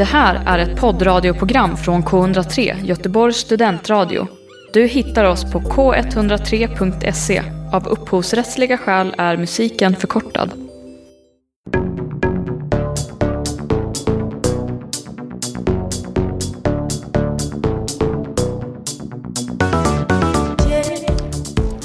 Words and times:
Det 0.00 0.04
här 0.04 0.42
är 0.46 0.58
ett 0.58 0.80
poddradioprogram 0.80 1.76
från 1.76 2.02
K103, 2.02 2.84
Göteborgs 2.84 3.36
studentradio. 3.36 4.26
Du 4.72 4.86
hittar 4.86 5.24
oss 5.24 5.52
på 5.52 5.60
k103.se. 5.60 7.42
Av 7.72 7.88
upphovsrättsliga 7.88 8.78
skäl 8.78 9.14
är 9.18 9.36
musiken 9.36 9.96
förkortad. 9.96 10.52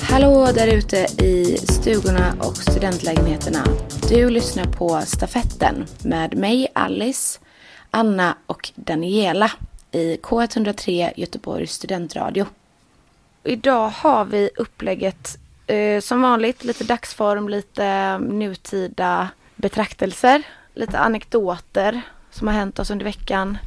Hallå 0.01 0.47
där 0.55 0.67
ute 0.67 0.97
i 1.23 1.57
stugorna 1.57 2.33
och 2.39 2.57
studentlägenheterna. 2.57 3.63
Du 4.09 4.29
lyssnar 4.29 4.65
på 4.65 5.01
Stafetten 5.05 5.85
med 6.03 6.37
mig 6.37 6.67
Alice, 6.73 7.39
Anna 7.95 8.37
och 8.45 8.71
Daniela 8.75 9.51
i 9.91 10.17
K103 10.17 11.11
Göteborgs 11.15 11.73
studentradio. 11.73 12.45
Idag 13.43 13.89
har 13.89 14.25
vi 14.25 14.49
upplägget 14.57 15.37
eh, 15.67 16.01
som 16.01 16.21
vanligt, 16.21 16.63
lite 16.63 16.83
dagsform, 16.83 17.49
lite 17.49 18.17
nutida 18.17 19.29
betraktelser, 19.55 20.43
lite 20.73 20.99
anekdoter 20.99 22.01
som 22.31 22.47
har 22.47 22.55
hänt 22.55 22.79
oss 22.79 22.91
under 22.91 23.03
veckan. 23.03 23.57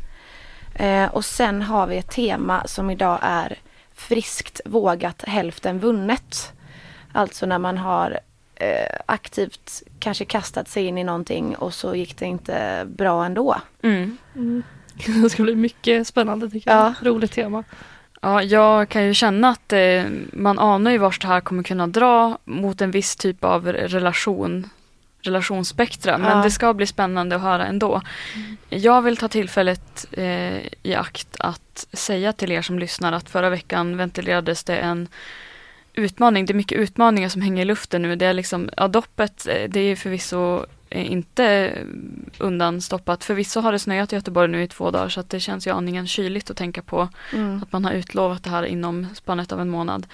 Eh, 0.74 1.14
och 1.14 1.24
sen 1.24 1.62
har 1.62 1.86
vi 1.86 1.96
ett 1.96 2.10
tema 2.10 2.62
som 2.66 2.90
idag 2.90 3.18
är 3.22 3.58
friskt 3.94 4.60
vågat 4.64 5.22
hälften 5.22 5.78
vunnet. 5.78 6.52
Alltså 7.12 7.46
när 7.46 7.58
man 7.58 7.78
har 7.78 8.20
aktivt 9.06 9.82
kanske 9.98 10.24
kastat 10.24 10.68
sig 10.68 10.86
in 10.86 10.98
i 10.98 11.04
någonting 11.04 11.56
och 11.56 11.74
så 11.74 11.94
gick 11.94 12.18
det 12.18 12.26
inte 12.26 12.86
bra 12.88 13.24
ändå. 13.24 13.60
Mm. 13.82 14.16
Mm. 14.34 14.62
Det 15.22 15.30
ska 15.30 15.42
bli 15.42 15.54
mycket 15.54 16.06
spännande 16.06 16.50
tycker 16.50 16.70
jag. 16.70 16.94
Roligt 17.02 17.32
tema. 17.32 17.64
Ja, 18.20 18.42
jag 18.42 18.88
kan 18.88 19.04
ju 19.04 19.14
känna 19.14 19.48
att 19.48 19.72
eh, 19.72 20.04
man 20.32 20.58
anar 20.58 20.90
ju 20.90 20.98
vart 20.98 21.20
det 21.20 21.26
här 21.28 21.40
kommer 21.40 21.62
kunna 21.62 21.86
dra 21.86 22.38
mot 22.44 22.80
en 22.80 22.90
viss 22.90 23.16
typ 23.16 23.44
av 23.44 23.66
relation 23.72 24.70
relationsspektra. 25.22 26.18
Men 26.18 26.36
Ja. 26.38 26.44
det 26.44 26.50
ska 26.50 26.74
bli 26.74 26.86
spännande 26.86 27.36
att 27.36 27.42
höra 27.42 27.66
ändå. 27.66 28.02
Jag 28.68 29.02
vill 29.02 29.16
ta 29.16 29.28
tillfället 29.28 30.06
eh, 30.12 30.56
i 30.82 30.94
akt 30.94 31.36
att 31.38 31.86
säga 31.92 32.32
till 32.32 32.52
er 32.52 32.62
som 32.62 32.78
lyssnar 32.78 33.12
att 33.12 33.30
förra 33.30 33.50
veckan 33.50 33.96
ventilerades 33.96 34.64
det 34.64 34.76
en 34.76 35.08
utmaning. 35.98 36.46
Det 36.46 36.52
är 36.52 36.54
mycket 36.54 36.78
utmaningar 36.78 37.28
som 37.28 37.42
hänger 37.42 37.62
i 37.62 37.64
luften 37.64 38.02
nu. 38.02 38.16
Det 38.16 38.26
är 38.26 38.32
liksom, 38.32 38.70
ja, 38.76 38.88
doppet, 38.88 39.46
eh, 39.46 39.68
det 39.68 39.80
är 39.80 39.96
förvisso 39.96 40.64
eh, 40.90 41.12
inte 41.12 41.72
undanstoppat. 42.38 43.24
Förvisso 43.24 43.60
har 43.60 43.72
det 43.72 43.78
snöat 43.78 44.12
i 44.12 44.16
Göteborg 44.16 44.48
nu 44.48 44.62
i 44.62 44.68
två 44.68 44.90
dagar 44.90 45.08
så 45.08 45.20
att 45.20 45.30
det 45.30 45.40
känns 45.40 45.66
ju 45.66 45.70
aningen 45.70 46.06
kyligt 46.06 46.50
att 46.50 46.56
tänka 46.56 46.82
på 46.82 47.08
Mm. 47.32 47.62
att 47.62 47.72
man 47.72 47.84
har 47.84 47.92
utlovat 47.92 48.44
det 48.44 48.50
här 48.50 48.62
inom 48.62 49.06
spannet 49.14 49.52
av 49.52 49.60
en 49.60 49.68
månad. 49.68 50.06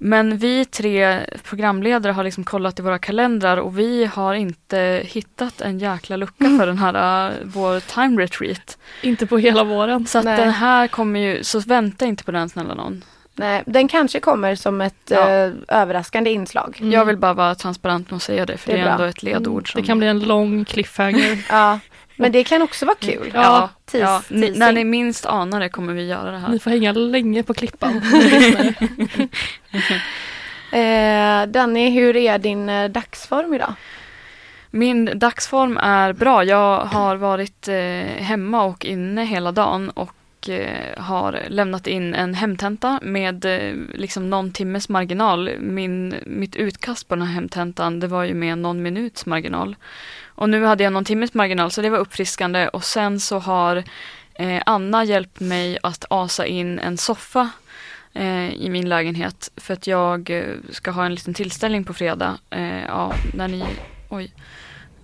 Men 0.00 0.38
vi 0.38 0.64
tre 0.64 1.20
programledare 1.42 2.12
har 2.12 2.24
liksom 2.24 2.44
kollat 2.44 2.78
i 2.78 2.82
våra 2.82 2.98
kalendrar 2.98 3.56
och 3.56 3.78
vi 3.78 4.04
har 4.04 4.34
inte 4.34 5.02
hittat 5.04 5.60
en 5.60 5.78
jäkla 5.78 6.16
lucka 6.16 6.44
för 6.58 6.66
den 6.66 6.78
här 6.78 7.30
uh, 7.30 7.36
vår 7.44 7.80
time 7.80 8.22
retreat. 8.22 8.78
Inte 9.02 9.26
på 9.26 9.38
hela 9.38 9.64
våren. 9.64 10.06
Så 10.06 10.22
den 10.22 10.50
här 10.50 10.88
kommer 10.88 11.20
ju, 11.20 11.44
så 11.44 11.60
vänta 11.60 12.06
inte 12.06 12.24
på 12.24 12.32
den 12.32 12.48
snälla 12.48 12.74
någon. 12.74 13.04
Nej, 13.38 13.62
den 13.66 13.88
kanske 13.88 14.20
kommer 14.20 14.54
som 14.54 14.80
ett 14.80 14.94
Ja. 15.10 15.28
eh, 15.28 15.52
överraskande 15.68 16.30
inslag. 16.30 16.76
Mm. 16.80 16.92
Jag 16.92 17.04
vill 17.04 17.16
bara 17.16 17.34
vara 17.34 17.54
transparent 17.54 18.12
och 18.12 18.22
säga 18.22 18.46
det 18.46 18.56
för 18.56 18.70
Det 18.72 18.76
det 18.76 18.82
är 18.82 18.82
är, 18.82 18.84
bra. 18.86 18.92
ändå 18.94 19.04
ett 19.04 19.22
ledord. 19.22 19.72
Som, 19.72 19.80
Det 19.80 19.86
kan 19.86 19.98
bli 19.98 20.06
en 20.06 20.20
lång 20.20 20.64
cliffhanger. 20.64 21.44
Ja, 21.50 21.78
men 22.16 22.32
det 22.32 22.44
kan 22.44 22.62
också 22.62 22.86
vara 22.86 22.96
kul. 23.00 23.30
Ja, 23.34 23.70
Tis- 23.90 23.98
ja, 24.00 24.22
ni, 24.30 24.50
när 24.50 24.72
ni 24.72 24.84
minst 24.84 25.26
anar 25.26 25.60
det 25.60 25.68
kommer 25.68 25.92
vi 25.92 26.06
göra 26.06 26.30
det 26.30 26.38
här. 26.38 26.48
Ni 26.48 26.58
får 26.58 26.70
hänga 26.70 26.92
länge 26.92 27.42
på 27.42 27.54
klippan. 27.54 28.00
Eh, 30.72 31.46
Danny, 31.46 31.90
hur 31.90 32.16
är 32.16 32.38
din 32.38 32.68
eh, 32.68 32.88
dagsform 32.90 33.54
idag? 33.54 33.74
Min 34.70 35.18
dagsform 35.18 35.76
är 35.82 36.12
bra. 36.12 36.44
Jag 36.44 36.78
har 36.80 37.16
varit 37.16 37.68
eh, 37.68 37.74
hemma 38.24 38.62
och 38.64 38.84
inne 38.84 39.24
hela 39.24 39.52
dagen 39.52 39.90
och 39.90 40.12
och 40.38 40.48
eh, 40.48 41.02
har 41.02 41.42
lämnat 41.48 41.86
in 41.86 42.14
en 42.14 42.34
hemtenta 42.34 42.98
med 43.02 43.44
eh, 43.44 43.74
liksom 43.94 44.30
någon 44.30 44.52
timmes 44.52 44.88
marginal. 44.88 45.50
Min, 45.58 46.14
mitt 46.26 46.56
utkast 46.56 47.08
på 47.08 47.14
den 47.14 47.26
här 47.26 47.34
hemtentan 47.34 48.00
det 48.00 48.06
var 48.06 48.24
ju 48.24 48.34
med 48.34 48.58
någon 48.58 48.82
minuts 48.82 49.26
marginal. 49.26 49.76
Och 50.26 50.50
nu 50.50 50.64
hade 50.64 50.84
jag 50.84 50.92
någon 50.92 51.04
timmes 51.04 51.34
marginal 51.34 51.70
så 51.70 51.82
det 51.82 51.90
var 51.90 51.98
uppfriskande 51.98 52.68
och 52.68 52.84
sen 52.84 53.20
så 53.20 53.38
har 53.38 53.84
eh, 54.34 54.62
Anna 54.66 55.04
hjälpt 55.04 55.40
mig 55.40 55.78
att 55.82 56.04
asa 56.10 56.46
in 56.46 56.78
en 56.78 56.96
soffa 56.96 57.50
i 58.52 58.68
min 58.68 58.88
lägenhet 58.88 59.50
för 59.56 59.74
att 59.74 59.86
jag 59.86 60.44
ska 60.70 60.90
ha 60.90 61.06
en 61.06 61.14
liten 61.14 61.34
tillställning 61.34 61.84
på 61.84 61.94
fredag. 61.94 62.38
Ja, 62.88 63.14
när 63.34 63.48
ni, 63.48 63.64
oj. 64.08 64.32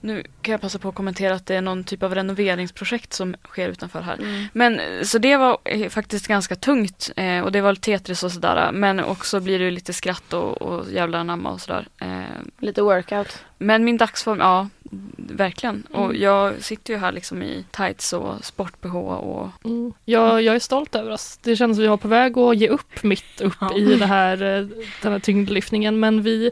Nu 0.04 0.22
kan 0.42 0.52
jag 0.52 0.60
passa 0.60 0.78
på 0.78 0.88
att 0.88 0.94
kommentera 0.94 1.34
att 1.34 1.46
det 1.46 1.54
är 1.54 1.60
någon 1.62 1.84
typ 1.84 2.02
av 2.02 2.14
renoveringsprojekt 2.14 3.12
som 3.12 3.34
sker 3.48 3.68
utanför 3.68 4.00
här. 4.00 4.14
Mm. 4.18 4.44
Men 4.52 4.80
eh, 4.80 5.02
så 5.02 5.18
det 5.18 5.36
var 5.36 5.58
eh, 5.64 5.88
faktiskt 5.88 6.26
ganska 6.28 6.56
tungt 6.56 7.10
eh, 7.16 7.40
och 7.40 7.52
det 7.52 7.60
var 7.60 7.74
Tetris 7.74 8.22
och 8.22 8.32
sådär. 8.32 8.70
Men 8.72 9.00
också 9.04 9.40
blir 9.40 9.58
det 9.58 9.64
ju 9.64 9.70
lite 9.70 9.92
skratt 9.92 10.32
och, 10.32 10.62
och 10.62 10.92
jävla 10.92 11.18
anamma 11.18 11.50
och 11.52 11.60
sådär. 11.60 11.86
Eh, 12.00 12.22
Lite 12.58 12.82
workout. 12.82 13.38
men 13.58 13.84
min 13.84 13.96
dagsform, 13.96 14.38
ja 14.38 14.68
verkligen. 15.16 15.82
Och 15.92 16.04
Mm. 16.04 16.22
jag 16.22 16.62
sitter 16.62 16.92
ju 16.94 16.98
här 16.98 17.12
liksom 17.12 17.42
i 17.42 17.64
tights 17.70 18.12
och 18.12 18.44
sport-bh 18.44 18.96
och 18.96 19.48
Mm. 19.64 19.92
Jag, 20.04 20.42
jag 20.42 20.54
är 20.54 20.58
stolt 20.60 20.94
över 20.94 21.10
oss. 21.10 21.38
Det 21.42 21.56
känns 21.56 21.76
som 21.76 21.82
vi 21.82 21.88
var 21.88 21.96
på 21.96 22.08
väg 22.08 22.38
att 22.38 22.56
ge 22.56 22.68
upp 22.68 23.02
mitt 23.02 23.40
upp 23.40 23.56
Ja. 23.60 23.76
i 23.76 23.94
det 23.96 24.06
här, 24.06 24.42
eh, 24.42 24.66
den 25.02 25.12
här 25.12 25.18
tyngdlyftningen. 25.18 26.00
Men 26.00 26.22
vi, 26.22 26.50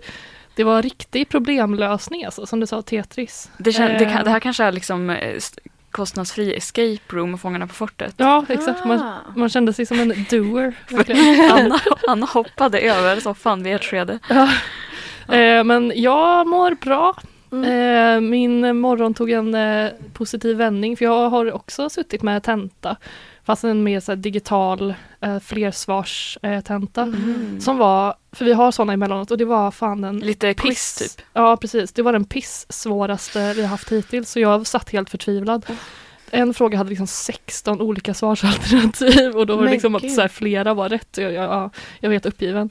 det 0.54 0.64
var 0.64 0.82
riktig 0.82 1.28
problemlösning 1.28 2.24
alltså, 2.24 2.46
som 2.46 2.60
du 2.60 2.66
sa, 2.66 2.82
Tetris. 2.82 3.50
det, 3.58 3.72
kän, 3.72 3.88
det, 3.98 4.04
Eh. 4.04 4.12
kan, 4.12 4.24
det 4.24 4.30
här 4.30 4.40
kanske 4.40 4.64
är 4.64 4.72
liksom 4.72 5.10
eh, 5.10 5.36
st- 5.36 5.60
kostnadsfri 5.90 6.54
escape 6.54 6.98
room 7.16 7.34
och 7.34 7.40
Fångarna 7.40 7.66
på 7.66 7.74
fortet. 7.74 8.14
Ja, 8.16 8.44
exakt. 8.48 8.84
Man, 8.84 9.00
Ah. 9.00 9.14
man 9.36 9.48
kände 9.48 9.72
sig 9.72 9.86
som 9.86 10.00
en 10.00 10.14
doer. 10.30 10.74
Anna, 11.52 11.80
Anna 12.08 12.26
hoppade 12.26 12.80
över 12.80 13.20
soffan 13.20 13.62
vid 13.62 13.74
ett 13.74 13.84
skede. 13.84 14.18
Eh, 15.28 15.64
men 15.64 15.92
jag 15.94 16.46
mår 16.46 16.74
bra. 16.74 17.14
Mm. 17.52 17.64
Eh, 17.64 18.20
min 18.30 18.76
morgon 18.78 19.14
tog 19.14 19.30
en 19.30 19.54
eh, 19.54 19.88
positiv 20.12 20.56
vändning 20.56 20.96
för 20.96 21.04
jag 21.04 21.28
har 21.30 21.52
också 21.52 21.90
suttit 21.90 22.22
med 22.22 22.42
tenta. 22.42 22.96
Fast 23.44 23.64
en 23.64 23.82
mer 23.82 24.00
så 24.00 24.14
digital 24.14 24.94
eh, 25.20 25.38
flersvarstenta. 25.38 26.62
Tenta. 26.62 27.02
Mm. 27.02 27.60
Som 27.60 27.78
var, 27.78 28.14
för 28.32 28.44
vi 28.44 28.52
har 28.52 28.70
sådana 28.72 28.92
emellanåt 28.92 29.30
och 29.30 29.38
det 29.38 29.44
var 29.44 29.70
fan 29.70 30.04
en 30.04 30.18
Lite 30.18 30.54
quiz 30.54 30.98
piss. 30.98 31.16
typ. 31.16 31.26
Ja 31.32 31.56
precis, 31.56 31.92
det 31.92 32.02
var 32.02 32.12
den 32.12 32.24
piss 32.24 32.66
svåraste 32.68 33.52
vi 33.52 33.64
haft 33.64 33.92
hittills 33.92 34.30
så 34.30 34.40
jag 34.40 34.66
satt 34.66 34.90
helt 34.90 35.10
förtvivlad. 35.10 35.66
En 36.30 36.54
fråga 36.54 36.78
hade 36.78 36.90
liksom 36.90 37.06
16 37.06 37.80
olika 37.80 38.14
svarsalternativ 38.14 39.36
och 39.36 39.46
då 39.46 39.56
var 39.56 39.64
det 39.64 39.70
liksom 39.70 39.94
att 39.94 40.12
så 40.12 40.20
här, 40.20 40.28
flera 40.28 40.74
var 40.74 40.88
rätt. 40.88 41.18
Jag, 41.18 41.32
jag, 41.32 41.44
ja, 41.44 41.70
jag 42.00 42.08
var 42.08 42.12
helt 42.12 42.26
uppgiven. 42.26 42.70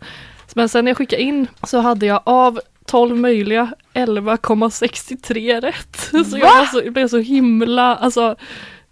Men 0.56 0.70
sen 0.70 0.86
när 0.86 0.90
jag 0.90 0.98
skickade 0.98 1.22
in 1.22 1.48
så 1.64 1.80
hade 1.80 2.06
jag 2.06 2.22
av 2.26 2.60
12 2.86 3.18
möjliga 3.18 3.74
11,63 3.94 5.62
rätt. 5.62 5.96
Så 6.30 6.38
jag, 6.38 6.58
var 6.58 6.66
så, 6.66 6.82
jag 6.84 6.94
blev 6.94 7.08
så 7.08 7.18
himla 7.18 7.96
alltså, 7.96 8.36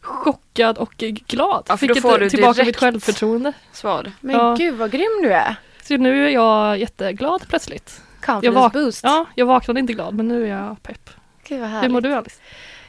chockad 0.10 0.78
och 0.78 0.94
glad. 1.28 1.64
Ja, 1.68 1.78
för 1.78 1.88
då 1.88 1.96
får 1.96 2.18
du 2.20 2.30
tillbaka 2.30 2.64
mitt 2.64 2.78
självförtroende. 2.78 3.54
Svar. 3.72 4.12
Men 4.22 4.36
Ja. 4.36 4.56
gud 4.58 4.76
vad 4.76 4.92
grym 4.92 5.20
du 5.24 5.34
är. 5.34 5.56
Så 5.84 5.98
nu 5.98 6.26
är 6.26 6.30
jag 6.30 6.78
jätteglad 6.78 7.48
plötsligt. 7.50 8.02
Confidence 8.22 8.46
Jag 8.46 8.52
vak- 8.54 8.74
boost. 8.74 9.00
Ja, 9.04 9.26
jag 9.36 9.46
vaknade 9.46 9.80
inte 9.80 9.94
glad 9.94 10.14
men 10.14 10.28
nu 10.28 10.44
är 10.44 10.48
jag 10.48 10.84
pepp. 10.84 11.10
Gud 11.48 11.60
vad 11.60 11.70
Hur 11.70 11.76
härligt. 11.76 11.92
mår 11.92 12.02
du 12.02 12.14
Alice? 12.14 12.42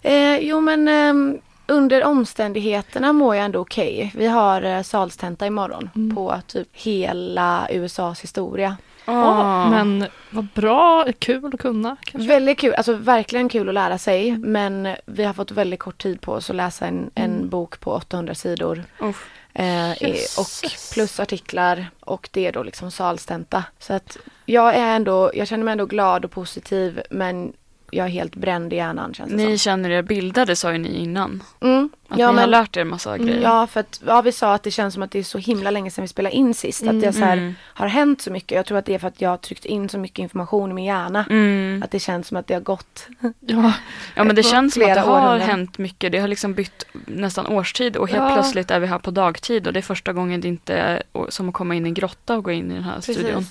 Eh, 0.02 0.38
jo 0.38 0.60
men 0.60 0.88
ehm, 0.88 1.38
under 1.66 2.04
omständigheterna 2.04 3.12
mår 3.12 3.36
jag 3.36 3.44
ändå 3.44 3.60
okej. 3.60 4.12
Vi 4.16 4.26
har 4.26 4.62
eh, 4.62 4.82
salstenta 4.82 5.46
imorgon 5.46 5.90
Mm. 5.96 6.16
på 6.16 6.40
typ 6.46 6.68
hela 6.72 7.66
USAs 7.70 8.20
historia. 8.20 8.76
Ah. 9.12 9.70
Men 9.70 10.06
vad 10.30 10.46
bra, 10.54 11.06
kul 11.18 11.54
att 11.54 11.60
kunna 11.60 11.96
kanske. 12.04 12.28
Väldigt 12.28 12.58
kul, 12.58 12.74
alltså 12.74 12.92
verkligen 12.92 13.48
kul 13.48 13.68
att 13.68 13.74
lära 13.74 13.98
sig 13.98 14.38
men 14.38 14.96
vi 15.06 15.24
har 15.24 15.32
fått 15.32 15.50
väldigt 15.50 15.80
kort 15.80 16.02
tid 16.02 16.20
på 16.20 16.32
oss 16.32 16.50
att 16.50 16.56
läsa 16.56 16.86
en, 16.86 17.10
en 17.14 17.30
Mm. 17.36 17.48
bok 17.48 17.80
på 17.80 17.92
800 17.92 18.34
sidor. 18.34 18.84
Uff. 19.00 19.26
Eh, 19.54 19.90
och 20.38 20.46
plus 20.92 21.20
artiklar 21.20 21.86
och 22.00 22.28
det 22.32 22.46
är 22.46 22.52
då 22.52 22.62
liksom 22.62 22.90
salstenta. 22.90 23.64
Så 23.78 23.92
att 23.92 24.16
jag 24.46 24.74
är 24.74 24.96
ändå, 24.96 25.30
jag 25.34 25.48
känner 25.48 25.64
mig 25.64 25.72
ändå 25.72 25.86
glad 25.86 26.24
och 26.24 26.30
positiv 26.30 27.00
men 27.10 27.52
jag 27.90 28.06
är 28.06 28.10
helt 28.10 28.36
bränd 28.36 28.72
i 28.72 28.76
hjärnan 28.76 29.14
känns 29.14 29.30
det 29.30 29.36
Ni 29.36 29.44
som. 29.46 29.58
känner 29.58 29.90
er 29.90 30.02
bildade 30.02 30.56
sa 30.56 30.72
ju 30.72 30.78
ni 30.78 30.88
innan. 30.98 31.42
Mm, 31.60 31.90
Att 32.10 32.18
Ja, 32.18 32.26
ni 32.32 32.32
har 32.32 32.32
men- 32.32 32.50
lärt 32.50 32.76
er 32.76 32.84
massa 32.84 33.14
Mm. 33.14 33.26
grejer. 33.26 33.42
Ja, 33.42 33.66
för 33.66 33.80
att 33.80 34.00
ja, 34.06 34.22
vi 34.22 34.32
sa 34.32 34.54
att 34.54 34.62
det 34.62 34.70
känns 34.70 34.94
som 34.94 35.02
att 35.02 35.10
det 35.10 35.18
är 35.18 35.22
så 35.22 35.38
himla 35.38 35.70
länge 35.70 35.90
sedan 35.90 36.02
vi 36.02 36.08
spelade 36.08 36.34
in 36.36 36.54
sist. 36.54 36.86
Att 36.86 37.00
det 37.00 37.12
så 37.12 37.20
här, 37.20 37.36
Mm. 37.36 37.54
har 37.62 37.86
hänt 37.86 38.22
så 38.22 38.32
mycket. 38.32 38.56
Jag 38.56 38.66
tror 38.66 38.78
att 38.78 38.86
det 38.86 38.94
är 38.94 38.98
för 38.98 39.08
att 39.08 39.20
jag 39.20 39.30
har 39.30 39.36
tryckt 39.36 39.64
in 39.64 39.88
så 39.88 39.98
mycket 39.98 40.18
information 40.18 40.70
i 40.70 40.74
min 40.74 40.84
hjärna. 40.84 41.24
Mm. 41.30 41.82
Att 41.84 41.90
det 41.90 41.98
känns 41.98 42.28
som 42.28 42.36
att 42.36 42.46
det 42.46 42.54
har 42.54 42.60
gått. 42.60 43.06
Ja, 43.40 43.72
Ja 44.14 44.24
men 44.24 44.36
det 44.36 44.42
känns 44.52 44.74
som 44.74 44.82
att 44.82 44.94
det 44.94 45.00
har 45.00 45.38
hänt 45.38 45.78
mycket. 45.78 46.12
Det 46.12 46.18
har 46.18 46.28
liksom 46.28 46.54
bytt 46.54 46.84
nästan 47.06 47.46
årstid 47.46 47.96
och 47.96 48.08
helt 48.08 48.22
Ja. 48.22 48.34
plötsligt 48.34 48.70
är 48.70 48.80
vi 48.80 48.86
här 48.86 48.98
på 48.98 49.10
dagtid 49.10 49.66
och 49.66 49.72
det 49.72 49.80
är 49.80 49.82
första 49.82 50.12
gången 50.12 50.40
det 50.40 50.48
inte 50.48 50.74
är 50.74 51.02
som 51.28 51.48
att 51.48 51.54
komma 51.54 51.74
in 51.74 51.86
i 51.86 51.88
en 51.88 51.94
grotta 51.94 52.36
och 52.36 52.44
gå 52.44 52.50
in 52.50 52.70
i 52.70 52.74
den 52.74 52.84
här 52.84 53.00
studion. 53.00 53.46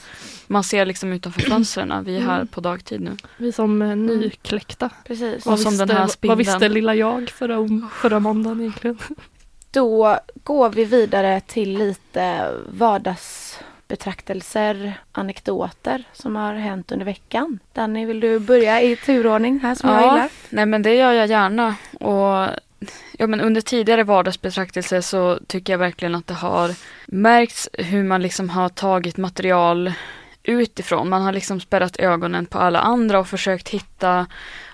Man 0.52 0.64
ser 0.64 0.86
liksom 0.86 1.14
utanför 1.14 1.42
fönstren, 1.50 2.04
vi 2.04 2.16
är 2.18 2.22
här 2.22 2.36
Mm. 2.36 2.48
på 2.48 2.62
dagtid 2.62 3.02
nu. 3.02 3.18
vi 3.38 3.52
som 3.52 3.82
eh, 3.82 3.96
nykläckta. 3.96 4.90
Precis. 5.08 5.46
Och 5.46 5.60
som 5.60 5.78
den 5.78 5.90
här 5.90 6.00
vad 6.00 6.12
spindeln. 6.12 6.38
visste 6.38 6.70
lilla 6.70 6.96
jag 6.96 7.30
förra, 7.30 7.58
förra 8.02 8.20
måndagen 8.20 8.49
egentligen? 8.60 8.98
Då 9.72 10.20
går 10.44 10.70
vi 10.70 10.86
vidare 10.86 11.42
till 11.42 11.78
lite 11.78 12.52
vardagsbetraktelser, 12.70 14.94
anekdoter 15.12 16.04
som 16.14 16.36
har 16.36 16.54
hänt 16.54 16.92
under 16.92 17.06
veckan. 17.06 17.60
Danny, 17.74 18.06
vill 18.06 18.20
du 18.20 18.40
börja 18.40 18.82
i 18.82 18.96
turordning 18.96 19.60
här 19.60 19.76
som 19.76 19.90
jag 19.90 20.02
Ja. 20.02 20.14
gillar? 20.14 20.30
Nej 20.50 20.66
men 20.66 20.82
det 20.82 20.96
gör 20.96 21.12
jag 21.12 21.28
gärna. 21.28 21.76
Och 22.00 22.48
ja, 23.18 23.28
men 23.28 23.42
under 23.42 23.62
tidigare 23.62 24.04
vardagsbetraktelse 24.04 25.02
så 25.02 25.40
tycker 25.48 25.74
jag 25.74 25.78
verkligen 25.78 26.16
att 26.16 26.28
det 26.28 26.34
har 26.34 26.72
märkts 27.08 27.70
hur 27.74 28.04
man 28.04 28.22
liksom 28.22 28.50
har 28.50 28.70
tagit 28.70 29.18
material 29.18 29.94
utifrån. 30.44 31.10
Man 31.10 31.22
har 31.22 31.32
liksom 31.32 31.60
spärrat 31.60 31.98
ögonen 32.00 32.46
på 32.46 32.58
alla 32.60 32.80
andra 32.80 33.20
och 33.20 33.28
försökt 33.28 33.70
hitta 33.70 34.26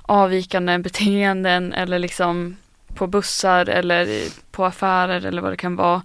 avvikande 0.01 0.77
beteenden 0.77 1.73
eller 1.73 1.99
liksom 1.99 2.57
på 2.95 3.07
bussar 3.07 3.69
eller 3.69 4.05
i- 4.07 4.31
på 4.51 4.65
affärer 4.65 5.25
eller 5.25 5.41
vad 5.41 5.51
det 5.51 5.57
kan 5.57 5.75
vara. 5.75 6.01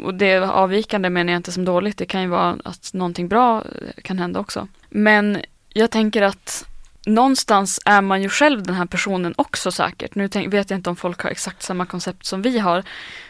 Och 0.00 0.14
det 0.14 0.36
avvikande 0.38 1.10
menar 1.10 1.32
jag 1.32 1.38
inte 1.38 1.52
som 1.52 1.64
dåligt, 1.64 1.98
det 1.98 2.06
kan 2.06 2.22
ju 2.22 2.28
vara 2.28 2.56
att 2.64 2.90
någonting 2.94 3.28
bra 3.28 3.56
eh, 3.64 4.02
kan 4.02 4.18
hända 4.18 4.40
också. 4.40 4.68
Men 4.90 5.38
jag 5.72 5.90
tänker 5.90 6.22
att 6.22 6.64
någonstans 7.06 7.80
är 7.84 8.00
man 8.00 8.22
ju 8.22 8.28
själv 8.28 8.62
den 8.62 8.74
här 8.74 8.86
personen 8.86 9.34
också 9.36 9.70
säkert. 9.72 10.14
Nu 10.14 10.28
tänk, 10.28 10.54
vet 10.54 10.70
jag 10.70 10.78
inte 10.78 10.90
om 10.90 10.96
folk 10.96 11.20
har 11.22 11.30
exakt 11.30 11.62
samma 11.62 11.86
koncept 11.86 12.26
som 12.26 12.42
vi 12.42 12.58
har. 12.58 12.82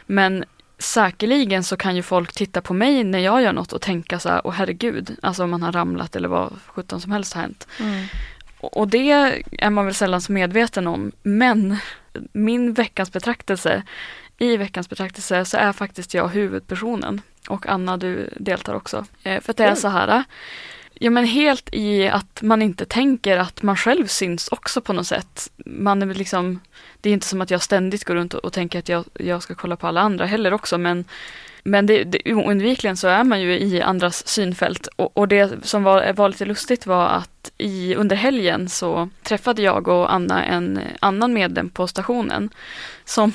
Men 0.06 0.44
säkerligen 0.78 1.64
så 1.64 1.76
kan 1.76 1.96
ju 1.96 2.02
folk 2.02 2.32
titta 2.32 2.60
på 2.60 2.74
mig 2.74 3.04
när 3.04 3.18
jag 3.18 3.42
gör 3.42 3.52
något 3.52 3.72
och 3.72 3.80
tänka 3.80 4.18
så 4.18 4.28
här, 4.28 4.40
åh 4.44 4.52
herregud, 4.52 5.16
alltså 5.22 5.44
om 5.44 5.50
man 5.50 5.62
har 5.62 5.72
ramlat 5.72 6.16
eller 6.16 6.28
vad 6.28 6.52
sjutton 6.66 7.00
som 7.00 7.12
helst 7.12 7.32
har 7.34 7.42
hänt. 7.42 7.68
Mm 7.80 8.06
och 8.66 8.88
det 8.88 9.11
är 9.58 9.70
man 9.70 9.84
väl 9.84 9.94
sällan 9.94 10.20
så 10.20 10.32
medveten 10.32 10.87
om. 10.87 11.12
Men 11.22 11.76
min 12.32 12.72
veckans 12.72 13.12
betraktelse, 13.12 13.82
i 14.38 14.56
veckans 14.56 14.88
betraktelse 14.88 15.44
så 15.44 15.56
är 15.56 15.72
faktiskt 15.72 16.14
jag 16.14 16.28
huvudpersonen. 16.28 17.20
Och 17.49 17.66
Anna, 17.66 17.96
du 17.96 18.31
deltar 18.37 18.75
också. 18.75 19.06
Eh, 19.22 19.40
för 19.40 19.50
att 19.50 19.56
det 19.56 19.64
är 19.64 19.72
Oj. 19.72 19.76
så 19.76 19.88
här. 19.88 20.25
Ja 20.94 21.11
men 21.11 21.25
helt 21.25 21.69
i 21.72 22.08
att 22.08 22.43
man 22.43 22.62
inte 22.62 22.84
tänker 22.84 23.38
att 23.38 23.62
man 23.62 23.76
själv 23.76 24.06
syns 24.06 24.49
också 24.49 24.81
på 24.81 24.93
något 24.93 25.06
sätt. 25.06 25.50
Man 25.56 26.02
är 26.02 26.06
väl 26.06 26.17
liksom, 26.17 26.60
det 27.00 27.08
är 27.08 27.12
inte 27.12 27.26
som 27.26 27.40
att 27.40 27.50
jag 27.50 27.62
ständigt 27.62 28.05
går 28.05 28.14
runt 28.14 28.34
och, 28.34 28.44
och 28.44 28.52
tänker 28.52 28.78
att 28.78 28.88
jag, 28.88 29.05
jag 29.14 29.43
ska 29.43 29.55
kolla 29.55 29.76
på 29.76 29.87
alla 29.87 30.00
andra 30.00 30.26
heller 30.26 30.52
också 30.52 30.78
men 30.78 31.05
men 31.64 31.87
det, 31.87 32.05
det, 32.05 32.34
oundvikligen 32.34 32.96
så 32.96 33.08
är 33.08 33.25
man 33.25 33.40
ju 33.40 33.58
i 33.58 33.82
andras 33.82 34.28
synfält 34.28 34.88
och, 34.96 35.16
och 35.16 35.28
det 35.28 35.66
som 35.66 35.82
var, 35.82 36.12
var 36.12 36.28
lite 36.28 36.44
lustigt 36.44 36.87
var 36.87 37.06
att 37.06 37.52
i, 37.58 37.94
under 37.94 38.16
helgen 38.16 38.69
så 38.69 39.08
träffade 39.22 39.62
jag 39.62 39.88
och 39.88 40.14
Anna 40.14 40.44
en 40.44 40.81
annan 41.00 41.34
medlem 41.34 41.70
på 41.70 41.87
stationen 41.87 42.50
som 43.05 43.32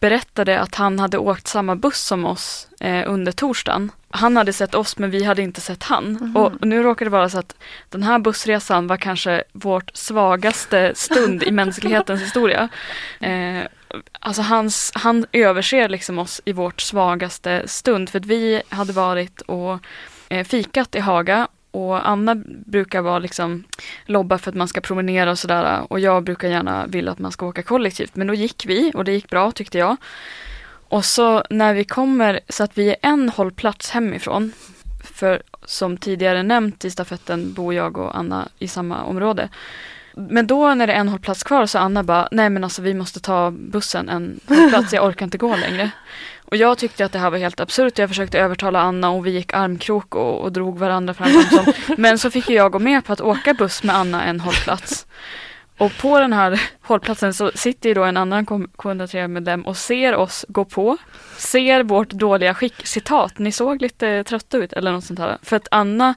berättade 0.00 0.60
att 0.60 0.74
han 0.74 0.98
hade 0.98 1.18
åkt 1.18 1.46
samma 1.46 1.76
buss 1.76 2.00
som 2.00 2.24
oss 2.24 2.68
eh, 2.80 3.02
under 3.06 3.32
torsdagen. 3.32 3.90
Han 4.12 4.36
hade 4.36 4.52
sett 4.52 4.74
oss 4.74 4.98
men 4.98 5.10
vi 5.10 5.24
hade 5.24 5.42
inte 5.42 5.60
sett 5.60 5.82
han. 5.82 6.12
Mhm. 6.12 6.36
Och, 6.36 6.52
och 6.60 6.68
nu 6.68 6.82
råkade 6.82 7.06
det 7.06 7.12
vara 7.12 7.28
så 7.28 7.38
att 7.38 7.54
den 7.88 8.02
här 8.02 8.18
bussresan 8.18 8.86
var 8.86 8.96
kanske 8.96 9.44
vårt 9.52 9.96
svagaste 9.96 10.92
stund 10.94 11.42
i 11.42 11.50
mänsklighetens 11.62 12.22
historia. 12.22 12.68
Eh, 13.20 13.62
alltså 14.20 14.42
hans, 14.42 14.92
han 14.94 15.26
överser 15.32 15.88
liksom 15.88 16.18
oss 16.18 16.40
i 16.44 16.52
vårt 16.52 16.80
svagaste 16.80 17.62
stund 17.68 18.10
för 18.10 18.18
att 18.18 18.26
vi 18.26 18.62
hade 18.68 18.92
varit 18.92 19.40
och 19.40 19.78
eh, 20.28 20.44
fikat 20.44 20.94
i 20.94 20.98
Haga 20.98 21.48
och 21.70 22.08
Anna 22.08 22.34
brukar 22.66 23.00
vara 23.00 23.18
liksom 23.18 23.64
lobba 24.06 24.38
för 24.38 24.50
att 24.50 24.56
man 24.56 24.68
ska 24.68 24.80
promenera 24.80 25.30
och 25.30 25.38
sådär 25.38 25.92
och 25.92 26.00
jag 26.00 26.24
brukar 26.24 26.48
gärna 26.48 26.86
vilja 26.86 27.12
att 27.12 27.18
man 27.18 27.32
ska 27.32 27.46
åka 27.46 27.62
kollektivt 27.62 28.16
men 28.16 28.26
då 28.26 28.34
gick 28.34 28.64
vi 28.66 28.92
och 28.94 29.04
det 29.04 29.12
gick 29.12 29.30
bra 29.30 29.52
tyckte 29.52 29.78
jag. 29.78 29.96
Och 30.92 31.04
så 31.04 31.42
när 31.50 31.74
vi 31.74 31.84
kommer 31.84 32.40
så 32.48 32.64
att 32.64 32.78
vi 32.78 32.88
är 32.88 32.96
en 33.02 33.28
hållplats 33.28 33.90
hemifrån 33.90 34.52
för 35.14 35.42
som 35.64 35.96
tidigare 35.96 36.42
nämnt 36.42 36.84
i 36.84 36.90
stafetten 36.90 37.52
bor 37.52 37.74
jag 37.74 37.98
och 37.98 38.18
Anna 38.18 38.48
i 38.58 38.68
samma 38.68 39.02
område. 39.02 39.48
Men 40.14 40.46
då 40.46 40.74
när 40.74 40.86
det 40.86 40.92
är 40.92 41.00
en 41.00 41.08
hållplats 41.08 41.42
kvar 41.42 41.66
så 41.66 41.78
Anna 41.78 42.02
bara, 42.02 42.28
nej 42.32 42.50
men 42.50 42.64
alltså 42.64 42.82
vi 42.82 42.94
måste 42.94 43.20
ta 43.20 43.50
bussen 43.50 44.08
en 44.08 44.40
hållplats, 44.48 44.92
jag 44.92 45.04
orkar 45.04 45.24
inte 45.24 45.38
gå 45.38 45.56
längre. 45.56 45.90
Och 46.44 46.56
jag 46.56 46.78
tyckte 46.78 47.04
att 47.04 47.12
det 47.12 47.18
här 47.18 47.30
var 47.30 47.38
helt 47.38 47.60
absurt. 47.60 47.98
Jag 47.98 48.08
försökte 48.08 48.38
övertala 48.38 48.80
Anna 48.80 49.10
och 49.10 49.26
vi 49.26 49.30
gick 49.30 49.54
armkrok 49.54 50.14
och, 50.14 50.40
och 50.40 50.52
drog 50.52 50.78
varandra 50.78 51.14
fram. 51.14 51.28
Som. 51.50 51.72
Men 51.96 52.18
så 52.18 52.30
fick 52.30 52.50
jag 52.50 52.72
gå 52.72 52.78
med 52.78 53.04
på 53.04 53.12
att 53.12 53.20
åka 53.20 53.54
buss 53.54 53.82
med 53.82 53.96
Anna 53.96 54.24
en 54.24 54.40
hållplats. 54.40 55.06
Och 55.78 55.92
på 56.00 56.20
den 56.20 56.32
här 56.32 56.62
hållplatsen 56.92 57.34
så 57.34 57.50
sitter 57.54 57.88
ju 57.88 57.94
då 57.94 58.04
en 58.04 58.16
annan 58.16 58.46
K103-medlem 58.46 59.62
och 59.66 59.76
ser 59.76 60.14
oss 60.16 60.44
gå 60.48 60.64
på. 60.64 60.96
Ser 61.36 61.82
vårt 61.82 62.10
dåliga 62.10 62.54
skick. 62.54 62.86
Citat, 62.86 63.38
ni 63.38 63.52
såg 63.52 63.82
lite 63.82 64.24
trötta 64.24 64.56
ut 64.58 64.72
eller 64.72 64.92
något 64.92 65.04
sånt 65.04 65.18
här. 65.18 65.38
För 65.42 65.56
att 65.56 65.68
Anna, 65.70 66.14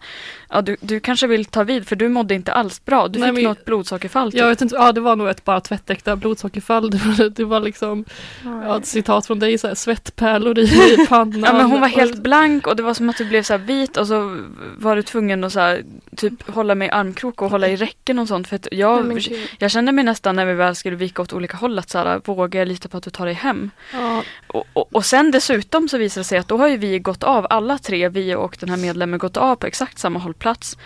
ja, 0.50 0.62
du, 0.62 0.78
du 0.82 1.00
kanske 1.00 1.28
vill 1.28 1.46
ta 1.46 1.64
vid 1.64 1.88
för 1.88 1.96
du 1.96 2.10
mådde 2.10 2.36
inte 2.36 2.54
alls 2.54 2.86
bra. 2.86 3.08
Du 3.08 3.20
Nej, 3.20 3.30
fick 3.30 3.36
men- 3.36 3.44
något 3.44 3.66
blodsockerfall. 3.66 4.32
Typ. 4.32 4.40
Jag 4.40 4.48
vet 4.48 4.62
inte, 4.62 4.76
ja 4.76 4.92
det 4.92 5.02
var 5.02 5.16
nog 5.16 5.28
ett 5.30 5.44
bara 5.46 5.62
tvättäkta 5.62 6.16
blodsockerfall. 6.16 6.90
Det 6.96 6.98
var, 6.98 7.30
det 7.30 7.44
var 7.44 7.60
liksom, 7.60 8.06
ja, 8.44 8.78
ett 8.78 8.86
citat 8.86 9.28
från 9.28 9.40
dig, 9.40 9.58
så 9.58 9.68
här, 9.68 9.76
svettpärlor 9.76 10.60
i 10.60 10.98
pannan. 11.10 11.44
Ja 11.46 11.54
men 11.54 11.66
hon 11.66 11.82
var 11.82 11.88
helt 11.88 12.24
blank 12.24 12.68
och 12.68 12.76
det 12.76 12.84
var 12.84 12.94
som 12.94 13.10
att 13.10 13.18
du 13.18 13.26
blev 13.26 13.44
så 13.44 13.54
här 13.54 13.58
vit 13.60 13.98
och 13.98 14.08
så 14.08 14.42
var 14.78 14.96
du 14.96 15.02
tvungen 15.02 15.44
att 15.44 15.54
så 15.54 15.60
här, 15.60 15.84
typ 16.18 16.50
hålla 16.50 16.76
mig 16.76 16.88
i 16.88 16.92
armkrok 16.92 17.42
och 17.42 17.50
hålla 17.50 17.68
i 17.68 17.76
räcken 17.76 18.20
och 18.20 18.28
sånt 18.28 18.48
för 18.48 18.56
att 18.56 18.68
jag, 18.72 19.06
Nej, 19.08 19.50
jag 19.60 19.72
kände 19.72 19.92
mig 19.92 20.04
nästan 20.04 20.36
när 20.36 20.46
vi 20.46 20.54
väl 20.66 20.76
skulle 20.76 20.96
vika 20.96 21.22
åt 21.22 21.34
olika 21.34 21.58
håll 21.58 21.80
att 21.80 21.90
så 21.90 21.98
här, 21.98 22.22
vågar 22.26 22.60
jag 22.60 22.68
lita 22.68 22.90
på 22.90 22.98
att 22.98 23.04
du 23.04 23.10
tar 23.10 23.26
dig 23.26 23.34
hem? 23.34 23.72
Ja, 23.94 24.24
Och, 24.48 24.68
och, 24.74 24.96
och 24.96 25.06
sen 25.06 25.32
dessutom 25.32 25.90
så 25.90 25.98
visade 25.98 26.20
det 26.20 26.26
sig 26.28 26.38
att 26.38 26.48
då 26.48 26.58
har 26.58 26.68
ju 26.68 26.78
vi 26.78 27.00
gått 27.00 27.24
av, 27.24 27.48
alla 27.50 27.78
tre, 27.78 28.10
vi 28.10 28.36
och 28.36 28.58
den 28.60 28.70
här 28.70 28.78
medlemmen 28.78 29.20
gått 29.20 29.38
av 29.38 29.56
på 29.56 29.68
exakt 29.68 30.00
samma 30.00 30.20
hållplats. 30.20 30.78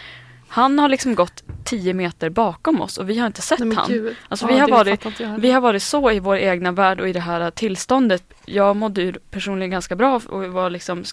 Han 0.52 0.80
har 0.80 0.90
liksom 0.90 1.16
gått 1.16 1.44
10 1.64 1.94
meter 1.94 2.30
bakom 2.30 2.82
oss 2.82 2.98
och 2.98 3.10
vi 3.10 3.20
har 3.20 3.28
inte 3.28 3.42
sett 3.42 3.60
nej, 3.60 3.76
han. 3.76 4.16
Alltså, 4.28 4.46
Ja, 4.50 4.54
vi 4.54 4.60
har 4.60 4.68
varit-. 4.68 5.40
Vi 5.40 5.52
har 5.52 5.62
varit 5.62 5.84
så 5.84 6.12
i 6.12 6.20
vår 6.20 6.38
egna 6.38 6.72
värld 6.72 7.00
och 7.00 7.10
i 7.10 7.14
det 7.14 7.20
här 7.20 7.52
tillståndet. 7.52 8.24
Jag 8.46 8.76
mådde 8.76 9.02
ju 9.02 9.14
personligen 9.14 9.72
ganska 9.72 9.96
bra 9.96 10.22
och 10.30 10.46
var 10.46 10.70
liksom, 10.70 11.04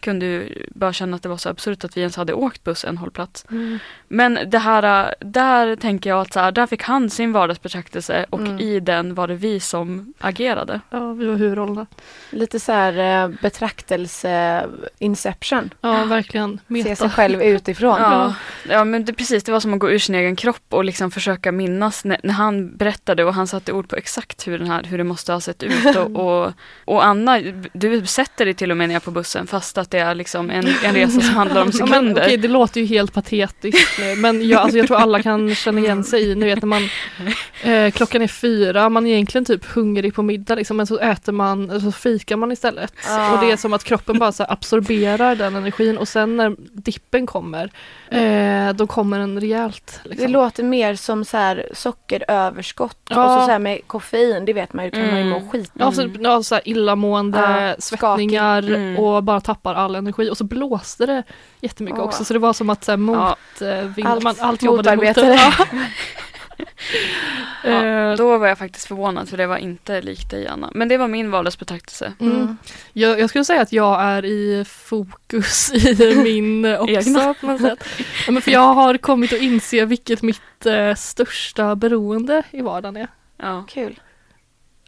kunde 0.00 0.26
ju 0.26 0.66
bara 0.74 0.92
känna 0.92 1.16
att 1.16 1.22
det 1.22 1.28
var 1.28 1.36
så 1.36 1.48
absurt 1.48 1.84
att 1.84 1.96
vi 1.96 2.00
ens 2.00 2.16
hade 2.16 2.32
åkt 2.32 2.64
buss 2.64 2.84
en 2.84 2.98
hållplats. 2.98 3.46
Mm. 3.50 3.78
Men 4.08 4.38
det 4.46 4.58
här, 4.58 5.14
där 5.20 5.76
tänker 5.76 6.10
jag 6.10 6.20
att 6.20 6.32
så 6.32 6.40
här, 6.40 6.52
där 6.52 6.66
fick 6.66 6.82
han 6.82 7.10
sin 7.10 7.32
vardagsbetraktelse 7.32 8.26
och 8.30 8.40
Mm. 8.40 8.60
i 8.60 8.80
den 8.80 9.14
var 9.14 9.28
det 9.28 9.34
vi 9.34 9.60
som 9.60 10.14
agerade. 10.18 10.80
Ja, 10.90 11.12
vi 11.12 11.26
var 11.26 11.34
huvudrollerna. 11.36 11.86
Lite 12.30 12.60
så 12.60 12.72
här 12.72 13.22
eh, 13.24 13.28
betraktelse, 13.42 14.66
inception. 14.98 15.74
Ja, 15.80 16.04
verkligen. 16.04 16.60
Se 16.68 16.82
sig 16.82 16.84
Meta. 16.84 17.10
själv 17.10 17.42
utifrån. 17.42 18.00
Ja, 18.00 18.34
ja 18.68 18.84
men 18.84 19.04
det, 19.04 19.12
precis, 19.12 19.44
det 19.44 19.52
var 19.52 19.60
som 19.60 19.74
att 19.74 19.80
gå 19.80 19.90
ur 19.90 19.98
sin 19.98 20.14
egen 20.14 20.36
kropp 20.36 20.64
och 20.68 20.84
liksom 20.84 21.10
försöka 21.10 21.52
minnas 21.52 22.04
när, 22.04 22.20
när 22.22 22.34
han 22.34 22.76
berättade 22.76 23.24
och 23.24 23.34
han 23.34 23.46
satte 23.46 23.72
ord 23.72 23.88
på 23.88 23.96
exakt 23.96 24.46
hur, 24.48 24.58
den 24.58 24.70
här, 24.70 24.82
hur 24.82 24.98
det 24.98 25.04
måste 25.04 25.32
ha 25.32 25.40
sett 25.40 25.62
ut. 25.62 25.96
Och, 25.96 26.16
och, 26.46 26.52
och 26.84 27.04
Anna, 27.04 27.40
du 27.72 28.06
sätter 28.06 28.44
dig 28.44 28.54
till 28.54 28.70
och 28.70 28.76
med 28.76 28.88
ner 28.88 29.00
på 29.00 29.10
bussen 29.10 29.46
fast 29.46 29.78
att 29.86 29.90
det 29.90 29.98
är 29.98 30.14
liksom 30.14 30.50
en, 30.50 30.66
en 30.84 30.94
resa 30.94 31.20
som 31.20 31.34
handlar 31.34 31.62
om 31.62 31.70
Ja, 31.74 31.86
men, 31.86 31.88
sekunder. 31.88 32.22
okej, 32.22 32.36
det 32.36 32.48
låter 32.48 32.80
ju 32.80 32.86
helt 32.86 33.12
patetiskt 33.12 33.98
nu, 34.00 34.16
men 34.16 34.48
jag, 34.48 34.60
alltså, 34.60 34.78
jag 34.78 34.86
tror 34.86 34.96
alla 34.96 35.22
kan 35.22 35.54
känna 35.54 35.80
igen 35.80 36.04
sig 36.04 36.22
i, 36.30 36.34
ni 36.34 36.44
vet 36.46 36.62
när 36.62 36.66
man 36.68 36.82
eh, 37.62 37.90
klockan 37.90 38.22
är 38.22 38.28
fyra, 38.28 38.88
man 38.88 39.06
är 39.06 39.12
egentligen 39.12 39.44
typ 39.44 39.64
hungrig 39.64 40.14
på 40.14 40.22
middag 40.22 40.54
liksom, 40.54 40.76
men 40.76 40.86
så 40.86 40.98
äter 40.98 41.32
man, 41.32 41.80
så 41.80 41.92
fikar 41.92 42.36
man 42.36 42.52
istället. 42.52 42.92
Ja. 43.08 43.32
Och 43.32 43.40
det 43.46 43.52
är 43.52 43.56
som 43.56 43.72
att 43.72 43.84
kroppen 43.84 44.18
bara 44.18 44.32
så 44.32 44.42
här, 44.42 44.52
absorberar 44.52 45.34
den 45.36 45.54
energin 45.56 45.98
och 45.98 46.08
sen 46.08 46.36
när 46.36 46.56
dippen 46.72 47.26
kommer, 47.26 47.70
eh, 48.10 48.72
då 48.74 48.86
kommer 48.86 49.18
den 49.18 49.40
rejält. 49.40 50.00
Det 50.04 50.08
Liksom. 50.10 50.30
låter 50.32 50.62
mer 50.62 50.94
som 50.94 51.24
så 51.24 51.36
här 51.36 51.66
sockeröverskott 51.72 52.98
Ja. 53.08 53.24
och 53.34 53.40
så, 53.40 53.46
så 53.46 53.50
här 53.52 53.58
med 53.58 53.80
koffein, 53.86 54.44
det 54.44 54.52
vet 54.52 54.72
man 54.72 54.84
ju, 54.84 54.90
kan 54.90 55.06
man 55.10 55.18
ju 55.18 55.24
må 55.24 55.36
Mm. 55.36 55.48
skit. 55.50 55.70
Ja, 55.74 55.92
så, 55.92 56.08
ja, 56.20 56.42
så 56.42 56.54
här 56.54 56.68
illamående, 56.68 57.38
Ja, 57.38 57.74
svettningar. 57.78 58.62
Mm. 58.62 58.96
och 58.98 59.22
bara 59.22 59.40
tappar 59.40 59.74
all 59.76 59.94
energi 59.94 60.30
och 60.30 60.36
så 60.36 60.44
blåste 60.44 61.06
det 61.06 61.22
jättemycket 61.60 62.00
Åh. 62.00 62.06
också 62.06 62.24
så 62.24 62.32
det 62.32 62.38
var 62.38 62.52
som 62.52 62.70
att 62.70 62.84
så 62.84 62.92
här, 62.92 62.96
mot, 62.96 63.16
Ja. 63.60 63.66
eh, 63.66 63.84
vind, 63.84 64.08
Allt 64.08 64.22
man, 64.22 64.34
allt 64.38 64.62
jobbade 64.62 64.96
motarbetade. 64.96 65.26
det. 65.28 65.34
Ja. 65.34 65.66
Ja, 67.64 67.84
Eh, 67.84 68.16
då 68.16 68.38
var 68.38 68.46
jag 68.46 68.58
faktiskt 68.58 68.88
förvånad 68.88 69.28
för 69.28 69.36
det 69.36 69.46
var 69.46 69.56
inte 69.56 70.00
likt 70.02 70.30
dig 70.30 70.46
Anna. 70.46 70.70
Men 70.74 70.88
det 70.88 70.96
var 70.96 71.08
min 71.08 71.30
vardagsbetraktelse. 71.30 72.12
mm. 72.20 72.56
jag, 72.92 73.20
jag 73.20 73.30
skulle 73.30 73.44
säga 73.44 73.60
att 73.62 73.72
jag 73.72 74.02
är 74.02 74.24
i 74.24 74.64
fokus 74.68 75.72
i 75.72 76.14
min 76.24 76.64
också 76.76 76.90
Egna. 76.92 77.34
på 77.34 77.46
något 77.46 77.60
sätt. 77.60 77.84
Ja, 78.26 78.32
men 78.32 78.42
för 78.42 78.50
jag 78.50 78.74
har 78.74 78.96
kommit 78.98 79.32
att 79.32 79.40
inse 79.40 79.84
vilket 79.84 80.22
mitt 80.22 80.66
eh, 80.66 80.94
största 80.94 81.74
beroende 81.76 82.42
i 82.50 82.60
vardagen 82.60 82.96
är. 82.96 83.08
Ja, 83.36 83.64
Kul. 83.68 84.00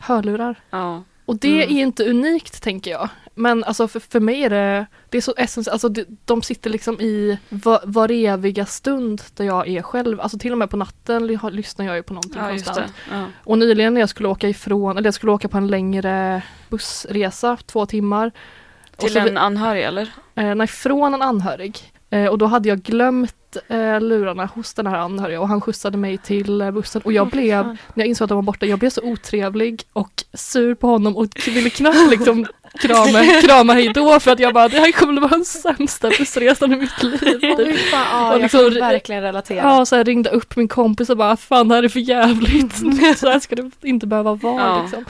Hörlurar. 0.00 0.60
ja. 0.70 1.02
Och 1.24 1.36
det 1.36 1.62
Mm. 1.62 1.76
är 1.76 1.82
inte 1.82 2.04
unikt 2.10 2.62
tänker 2.62 2.90
jag. 2.90 3.08
Men 3.38 3.64
alltså 3.64 3.88
för, 3.88 4.00
för 4.00 4.20
mig 4.20 4.44
är 4.44 4.50
det, 4.50 4.86
det 5.08 5.18
är 5.18 5.22
så 5.22 5.34
essentiellt, 5.36 5.72
alltså 5.72 6.04
de 6.24 6.42
sitter 6.42 6.70
liksom 6.70 7.00
i 7.00 7.38
var, 7.48 7.80
var 7.84 8.10
eviga 8.10 8.66
stund 8.66 9.22
där 9.34 9.44
jag 9.44 9.68
är 9.68 9.82
själv. 9.82 10.20
Alltså 10.20 10.38
till 10.38 10.52
och 10.52 10.58
med 10.58 10.70
på 10.70 10.76
natten 10.76 11.26
lyssnar 11.26 11.86
jag 11.86 11.96
ju 11.96 12.02
på 12.02 12.14
någonting 12.14 12.40
ja 12.42 12.48
konstant. 12.48 12.92
Ja. 13.10 13.24
Och 13.44 13.58
nyligen 13.58 13.94
när 13.94 14.00
jag 14.00 14.08
skulle 14.10 14.28
åka 14.28 14.48
ifrån, 14.48 14.96
eller 14.96 15.06
jag 15.06 15.14
skulle 15.14 15.32
åka 15.32 15.48
på 15.48 15.58
en 15.58 15.66
längre 15.66 16.42
bussresa, 16.68 17.56
två 17.66 17.86
timmar. 17.86 18.32
Till 18.96 19.12
så 19.12 19.18
en 19.18 19.38
anhörig 19.38 19.84
eller? 19.84 20.12
Eh, 20.34 20.54
nej, 20.54 20.66
från 20.66 21.14
en 21.14 21.22
anhörig. 21.22 21.92
Eh, 22.10 22.26
och 22.26 22.38
då 22.38 22.46
hade 22.46 22.68
jag 22.68 22.82
glömt 22.82 23.56
eh, 23.68 24.00
lurarna 24.00 24.46
hos 24.46 24.74
den 24.74 24.86
här 24.86 24.98
anhöriga 24.98 25.40
och 25.40 25.48
han 25.48 25.60
skjutsade 25.60 25.98
mig 25.98 26.18
till 26.18 26.60
eh, 26.60 26.70
bussen 26.70 27.02
och 27.04 27.12
jag 27.12 27.30
fy 27.30 27.36
blev, 27.36 27.62
fan. 27.62 27.78
när 27.94 28.04
jag 28.04 28.08
insåg 28.08 28.24
att 28.24 28.28
de 28.28 28.34
var 28.34 28.42
borta, 28.42 28.66
jag 28.66 28.78
blev 28.78 28.90
så 28.90 29.02
otrevlig 29.02 29.82
och 29.92 30.24
sur 30.32 30.74
på 30.74 30.86
honom 30.86 31.16
och 31.16 31.26
ville 31.46 31.70
knappt 31.70 32.10
liksom 32.10 32.46
krama, 32.74 33.24
krama 33.42 33.72
hej 33.72 33.92
då 33.94 34.20
för 34.20 34.30
att 34.30 34.38
jag 34.40 34.54
bara, 34.54 34.68
det 34.68 34.78
här 34.78 34.92
kommer 34.92 35.12
att 35.14 35.20
vara 35.20 35.30
den 35.30 35.44
sämsta 35.44 36.08
bussresan 36.18 36.72
i 36.72 36.76
mitt 36.76 37.02
liv. 37.02 37.76
Fan, 37.90 38.06
ja, 38.12 38.28
Och 38.28 38.34
jag 38.34 38.42
liksom- 38.42 38.60
kan 38.70 38.74
verkligen 38.74 39.22
relatera. 39.22 39.56
Ja, 39.62 39.86
så 39.86 39.96
jag 39.96 40.08
ringde 40.08 40.30
upp 40.30 40.56
min 40.56 40.68
kompis 40.68 41.10
och 41.10 41.16
bara, 41.16 41.36
fan 41.36 41.68
det 41.68 41.74
här 41.74 41.82
är 41.82 41.88
för 41.88 42.00
jävligt. 42.00 42.76
så 43.18 43.28
här 43.30 43.40
ska 43.40 43.56
det 43.56 43.70
inte 43.82 44.06
behöva 44.06 44.34
vara 44.34 44.62
Ja. 44.62 44.82
liksom. 44.82 45.04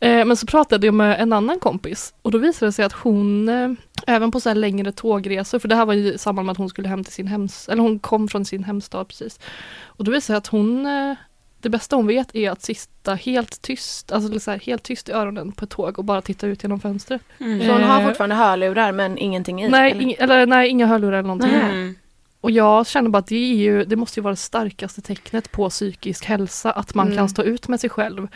Eh, 0.00 0.24
men 0.24 0.36
så 0.36 0.46
pratade 0.46 0.86
jag 0.86 0.94
med 0.94 1.20
en 1.20 1.32
annan 1.32 1.58
kompis 1.60 2.14
och 2.22 2.30
då 2.30 2.38
visade 2.38 2.68
det 2.68 2.72
sig 2.72 2.84
att 2.84 2.92
hon, 2.92 3.48
eh, 3.48 3.70
även 4.06 4.30
på 4.30 4.40
så 4.40 4.48
här 4.48 4.56
längre 4.56 4.92
tågresor, 4.92 5.58
för 5.58 5.68
det 5.68 5.74
här 5.76 5.86
var 5.86 5.94
i 5.94 6.18
samband 6.18 6.46
med 6.46 6.52
att 6.52 6.58
hon 6.58 6.68
skulle 6.68 6.88
hem 6.88 7.04
till 7.04 7.12
sin 7.12 7.26
hems, 7.26 7.68
eller 7.68 7.82
hon 7.82 7.98
kom 7.98 8.28
från 8.28 8.44
sin 8.44 8.64
hemstad 8.64 9.08
precis. 9.08 9.40
Och 9.84 10.04
då 10.04 10.10
visade 10.10 10.18
det 10.18 10.26
sig 10.26 10.36
att 10.36 10.46
hon, 10.46 10.86
eh, 10.86 11.14
det 11.62 11.68
bästa 11.70 11.96
hon 11.96 12.06
vet 12.06 12.34
är 12.36 12.50
att 12.50 12.62
sitta 12.62 13.14
helt 13.14 13.62
tyst, 13.62 14.12
alltså 14.12 14.40
så 14.40 14.50
här, 14.50 14.58
helt 14.58 14.82
tyst 14.82 15.08
i 15.08 15.12
öronen 15.12 15.52
på 15.52 15.64
ett 15.64 15.70
tåg 15.70 15.98
och 15.98 16.04
bara 16.04 16.22
titta 16.22 16.46
ut 16.46 16.62
genom 16.62 16.80
fönstret. 16.80 17.22
Mm. 17.40 17.66
Så 17.66 17.72
hon 17.72 17.82
har 17.82 18.00
Eh, 18.00 18.06
fortfarande 18.06 18.36
hörlurar 18.36 18.92
men 18.92 19.18
ingenting 19.18 19.62
i? 19.62 19.68
Nej, 19.68 19.90
eller? 19.90 20.00
ing, 20.02 20.14
eller, 20.18 20.46
nej, 20.46 20.68
inga 20.68 20.86
hörlurar 20.86 21.12
eller 21.18 21.22
någonting. 21.28 21.50
Mm. 21.54 21.94
Och 22.40 22.50
jag 22.50 22.86
känner 22.86 23.10
bara 23.10 23.18
att 23.18 23.26
det, 23.26 23.36
är 23.52 23.54
ju, 23.56 23.84
det 23.84 23.96
måste 23.96 24.20
ju 24.20 24.22
vara 24.24 24.32
det 24.32 24.36
starkaste 24.36 25.00
tecknet 25.00 25.52
på 25.52 25.70
psykisk 25.70 26.24
hälsa, 26.24 26.72
att 26.72 26.94
man 26.94 27.06
Mm. 27.06 27.16
kan 27.18 27.28
stå 27.28 27.42
ut 27.42 27.68
med 27.68 27.80
sig 27.80 27.90
själv. 27.90 28.28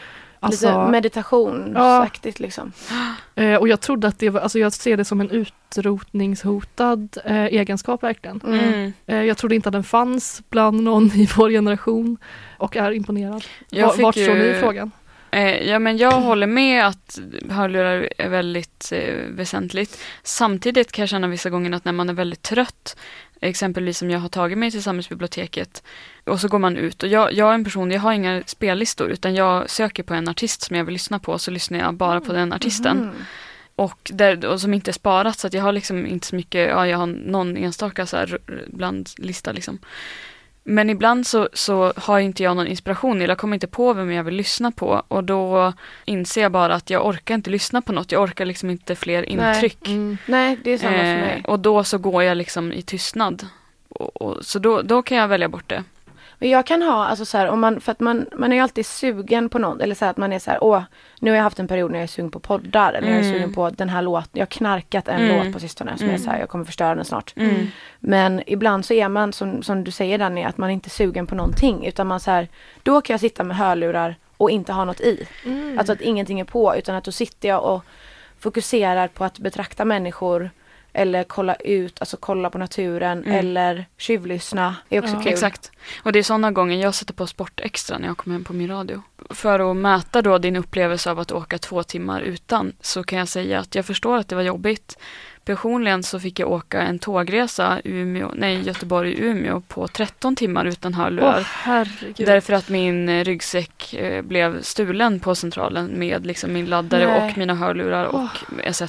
Lite 0.50 0.72
Alltså, 0.72 0.90
meditationsaktigt 0.90 2.40
liksom. 2.40 2.72
eh, 3.34 3.54
och 3.54 3.68
jag 3.68 3.80
trodde 3.80 4.08
att 4.08 4.18
det 4.18 4.30
var, 4.30 4.40
alltså 4.40 4.58
jag 4.58 4.72
ser 4.72 4.96
det 4.96 5.04
som 5.04 5.20
en 5.20 5.30
utrotningshotad 5.30 7.18
eh, 7.24 7.44
egenskap 7.44 8.02
verkligen. 8.02 8.40
Mm. 8.46 8.58
Mm. 8.74 8.92
Eh, 9.06 9.22
jag 9.22 9.36
trodde 9.38 9.54
inte 9.54 9.68
att 9.68 9.72
den 9.72 9.84
fanns 9.84 10.42
bland 10.50 10.82
någon 10.82 11.06
i 11.12 11.28
vår 11.36 11.50
generation 11.50 12.16
och 12.58 12.76
är 12.76 12.90
imponerad. 12.92 13.44
Jag 13.70 13.96
vart 13.96 14.16
ju- 14.16 14.24
står 14.24 14.34
ni 14.34 14.44
i 14.44 14.54
frågan? 14.60 14.90
Eh, 15.30 15.68
ja 15.68 15.78
men 15.78 15.96
jag 15.98 16.10
håller 16.10 16.46
med 16.46 16.86
att 16.86 17.18
hörlurar 17.50 18.08
är 18.18 18.28
väldigt 18.28 18.92
eh, 18.92 19.14
väsentligt. 19.28 19.98
Samtidigt 20.22 20.92
kan 20.92 21.02
jag 21.02 21.08
känna 21.08 21.26
vissa 21.28 21.50
gånger 21.50 21.72
att 21.72 21.84
när 21.84 21.92
man 21.92 22.08
är 22.08 22.14
väldigt 22.14 22.42
trött, 22.42 22.96
exempelvis 23.40 23.98
som 23.98 24.10
jag 24.10 24.18
har 24.20 24.28
tagit 24.28 24.58
mig 24.58 24.70
till 24.70 24.82
samhällsbiblioteket 24.82 25.82
och 26.24 26.40
så 26.40 26.48
går 26.48 26.58
man 26.58 26.76
ut 26.76 27.02
och 27.02 27.08
jag, 27.08 27.32
jag 27.32 27.50
är 27.50 27.54
en 27.54 27.64
person, 27.64 27.90
jag 27.90 28.00
har 28.00 28.12
inga 28.12 28.42
spellistor 28.46 29.08
utan 29.10 29.34
jag 29.34 29.70
söker 29.70 30.02
på 30.02 30.14
en 30.14 30.28
artist 30.28 30.62
som 30.62 30.76
jag 30.76 30.84
vill 30.84 30.92
lyssna 30.92 31.18
på 31.18 31.38
så 31.38 31.50
lyssnar 31.50 31.78
jag 31.78 31.94
bara 31.94 32.20
på 32.20 32.32
den 32.32 32.52
artisten. 32.52 32.96
Mhm. 32.98 33.12
Och, 33.76 34.10
där, 34.14 34.46
och 34.46 34.60
som 34.60 34.74
inte 34.74 34.90
är 34.90 34.92
sparat 34.92 35.38
så 35.38 35.46
att 35.46 35.52
jag 35.52 35.62
har 35.62 35.72
liksom 35.72 36.06
inte 36.06 36.26
så 36.26 36.36
mycket, 36.36 36.68
ja 36.68 36.86
jag 36.86 36.98
har 36.98 37.06
någon 37.06 37.56
enstaka 37.56 38.06
så 38.06 38.16
här 38.16 38.26
r- 38.48 38.64
bland 38.66 39.10
lista 39.18 39.52
liksom. 39.52 39.78
Men 40.68 40.90
ibland 40.90 41.26
så, 41.26 41.48
så 41.52 41.92
har 41.96 42.18
inte 42.18 42.42
jag 42.42 42.56
någon 42.56 42.66
inspiration 42.66 43.16
eller 43.16 43.28
jag 43.28 43.38
kommer 43.38 43.54
inte 43.56 43.66
på 43.66 43.92
vem 43.92 44.12
jag 44.12 44.24
vill 44.24 44.34
lyssna 44.34 44.70
på 44.70 45.02
och 45.08 45.24
då 45.24 45.72
inser 46.04 46.42
jag 46.42 46.52
bara 46.52 46.74
att 46.74 46.90
jag 46.90 47.06
orkar 47.06 47.34
inte 47.34 47.50
lyssna 47.50 47.82
på 47.82 47.92
något, 47.92 48.12
jag 48.12 48.22
orkar 48.22 48.44
liksom 48.44 48.70
inte 48.70 48.94
fler 48.96 49.26
Nej. 49.36 49.54
intryck. 49.54 49.88
Mm. 49.88 50.18
Nej, 50.26 50.58
det 50.64 50.70
är 50.70 50.78
samma 50.78 50.92
för 50.92 51.04
Eh, 51.04 51.20
mig. 51.20 51.42
och 51.46 51.58
då 51.60 51.84
så 51.84 51.98
går 51.98 52.22
jag 52.22 52.36
liksom 52.36 52.72
i 52.72 52.82
tystnad. 52.82 53.46
Och, 53.88 54.22
och, 54.22 54.44
så 54.46 54.58
då, 54.58 54.82
då 54.82 55.02
kan 55.02 55.16
jag 55.18 55.28
välja 55.28 55.48
bort 55.48 55.68
det. 55.68 55.84
Men 56.38 56.50
jag 56.50 56.66
kan 56.66 56.82
ha, 56.82 57.06
alltså 57.06 57.24
så 57.24 57.38
här, 57.38 57.48
om 57.48 57.60
man, 57.60 57.80
för 57.80 57.92
att 57.92 58.00
man, 58.00 58.26
man 58.36 58.52
är 58.52 58.56
ju 58.56 58.62
alltid 58.62 58.86
sugen 58.86 59.48
på 59.48 59.58
något, 59.58 59.80
eller 59.80 59.94
så 59.94 60.04
här 60.04 60.10
att 60.10 60.16
man 60.16 60.32
är 60.32 60.38
så 60.38 60.50
här, 60.50 60.64
åh, 60.64 60.82
nu 61.20 61.30
har 61.30 61.36
jag 61.36 61.42
haft 61.44 61.58
en 61.58 61.68
period 61.68 61.90
när 61.90 61.98
jag 61.98 62.02
är 62.02 62.06
sugen 62.08 62.30
på 62.30 62.38
poddar, 62.40 62.92
eller 62.92 63.08
jag 63.08 63.16
är 63.16 63.20
Mm. 63.22 63.32
sugen 63.32 63.52
på 63.54 63.70
den 63.70 63.88
här 63.88 64.02
låten, 64.02 64.30
jag 64.32 64.40
har 64.40 64.46
knarkat 64.46 65.08
en 65.08 65.20
Mm. 65.20 65.44
låt 65.44 65.52
på 65.54 65.60
sistone 65.60 65.96
som 65.96 66.04
Mm. 66.04 66.14
är 66.14 66.18
så 66.24 66.30
här, 66.30 66.38
jag 66.40 66.48
kommer 66.48 66.64
förstöra 66.64 66.94
den 66.94 67.04
snart. 67.04 67.32
Mm. 67.36 67.66
Men 68.00 68.42
ibland 68.46 68.84
så 68.84 68.94
är 68.94 69.08
man, 69.08 69.32
som, 69.32 69.62
som 69.62 69.84
du 69.84 69.90
säger 69.90 70.18
Danny, 70.18 70.42
att 70.42 70.58
man 70.58 70.70
inte 70.70 70.86
är 70.88 70.90
sugen 70.90 71.26
på 71.26 71.34
någonting, 71.34 71.86
utan 71.86 72.06
man 72.06 72.20
så 72.20 72.30
här, 72.30 72.48
då 72.82 73.00
kan 73.00 73.14
jag 73.14 73.20
sitta 73.20 73.44
med 73.44 73.56
hörlurar 73.56 74.16
och 74.36 74.50
inte 74.50 74.72
ha 74.72 74.84
något 74.84 75.00
i. 75.00 75.28
Mm. 75.44 75.78
Alltså 75.78 75.92
att 75.92 76.00
ingenting 76.00 76.40
är 76.40 76.44
på, 76.44 76.76
utan 76.76 76.94
att 76.94 77.04
då 77.04 77.12
sitter 77.12 77.48
jag 77.48 77.64
och 77.64 77.84
fokuserar 78.38 79.08
på 79.08 79.24
att 79.24 79.38
betrakta 79.38 79.84
människor, 79.84 80.50
eller 80.96 81.24
kolla 81.24 81.54
ut, 81.54 82.00
alltså 82.00 82.16
kolla 82.20 82.50
på 82.50 82.58
naturen, 82.58 83.24
Mm. 83.24 83.38
eller 83.38 83.86
tjuvlyssna, 83.98 84.76
är 84.88 84.98
också 85.02 85.14
Ja. 85.14 85.22
kul. 85.22 85.32
Exakt. 85.32 85.70
Och 86.02 86.12
det 86.12 86.18
är 86.18 86.22
sådana 86.22 86.50
gånger 86.50 86.76
jag 86.82 86.94
sätter 86.94 87.14
på 87.14 87.26
Sport 87.26 87.60
Extra 87.60 87.98
när 87.98 88.06
jag 88.08 88.16
kommer 88.16 88.34
hem 88.34 88.44
på 88.44 88.52
min 88.52 88.70
radio. 88.70 89.02
För 89.30 89.70
att 89.70 89.76
mäta 89.76 90.22
då 90.22 90.38
din 90.38 90.56
upplevelse 90.56 91.10
av 91.10 91.18
att 91.18 91.32
åka 91.32 91.58
två 91.58 91.82
timmar 91.82 92.20
utan 92.20 92.72
så 92.80 93.02
kan 93.04 93.18
jag 93.18 93.28
säga 93.28 93.58
att 93.60 93.74
jag 93.74 93.84
förstår 93.86 94.16
att 94.16 94.28
det 94.28 94.34
var 94.34 94.42
jobbigt. 94.42 94.98
Personligen 95.44 96.02
så 96.02 96.20
fick 96.20 96.38
jag 96.38 96.50
åka 96.52 96.80
en 96.82 96.98
tågresa 96.98 97.80
Umeå, 97.84 98.32
nej, 98.34 98.60
Göteborg-Umeå 98.66 99.60
på 99.68 99.88
13 99.88 100.36
timmar 100.36 100.64
utan 100.64 100.94
hörlurar. 100.94 101.40
herregud. 101.52 102.26
Därför 102.26 102.52
att 102.52 102.68
min 102.68 103.08
eh, 103.08 103.24
ryggsäck 103.24 103.94
eh, 103.94 104.22
blev 104.22 104.62
stulen 104.62 105.20
på 105.20 105.34
centralen 105.34 105.90
med 105.98 106.26
liksom 106.26 106.52
min 106.52 106.66
laddare 106.66 107.06
Nej. 107.06 107.30
och 107.30 107.38
mina 107.38 107.54
hörlurar 107.54 108.04
och 108.04 108.28
etc. 108.64 108.82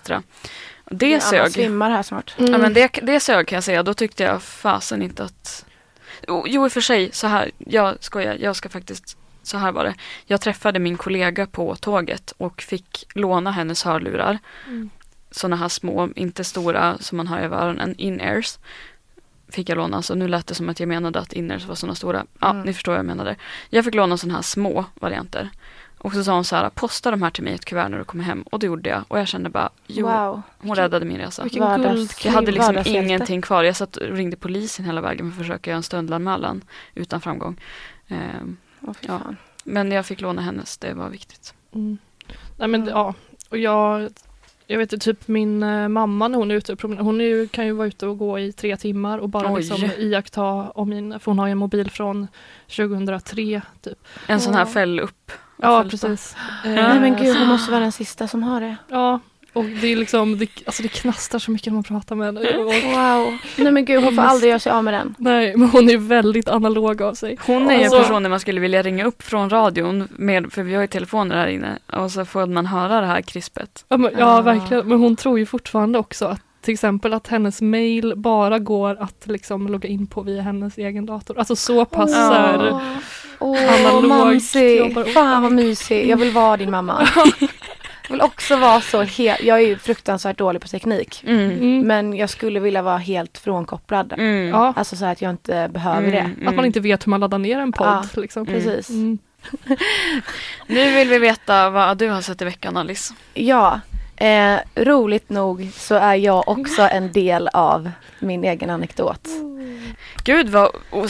Det 0.92 1.12
Anna 1.14 1.22
sög. 1.22 1.52
svimmar 1.52 1.90
här 1.92 2.04
snart. 2.04 2.36
Mm. 2.38 2.52
Ja 2.52 2.58
men 2.58 2.74
det, 2.74 3.00
det 3.04 3.20
sög 3.20 3.48
kan 3.48 3.56
jag 3.58 3.64
säga. 3.64 3.84
Då 3.84 3.94
tyckte 3.94 4.24
jag 4.24 4.42
fasen 4.42 5.02
inte 5.02 5.24
att... 5.24 5.66
Jo, 6.28 6.44
Jo 6.48 6.66
i 6.66 6.68
och 6.68 6.72
för 6.72 6.82
sig, 6.82 7.10
så 7.14 7.28
här, 7.28 7.52
jag 7.58 7.98
skojar, 8.00 8.38
jag 8.40 8.56
ska 8.56 8.70
faktiskt, 8.70 9.18
så 9.44 9.58
här 9.58 9.72
var 9.72 9.84
det. 9.84 9.94
Jag 10.26 10.42
träffade 10.42 10.80
min 10.80 10.98
kollega 10.98 11.48
på 11.48 11.76
tåget 11.76 12.34
och 12.38 12.62
fick 12.62 13.06
låna 13.14 13.52
hennes 13.52 13.84
hörlurar. 13.84 14.38
Mm. 14.68 14.90
Sådana 15.32 15.56
här 15.56 15.68
små, 15.70 16.10
inte 16.16 16.44
stora 16.44 16.98
som 16.98 17.18
man 17.18 17.28
har 17.28 17.40
över 17.40 17.58
öronen, 17.58 17.96
in-ears. 17.98 18.58
Fick 19.50 19.70
jag 19.70 19.76
låna, 19.78 20.02
så 20.02 20.16
nu 20.16 20.28
lät 20.28 20.48
det 20.48 20.56
som 20.56 20.70
att 20.70 20.80
jag 20.80 20.90
menade 20.90 21.20
att 21.20 21.34
in-ears 21.34 21.66
var 21.66 21.76
sådana 21.76 21.96
stora. 21.96 22.26
Ja, 22.40 22.50
Mm. 22.50 22.66
ni 22.66 22.74
förstår 22.74 22.92
vad 22.92 23.00
jag 23.00 23.06
menade. 23.06 23.36
Jag 23.70 23.86
fick 23.86 23.96
låna 23.96 24.18
sådana 24.18 24.36
här 24.36 24.42
små 24.42 24.86
varianter. 24.96 25.50
Och 25.98 26.14
så 26.14 26.24
sa 26.24 26.34
hon 26.34 26.44
så 26.46 26.56
här, 26.56 26.70
posta 26.70 27.12
de 27.12 27.22
här 27.22 27.30
till 27.30 27.44
mig 27.44 27.54
i 27.54 27.56
ett 27.56 27.66
kuvert 27.66 27.90
när 27.90 27.98
du 27.98 28.04
kommer 28.04 28.24
hem. 28.24 28.42
Och 28.42 28.60
det 28.60 28.66
gjorde 28.66 28.90
jag. 28.90 29.04
Och 29.08 29.20
jag 29.20 29.28
kände 29.28 29.50
bara, 29.50 29.70
jo, 29.88 30.08
Wow. 30.08 30.42
hon 30.58 30.76
räddade 30.76 31.06
min 31.06 31.18
resa. 31.18 31.44
Vilken 31.44 31.82
guldklimp. 31.82 32.26
Jag 32.26 32.32
hade 32.32 32.52
liksom 32.52 32.76
ingenting 32.86 33.42
kvar. 33.42 33.64
Jag 33.64 33.76
satt 33.76 33.98
och 33.98 34.08
ringde 34.08 34.38
polisen 34.38 34.86
hela 34.86 35.02
vägen 35.02 35.32
för 35.32 35.42
att 35.42 35.48
försöka 35.48 35.70
göra 35.70 35.78
en 35.78 35.84
stöldanmälan 35.84 36.62
utan 36.96 37.22
framgång. 37.22 37.62
Ehm, 38.08 38.58
fy 38.82 39.08
Ja. 39.08 39.20
men 39.64 39.92
jag 39.92 40.06
fick 40.06 40.22
låna 40.22 40.42
hennes, 40.42 40.78
det 40.78 40.94
var 40.94 41.10
viktigt. 41.10 41.54
Mm. 41.76 41.98
Nej 42.58 42.68
men 42.68 42.86
ja, 42.88 43.14
och 43.50 43.58
jag, 43.58 44.10
jag 44.68 44.78
vet 44.78 44.94
ju 44.94 44.98
typ 44.98 45.28
min 45.28 45.64
eh, 45.64 45.88
mamma 45.88 46.28
när 46.28 46.38
hon 46.38 46.52
är 46.52 46.56
ute 46.56 46.74
och 46.74 46.80
promenerar, 46.80 47.04
hon 47.06 47.22
är 47.22 47.26
ju, 47.26 47.48
kan 47.48 47.66
ju 47.66 47.72
vara 47.72 47.88
ute 47.88 48.08
och 48.08 48.18
gå 48.18 48.40
i 48.40 48.52
tre 48.52 48.78
timmar 48.78 49.18
och 49.18 49.30
bara 49.30 49.54
Oj. 49.54 49.60
liksom 49.62 49.90
iaktta 49.98 50.44
omgivningen, 50.70 51.20
för 51.20 51.32
hon 51.32 51.40
har 51.40 51.48
ju 51.48 51.52
en 51.52 51.58
mobil 51.58 51.90
från 51.92 52.28
2003 52.76 53.62
typ. 53.82 53.98
En 54.28 54.42
sån 54.42 54.54
här 54.54 54.66
fäll 54.66 55.00
upp. 55.00 55.32
Ja 55.58 55.84
fäll- 55.84 55.90
precis. 55.90 56.36
Eh, 56.66 56.72
Nej 56.72 57.00
men 57.00 57.16
gud, 57.16 57.38
hon 57.38 57.48
måste 57.48 57.72
vara 57.72 57.82
den 57.82 57.92
sista 57.92 58.28
som 58.28 58.44
har 58.44 58.62
det. 58.62 58.76
Ja, 58.90 59.20
och 59.54 59.64
det 59.66 59.88
är 59.92 59.96
liksom, 59.96 60.38
det, 60.38 60.50
alltså 60.66 60.84
det 60.84 60.90
knastrar 60.90 61.40
så 61.40 61.52
mycket 61.52 61.68
när 61.68 61.74
man 61.74 61.84
pratar 61.84 62.16
med 62.16 62.26
henne. 62.26 62.40
Och, 62.58 62.66
Wow. 62.66 63.38
Nej 63.58 63.72
men 63.72 63.86
gud, 63.86 64.04
hon 64.04 64.16
får 64.16 64.22
aldrig 64.22 64.50
göra 64.50 64.60
sig 64.60 64.72
av 64.72 64.84
med 64.84 64.94
den. 64.94 65.16
nej, 65.18 65.54
men 65.58 65.70
hon 65.70 65.90
är 65.90 65.98
väldigt 65.98 66.50
analog 66.50 67.02
av 67.02 67.14
sig. 67.14 67.38
Hon 67.46 67.70
är 67.70 67.74
ju 67.74 67.78
en 67.80 67.84
Alltså- 67.84 68.00
person 68.00 68.30
man 68.30 68.40
skulle 68.40 68.60
vilja 68.62 68.82
ringa 68.82 69.06
upp 69.06 69.24
från 69.24 69.50
radion, 69.50 70.08
med, 70.12 70.54
för 70.54 70.64
vi 70.64 70.74
har 70.76 70.82
ju 70.82 70.88
telefoner 70.88 71.36
här 71.36 71.48
inne. 71.48 71.78
Och 71.94 72.12
så 72.12 72.26
får 72.26 72.46
man 72.46 72.66
höra 72.66 73.02
det 73.02 73.08
här 73.08 73.22
krispet. 73.22 73.86
Ja, 73.90 73.98
men, 73.98 74.12
ja 74.20 74.38
Ah. 74.38 74.42
verkligen, 74.42 74.88
men 74.88 75.00
hon 75.00 75.16
tror 75.16 75.40
ju 75.40 75.46
fortfarande 75.46 76.00
också 76.00 76.26
att 76.26 76.42
till 76.62 76.74
exempel 76.74 77.14
att 77.14 77.28
hennes 77.28 77.62
mail 77.62 78.14
bara 78.16 78.60
går 78.60 78.98
att 79.02 79.28
liksom 79.28 79.68
logga 79.68 79.90
in 79.90 80.08
på 80.08 80.22
via 80.22 80.42
hennes 80.42 80.78
egen 80.78 81.06
dator. 81.06 81.40
Alltså 81.40 81.56
så 81.56 81.86
pass 81.86 82.12
så 82.12 82.18
här- 82.34 82.70
Åh, 82.72 82.82
Analog 83.40 84.04
mamsi. 84.08 84.96
Fan 85.14 85.42
vad 85.44 85.52
mysig. 85.52 86.10
Jag 86.10 86.18
vill 86.18 86.32
vara 86.32 86.58
din 86.58 86.72
mamma. 86.72 87.08
vill 88.10 88.22
också 88.22 88.56
vara 88.58 88.82
så 88.82 89.02
helt, 89.02 89.42
jag 89.44 89.58
är 89.58 89.68
ju 89.68 89.78
fruktansvärt 89.78 90.38
dålig 90.38 90.62
på 90.62 90.68
teknik. 90.68 91.24
Mm. 91.28 91.52
Mm. 91.52 91.88
Men 91.88 92.14
jag 92.14 92.30
skulle 92.30 92.60
vilja 92.60 92.82
vara 92.82 92.98
helt 92.98 93.38
frånkopplad. 93.38 94.14
Mm. 94.14 94.48
Ja, 94.48 94.74
Alltså 94.76 94.96
så 94.96 95.06
att 95.06 95.22
jag 95.22 95.30
inte 95.32 95.70
behöver 95.74 96.08
Mm, 96.14 96.36
det. 96.42 96.50
att 96.50 96.56
man 96.56 96.66
inte 96.66 96.80
vet 96.80 97.08
hur 97.08 97.10
man 97.10 97.20
laddar 97.20 97.38
ner 97.38 97.60
en 97.60 97.72
podd. 97.72 97.88
Ja, 97.88 98.22
liksom. 98.22 98.46
Precis. 98.46 98.90
Mm. 98.90 99.18
Nu 100.68 100.92
vill 100.92 101.08
vi 101.10 101.20
veta 101.20 101.70
vad 101.70 101.98
du 101.98 102.10
har 102.10 102.22
sett 102.22 102.42
i 102.42 102.46
veckan 102.46 102.78
Alice. 102.78 103.14
Ja, 103.34 103.80
eh, 104.18 104.56
roligt 104.76 105.30
nog 105.30 105.70
så 105.74 105.96
är 105.96 106.16
jag 106.16 106.48
också 106.48 106.82
en 106.82 107.12
del 107.12 107.48
av 107.48 107.92
min 108.20 108.44
egen 108.44 108.70
anekdot. 108.70 109.28
Gud 110.24 110.50
vad 110.50 110.70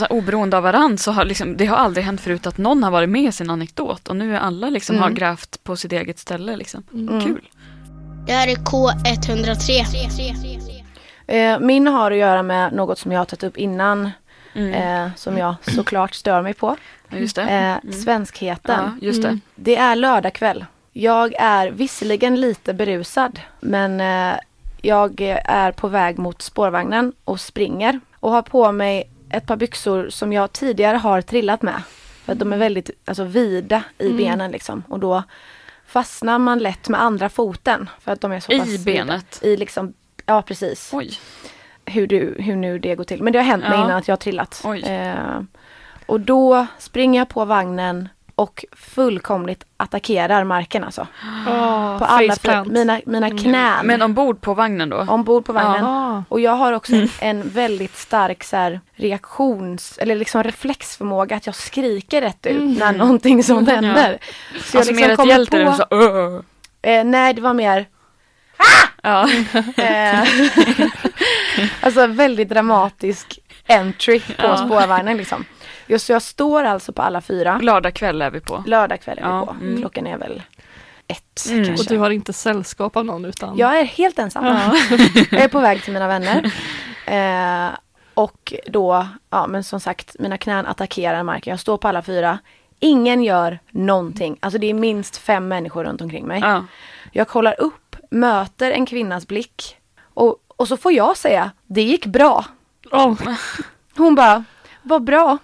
oberoende 0.09 0.57
av 0.57 0.63
varandra 0.63 0.97
så 0.97 1.11
har 1.11 1.25
liksom, 1.25 1.57
det 1.57 1.65
har 1.65 1.77
aldrig 1.77 2.05
hänt 2.05 2.21
förut 2.21 2.47
att 2.47 2.57
någon 2.57 2.83
har 2.83 2.91
varit 2.91 3.09
med 3.09 3.21
i 3.23 3.31
sin 3.31 3.49
anekdot 3.49 4.07
och 4.07 4.15
nu 4.15 4.35
är 4.35 4.39
alla 4.39 4.69
liksom 4.69 4.95
Mm. 4.95 5.03
har 5.03 5.09
grävt 5.09 5.63
på 5.63 5.75
sitt 5.75 5.91
eget 5.91 6.19
ställe 6.19 6.57
liksom. 6.57 6.83
Mm. 6.93 7.21
Kul. 7.25 7.49
Det 8.27 8.33
här 8.33 8.47
är 8.47 8.55
K103. 8.55 10.83
Eh, 11.27 11.59
min 11.59 11.87
har 11.87 12.11
att 12.11 12.17
göra 12.17 12.43
med 12.43 12.73
något 12.73 12.99
som 12.99 13.11
jag 13.11 13.19
har 13.19 13.25
tagit 13.25 13.43
upp 13.43 13.57
innan, 13.57 14.09
Mm. 14.53 14.73
eh, 14.73 15.09
som 15.15 15.37
jag 15.37 15.55
såklart 15.61 16.13
stör 16.13 16.41
mig 16.41 16.53
på. 16.53 16.75
Ja, 17.09 17.17
just 17.17 17.35
det. 17.35 17.79
Eh, 17.83 17.91
Svenskheten. 17.91 18.79
ja, 19.01 19.07
just 19.07 19.21
det. 19.21 19.27
Mm. 19.27 19.41
Det 19.55 19.75
är 19.75 19.95
lördag 19.95 20.33
kväll. 20.33 20.65
Jag 20.99 21.33
är 21.39 21.71
visserligen 21.71 22.41
lite 22.41 22.73
berusad, 22.73 23.39
men 23.59 24.01
eh, 24.01 24.39
jag 24.81 25.21
är 25.45 25.71
på 25.71 25.87
väg 25.87 26.19
mot 26.19 26.41
spårvagnen 26.41 27.13
och 27.23 27.39
springer 27.39 27.99
och 28.19 28.31
har 28.31 28.41
på 28.41 28.71
mig 28.71 29.09
ett 29.29 29.45
par 29.45 29.55
byxor 29.55 30.09
som 30.09 30.33
jag 30.33 30.51
tidigare 30.53 30.97
har 30.97 31.21
trillat 31.21 31.61
med. 31.61 31.81
För 32.25 32.33
att 32.33 32.39
de 32.39 32.53
är 32.53 32.57
väldigt 32.57 32.89
alltså, 33.05 33.23
vida 33.23 33.83
i 33.97 34.05
Mm. 34.05 34.17
benen 34.17 34.51
liksom 34.51 34.83
och 34.89 34.99
då 34.99 35.23
fastnar 35.87 36.39
man 36.39 36.59
lätt 36.59 36.89
med 36.89 37.01
andra 37.01 37.29
foten 37.29 37.89
för 38.01 38.11
att 38.11 38.21
de 38.21 38.31
är 38.31 38.39
så 38.39 38.51
I 38.51 38.59
pass 38.59 38.67
vida. 38.67 38.83
benet? 39.05 39.39
I 39.43 39.57
liksom, 39.57 39.93
ja 40.25 40.41
precis. 40.41 40.89
Oj. 40.93 41.11
Hur, 41.85 42.07
du, 42.07 42.35
hur 42.39 42.55
nu 42.55 42.79
det 42.79 42.95
går 42.95 43.03
till. 43.03 43.23
Men 43.23 43.33
det 43.33 43.39
har 43.39 43.43
hänt 43.45 43.63
mig 43.63 43.71
Ja. 43.77 43.83
innan 43.85 43.97
att 43.97 44.07
jag 44.07 44.13
har 44.13 44.17
trillat. 44.17 44.63
Eh, 44.85 45.41
och 46.05 46.19
då 46.19 46.67
springer 46.79 47.19
jag 47.21 47.29
på 47.29 47.45
vagnen 47.45 48.09
och 48.37 48.65
fullkomligt 48.71 49.63
attackerar 49.77 50.43
marken 50.43 50.83
alltså. 50.83 51.01
Oh, 51.47 51.97
På 51.99 52.05
alla 52.05 52.65
mina, 52.65 53.01
mina 53.05 53.27
Mm. 53.27 53.37
knän. 53.37 53.85
Men 53.87 54.01
ombord 54.01 54.41
på 54.41 54.53
vagnen 54.53 54.89
då? 54.89 54.97
Ombord 54.97 55.45
på 55.45 55.53
vagnen. 55.53 55.85
Ah. 55.85 56.23
Och 56.29 56.39
jag 56.39 56.51
har 56.51 56.73
också 56.73 56.95
en, 56.95 57.09
en 57.19 57.49
väldigt 57.49 57.97
stark 57.97 58.43
så 58.43 58.55
här, 58.57 58.79
reaktions 58.95 59.97
eller 59.97 60.15
liksom 60.15 60.43
reflexförmåga 60.43 61.35
att 61.35 61.45
jag 61.45 61.55
skriker 61.55 62.21
rätt 62.21 62.45
ut 62.45 62.57
Mm. 62.61 62.73
när 62.73 62.93
någonting 62.93 63.43
sånt 63.43 63.69
Ja. 63.69 63.75
händer. 63.75 64.17
Så 64.63 64.77
alltså 64.77 64.93
mer 64.93 65.09
ett 65.09 65.17
kommer 65.17 65.29
hjälte 65.33 65.61
än 65.61 65.75
så 65.77 65.85
"Åh!" 65.91 66.41
eh, 66.81 67.03
Nej 67.03 67.33
det 67.33 67.41
var 67.41 67.53
mer 67.53 67.85
Ja. 69.01 69.29
eh, 69.77 70.19
Alltså 71.81 72.07
väldigt 72.07 72.49
dramatisk 72.49 73.39
entry 73.67 74.19
på 74.19 74.33
Ja. 74.37 74.57
spårvagnen 74.57 75.17
liksom. 75.17 75.45
Just 75.87 76.05
så 76.05 76.11
jag 76.11 76.21
står 76.21 76.63
alltså 76.63 76.91
på 76.93 77.01
alla 77.01 77.21
fyra. 77.21 77.59
Lördag 77.61 77.93
kväll 77.93 78.21
är 78.21 78.31
vi 78.31 78.39
på. 78.39 78.63
Lördag 78.67 79.01
kväll 79.01 79.17
är 79.17 79.23
vi 79.23 79.29
Ja, 79.29 79.45
på. 79.45 79.51
mm. 79.51 79.77
Klockan 79.77 80.07
är 80.07 80.17
väl 80.17 80.41
ett 81.07 81.45
Mm. 81.49 81.61
Och 81.61 81.67
kanske. 81.67 81.89
du 81.93 81.97
har 81.97 82.09
inte 82.09 82.33
sällskap 82.33 82.95
av 82.97 83.05
någon 83.05 83.25
utan? 83.25 83.57
Jag 83.57 83.79
är 83.79 83.83
helt 83.83 84.19
ensam. 84.19 84.45
Ja. 84.45 84.75
Jag 85.31 85.41
är 85.41 85.47
på 85.47 85.59
väg 85.59 85.83
till 85.83 85.93
mina 85.93 86.07
vänner. 86.07 86.51
Eh, 87.05 87.69
och 88.13 88.53
då, 88.67 89.07
ja 89.29 89.47
men 89.47 89.63
som 89.63 89.79
sagt, 89.79 90.15
mina 90.19 90.37
knän 90.37 90.65
attackerar 90.65 91.23
marken. 91.23 91.51
Jag 91.51 91.59
står 91.59 91.77
på 91.77 91.87
alla 91.87 92.01
fyra. 92.01 92.39
Ingen 92.79 93.23
gör 93.23 93.59
någonting. 93.71 94.37
Alltså 94.39 94.59
det 94.59 94.67
är 94.69 94.73
minst 94.73 95.17
fem 95.17 95.47
människor 95.47 95.83
runt 95.83 96.01
omkring 96.01 96.25
mig. 96.27 96.39
Ja. 96.41 96.65
Jag 97.11 97.27
kollar 97.27 97.61
upp, 97.61 97.95
möter 98.11 98.71
en 98.71 98.85
kvinnas 98.85 99.27
blick. 99.27 99.77
Och, 100.13 100.35
och 100.57 100.67
så 100.67 100.77
får 100.77 100.91
jag 100.91 101.17
säga, 101.17 101.51
det 101.67 101.81
gick 101.81 102.05
bra. 102.05 102.45
Oh. 102.91 103.15
Hon 103.97 104.15
bara, 104.15 104.43
vad 104.81 105.03
bra. 105.03 105.37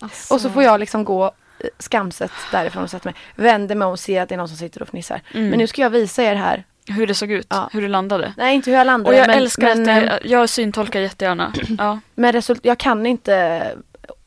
Alltså. 0.00 0.34
Och 0.34 0.40
så 0.40 0.50
får 0.50 0.62
jag 0.62 0.80
liksom 0.80 1.04
gå 1.04 1.32
skamset 1.78 2.30
därifrån 2.52 2.82
och 2.82 2.90
sätta 2.90 3.08
mig. 3.08 3.14
Vänder 3.36 3.74
mig 3.74 3.86
om 3.86 3.92
och 3.92 3.98
ser 4.00 4.22
att 4.22 4.28
det 4.28 4.34
är 4.34 4.36
någon 4.36 4.48
som 4.48 4.56
sitter 4.56 4.82
och 4.82 4.88
fnissar. 4.88 5.20
Mm. 5.34 5.48
Men 5.48 5.58
nu 5.58 5.66
ska 5.66 5.82
jag 5.82 5.90
visa 5.90 6.22
er 6.22 6.34
här. 6.34 6.64
Hur 6.86 7.06
det 7.06 7.14
såg 7.14 7.30
ut, 7.30 7.46
Ja. 7.50 7.68
hur 7.72 7.82
det 7.82 7.88
landade. 7.88 8.32
Nej, 8.36 8.54
inte 8.54 8.70
hur 8.70 8.78
jag 8.78 8.86
landade. 8.86 9.16
Och 9.16 9.20
jag 9.20 9.26
men, 9.26 9.38
älskar 9.38 9.74
men, 9.74 9.80
att 9.80 9.86
det, 9.86 10.28
jag 10.28 10.48
syntolkar 10.48 11.00
jättegärna. 11.00 11.52
Ja. 11.78 12.00
Men 12.14 12.32
result- 12.32 12.60
jag 12.62 12.78
kan 12.78 13.06
inte 13.06 13.62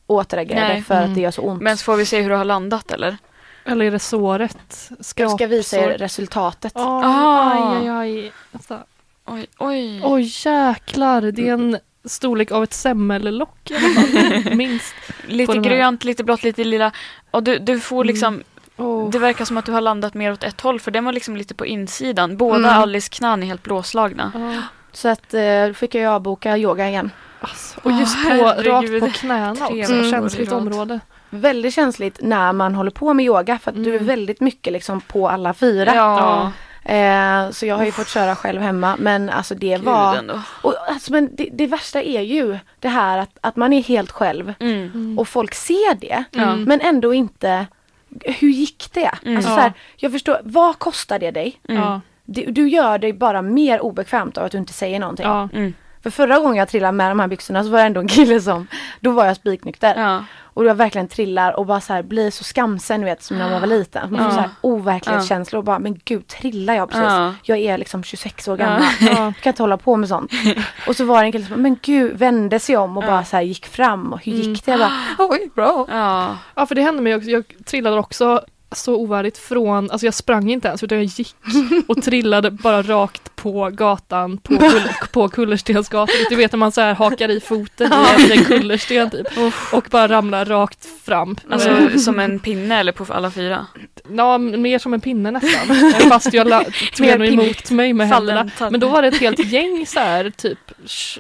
återreagera 0.08 0.68
Nej. 0.68 0.82
för 0.84 0.96
att 0.96 1.02
Mm. 1.04 1.14
det 1.16 1.22
gör 1.22 1.32
så 1.32 1.42
ont. 1.42 1.62
Men 1.62 1.78
så 1.78 1.84
får 1.84 1.96
vi 1.96 2.06
se 2.06 2.22
hur 2.22 2.30
du 2.30 2.36
har 2.36 2.46
landat 2.46 2.92
eller? 2.92 3.18
Eller 3.66 3.86
är 3.86 3.92
det 3.92 4.00
såret? 4.00 4.90
Skrap, 5.00 5.30
jag 5.30 5.32
ska 5.40 5.48
visa 5.48 5.78
er 5.78 5.82
sår? 5.92 5.98
resultatet. 5.98 6.72
Oj, 6.76 6.82
Ah. 7.06 7.52
aj, 7.80 7.88
aj, 7.88 7.90
aj. 8.20 8.32
Alltså, 8.52 8.80
Oj, 9.26 9.48
oj. 9.58 10.02
Oj 10.04 10.32
jäklar, 10.46 11.22
det 11.22 11.50
är 11.50 11.54
en 11.54 11.78
storlek 12.06 12.52
av 12.52 12.64
ett 12.64 12.74
semmellock 12.74 13.72
i 13.72 13.76
alla 13.76 14.02
fall. 14.02 14.56
Minst. 14.56 14.96
lite 15.28 15.54
på 15.54 15.60
grönt, 15.62 16.04
lite 16.04 16.24
blått, 16.24 16.44
lite 16.44 16.64
lila. 16.64 16.92
Och 17.32 17.44
du, 17.44 17.58
du 17.60 17.80
får 17.80 17.96
Mm. 18.04 18.08
liksom, 18.08 18.44
Oh. 18.78 19.10
det 19.10 19.20
verkar 19.20 19.46
som 19.46 19.58
att 19.58 19.66
du 19.66 19.72
har 19.72 19.82
landat 19.82 20.14
mer 20.14 20.32
åt 20.32 20.44
ett 20.44 20.62
håll 20.62 20.80
för 20.80 20.92
den 20.92 21.06
var 21.06 21.14
liksom 21.14 21.38
lite 21.38 21.54
på 21.54 21.66
insidan. 21.66 22.38
Båda 22.38 22.58
Mm. 22.70 22.82
Alice 22.82 23.10
knän 23.10 23.44
är 23.44 23.48
helt 23.48 23.64
blåslagna. 23.64 24.32
Ja. 24.36 24.62
Så 24.92 25.08
att 25.10 25.34
eh, 25.34 25.74
fick 25.76 25.96
jag 25.96 26.14
avboka 26.14 26.58
yoga 26.58 26.90
igen. 26.90 27.12
Alltså, 27.40 27.80
och 27.84 27.92
just 27.92 28.24
på, 28.24 28.30
herregud. 28.30 28.68
rakt 28.68 29.00
på 29.00 29.20
knäna 29.20 29.52
också, 29.52 29.74
veckor 29.74 30.12
känsligt 30.12 30.52
område. 30.52 31.00
Väldigt 31.30 31.74
känsligt 31.74 32.20
när 32.22 32.54
man 32.54 32.76
håller 32.76 32.92
på 32.92 33.14
med 33.14 33.26
yoga 33.26 33.60
för 33.60 33.72
att 33.72 33.84
du 33.84 33.90
är 33.90 33.96
Mm. 33.96 34.06
väldigt 34.08 34.40
mycket 34.42 34.74
liksom 34.74 35.02
på 35.02 35.30
alla 35.30 35.54
fyra. 35.54 35.96
Ja, 35.96 36.52
Eh, 36.84 37.50
så 37.52 37.66
jag 37.66 37.76
har 37.78 37.86
ju 37.86 37.92
fått 37.92 38.08
köra 38.08 38.36
själv 38.36 38.62
hemma 38.62 38.96
men 39.00 39.30
alltså 39.30 39.56
det 39.56 39.76
gud 39.76 39.82
var... 39.86 40.16
ändå. 40.16 40.42
Och, 40.62 40.76
alltså, 40.90 41.12
men 41.12 41.36
det, 41.36 41.50
det 41.54 41.68
värsta 41.68 42.02
är 42.04 42.22
ju 42.22 42.58
det 42.80 42.88
här 42.90 43.18
att, 43.18 43.38
att 43.42 43.56
man 43.56 43.74
är 43.74 43.82
helt 43.84 44.12
själv 44.12 44.54
Mm. 44.60 44.92
Mm. 44.94 45.20
och 45.20 45.28
folk 45.28 45.54
ser 45.54 45.96
det 45.96 46.24
Mm. 46.36 46.64
men 46.64 46.82
ändå 46.82 47.14
inte 47.14 47.66
hur 48.26 48.50
gick 48.50 48.90
det? 48.94 49.12
Mm. 49.26 49.38
Alltså, 49.38 49.52
så 49.56 49.60
här, 49.60 49.74
jag 49.98 50.12
förstår, 50.12 50.40
vad 50.44 50.80
kostar 50.80 51.20
det 51.20 51.32
dig? 51.32 51.60
Mm. 51.70 52.00
Du, 52.26 52.52
du 52.52 52.70
gör 52.70 52.98
dig 52.98 53.14
bara 53.14 53.42
mer 53.42 53.80
obekvämt 53.82 54.38
av 54.38 54.46
att 54.46 54.52
du 54.52 54.58
inte 54.58 54.74
säger 54.74 55.00
någonting. 55.00 55.26
Mm. 56.04 56.12
För 56.12 56.24
förra 56.24 56.40
gången 56.40 56.56
jag 56.56 56.68
trillade 56.68 56.92
med 56.92 57.12
de 57.12 57.20
här 57.20 57.28
byxorna 57.28 57.64
så 57.64 57.70
var 57.70 57.80
det 57.80 57.86
ändå 57.86 58.00
en 58.02 58.08
kille 58.08 58.42
som, 58.42 58.68
då 59.00 59.12
var 59.12 59.26
jag 59.26 59.36
spiknykter. 59.36 59.96
Ja. 59.96 60.24
Och 60.54 60.66
jag 60.66 60.76
verkligen 60.76 61.08
trillar 61.08 61.60
och 61.60 61.66
bara 61.66 61.82
så 61.82 61.94
här 61.94 62.04
blir 62.04 62.32
så 62.32 62.44
skamsen 62.44 63.02
du 63.02 63.06
vet 63.06 63.24
som 63.24 63.38
när 63.38 63.50
man 63.50 63.62
var 63.62 63.68
liten. 63.68 64.12
Man 64.12 64.20
får 64.20 64.28
Ja. 64.28 64.32
så 64.34 64.40
här 64.40 64.50
overklighetskänslor 64.62 65.58
och 65.60 65.64
bara 65.64 65.80
men 65.80 66.00
gud 66.06 66.28
trillar 66.28 66.74
jag 66.74 66.90
precis? 66.90 67.04
Ja. 67.04 67.34
Jag 67.44 67.58
är 67.58 67.78
liksom 67.78 68.04
26 68.04 68.48
år 68.48 68.58
gammal. 68.58 68.82
Ja. 69.02 69.08
Jag 69.26 69.36
kan 69.36 69.52
inte 69.52 69.64
hålla 69.64 69.78
på 69.78 69.96
med 69.98 70.10
sånt. 70.10 70.32
Och 70.88 70.96
så 70.96 71.06
var 71.06 71.20
det 71.22 71.28
en 71.28 71.32
kille 71.32 71.46
som 71.46 71.62
men 71.62 71.78
gud 71.82 72.18
vände 72.18 72.60
sig 72.60 72.78
om 72.78 72.98
och 72.98 73.04
Ja. 73.04 73.08
bara 73.08 73.24
så 73.26 73.36
här 73.36 73.44
gick 73.44 73.66
fram 73.66 74.14
och 74.14 74.26
hur 74.26 74.34
Mm. 74.34 74.50
gick 74.54 74.66
det? 74.66 74.72
Jag 74.72 74.80
bara 74.80 74.92
oj 75.30 75.50
bra. 75.56 75.88
Ja. 75.90 76.38
ja, 76.56 76.66
för 76.66 76.76
det 76.76 76.82
hände 76.82 77.02
mig 77.02 77.16
också. 77.16 77.30
Jag 77.30 77.44
trillade 77.66 77.98
också 77.98 78.42
så 78.72 78.96
ovärdigt 78.96 79.38
från, 79.38 79.92
alltså 79.92 80.08
jag 80.08 80.14
sprang 80.14 80.52
inte 80.52 80.68
ens 80.68 80.84
utan 80.84 80.98
jag 80.98 81.06
gick 81.06 81.36
och 81.88 82.02
trillade 82.04 82.52
bara 82.52 82.82
rakt 82.82 83.36
på 83.36 83.70
gatan 83.74 84.38
på, 84.38 84.58
kull, 84.58 84.82
på 85.12 85.30
Kullerstensgatan. 85.30 86.16
Du 86.30 86.36
vet 86.36 86.52
när 86.52 86.58
man 86.58 86.72
så 86.72 86.82
här 86.82 86.94
hakar 86.94 87.30
i 87.30 87.40
foten 87.40 87.92
i 88.20 88.32
en 88.32 88.46
kullersten 88.46 89.10
typ 89.10 89.28
och 89.72 89.88
bara 89.92 90.08
ramlar 90.08 90.46
rakt 90.46 90.86
fram. 91.06 91.36
Alltså 91.50 91.70
Eh, 91.70 91.96
som 91.98 92.20
en 92.20 92.40
pinne 92.40 92.80
eller 92.80 92.92
på 92.92 93.06
alla 93.14 93.32
fyra. 93.32 93.66
Ja, 94.18 94.38
mer 94.38 94.80
som 94.80 94.94
en 94.94 95.02
pinne 95.02 95.32
nästan. 95.32 95.78
Eh, 96.02 96.08
Fast 96.10 96.34
jag 96.34 96.48
la, 96.48 96.58
mig 97.00 97.18
pinne. 97.18 97.28
emot 97.28 97.72
mig 97.72 97.94
med 97.94 98.10
Fallen 98.10 98.38
händerna. 98.38 98.70
Men 98.72 98.80
då 98.80 98.88
var 98.88 99.02
det 99.02 99.08
ett 99.08 99.18
helt 99.20 99.46
gäng 99.46 99.86
så 99.88 100.00
här 100.00 100.30
typ 100.30 100.60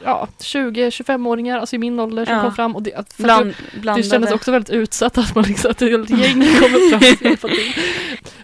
ja, 0.06 0.28
20-25-åringar, 0.40 1.60
alltså 1.60 1.76
i 1.76 1.80
min 1.80 2.00
ålder 2.00 2.26
som 2.26 2.36
Ja. 2.36 2.42
kom 2.42 2.54
fram. 2.56 2.76
Och 2.76 2.82
det, 2.84 2.94
att- 2.94 3.14
för 3.14 3.24
Bland, 3.24 3.54
att 3.88 3.96
det 3.96 4.04
kändes 4.04 4.32
också 4.32 4.52
väldigt 4.52 4.70
utsatt 4.70 5.18
att 5.18 5.36
man 5.36 5.44
liksom, 5.44 5.72
att 5.72 5.82
ett 5.82 5.90
helt 5.90 6.10
gäng 6.10 6.34
kommer 6.60 6.90
fram 6.98 7.00
hjälpa 7.48 7.74
till. 7.74 7.84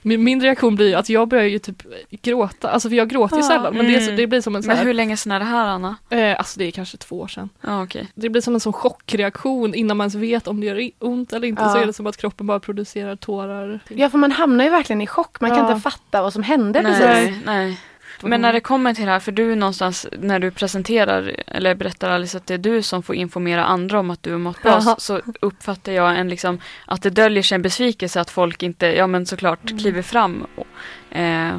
Min, 0.01 0.23
min 0.23 0.41
reaktion 0.41 0.75
blir 0.75 0.87
ju 0.87 0.93
att 0.95 1.09
jag 1.09 1.27
börjar 1.27 1.43
ju 1.45 1.59
typ 1.59 1.83
gråta, 2.21 2.69
alltså 2.69 2.89
för 2.89 2.95
jag 2.95 3.09
gråter 3.09 3.35
ju 3.35 3.41
Ja. 3.41 3.47
sällan 3.47 3.73
men 3.75 3.85
det, 3.87 3.97
Mm. 4.03 4.15
det 4.15 4.27
blir 4.27 4.41
som 4.41 4.55
en 4.55 4.63
så 4.63 4.67
Men 4.67 4.77
här, 4.77 4.85
hur 4.85 4.93
länge 4.93 5.17
sedan 5.17 5.31
är 5.31 5.39
det 5.39 5.45
här 5.45 5.65
Anna? 5.67 5.95
eh, 6.09 6.37
alltså 6.37 6.59
det 6.59 6.65
är 6.67 6.71
kanske 6.71 6.97
två 6.97 7.19
år 7.19 7.27
sedan. 7.27 7.49
Ja 7.61 7.83
okej. 7.83 8.07
Det 8.15 8.29
blir 8.29 8.41
som 8.41 8.53
en 8.53 8.59
sån 8.59 8.73
chockreaktion 8.73 9.73
innan 9.73 9.97
man 9.97 10.03
ens 10.05 10.15
vet 10.15 10.47
om 10.47 10.59
det 10.59 10.65
gör 10.65 10.89
ont 10.99 11.33
eller 11.33 11.47
inte 11.47 11.61
Ja. 11.63 11.69
så 11.69 11.77
är 11.77 11.85
det 11.85 11.93
som 11.93 12.07
att 12.07 12.17
kroppen 12.17 12.47
bara 12.47 12.59
producerar 12.59 13.15
tårar. 13.15 13.79
Ja 13.89 14.09
för 14.09 14.17
man 14.17 14.31
hamnar 14.31 14.63
ju 14.63 14.69
verkligen 14.69 15.01
i 15.01 15.07
chock. 15.07 15.41
Man 15.41 15.49
kan 15.49 15.69
inte 15.71 15.81
fatta 15.81 16.21
vad 16.21 16.33
som 16.33 16.43
hände 16.43 16.81
precis. 16.81 16.99
Nej, 17.05 17.39
nej. 17.45 17.79
Men 18.21 18.41
när 18.41 18.53
det 18.53 18.59
kommer 18.59 18.93
till 18.93 19.05
det 19.05 19.11
här, 19.11 19.19
för 19.19 19.31
du 19.31 19.55
någonstans 19.55 20.07
när 20.19 20.39
du 20.39 20.51
presenterar 20.51 21.35
eller 21.47 21.75
berättar 21.75 22.09
Alice 22.09 22.37
att 22.37 22.45
det 22.47 22.53
är 22.53 22.57
du 22.57 22.81
som 22.81 23.03
får 23.03 23.15
informera 23.15 23.63
andra 23.65 23.99
om 23.99 24.09
att 24.09 24.23
du 24.23 24.31
har 24.31 24.39
mått 24.39 24.61
bra 24.63 24.71
Jaha. 24.71 24.95
så 24.99 25.21
uppfattar 25.41 25.91
jag 25.91 26.17
en 26.19 26.29
liksom 26.29 26.59
att 26.85 27.01
det 27.01 27.09
döljer 27.09 27.43
sig 27.43 27.55
en 27.55 27.61
besvikelse 27.61 28.21
att 28.21 28.29
folk 28.29 28.63
inte, 28.63 28.85
ja 28.87 29.07
men 29.07 29.25
såklart 29.25 29.65
Mm. 29.69 29.77
kliver 29.79 30.01
fram. 30.01 30.45
Och, 30.55 31.17
eh, 31.17 31.57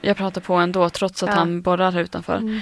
jag 0.00 0.16
pratar 0.16 0.40
på 0.40 0.54
ändå 0.54 0.88
trots 0.88 1.22
att 1.22 1.28
Ja. 1.28 1.34
han 1.36 1.62
borrar 1.62 1.92
här 1.92 2.00
utanför. 2.00 2.36
Mm. 2.36 2.60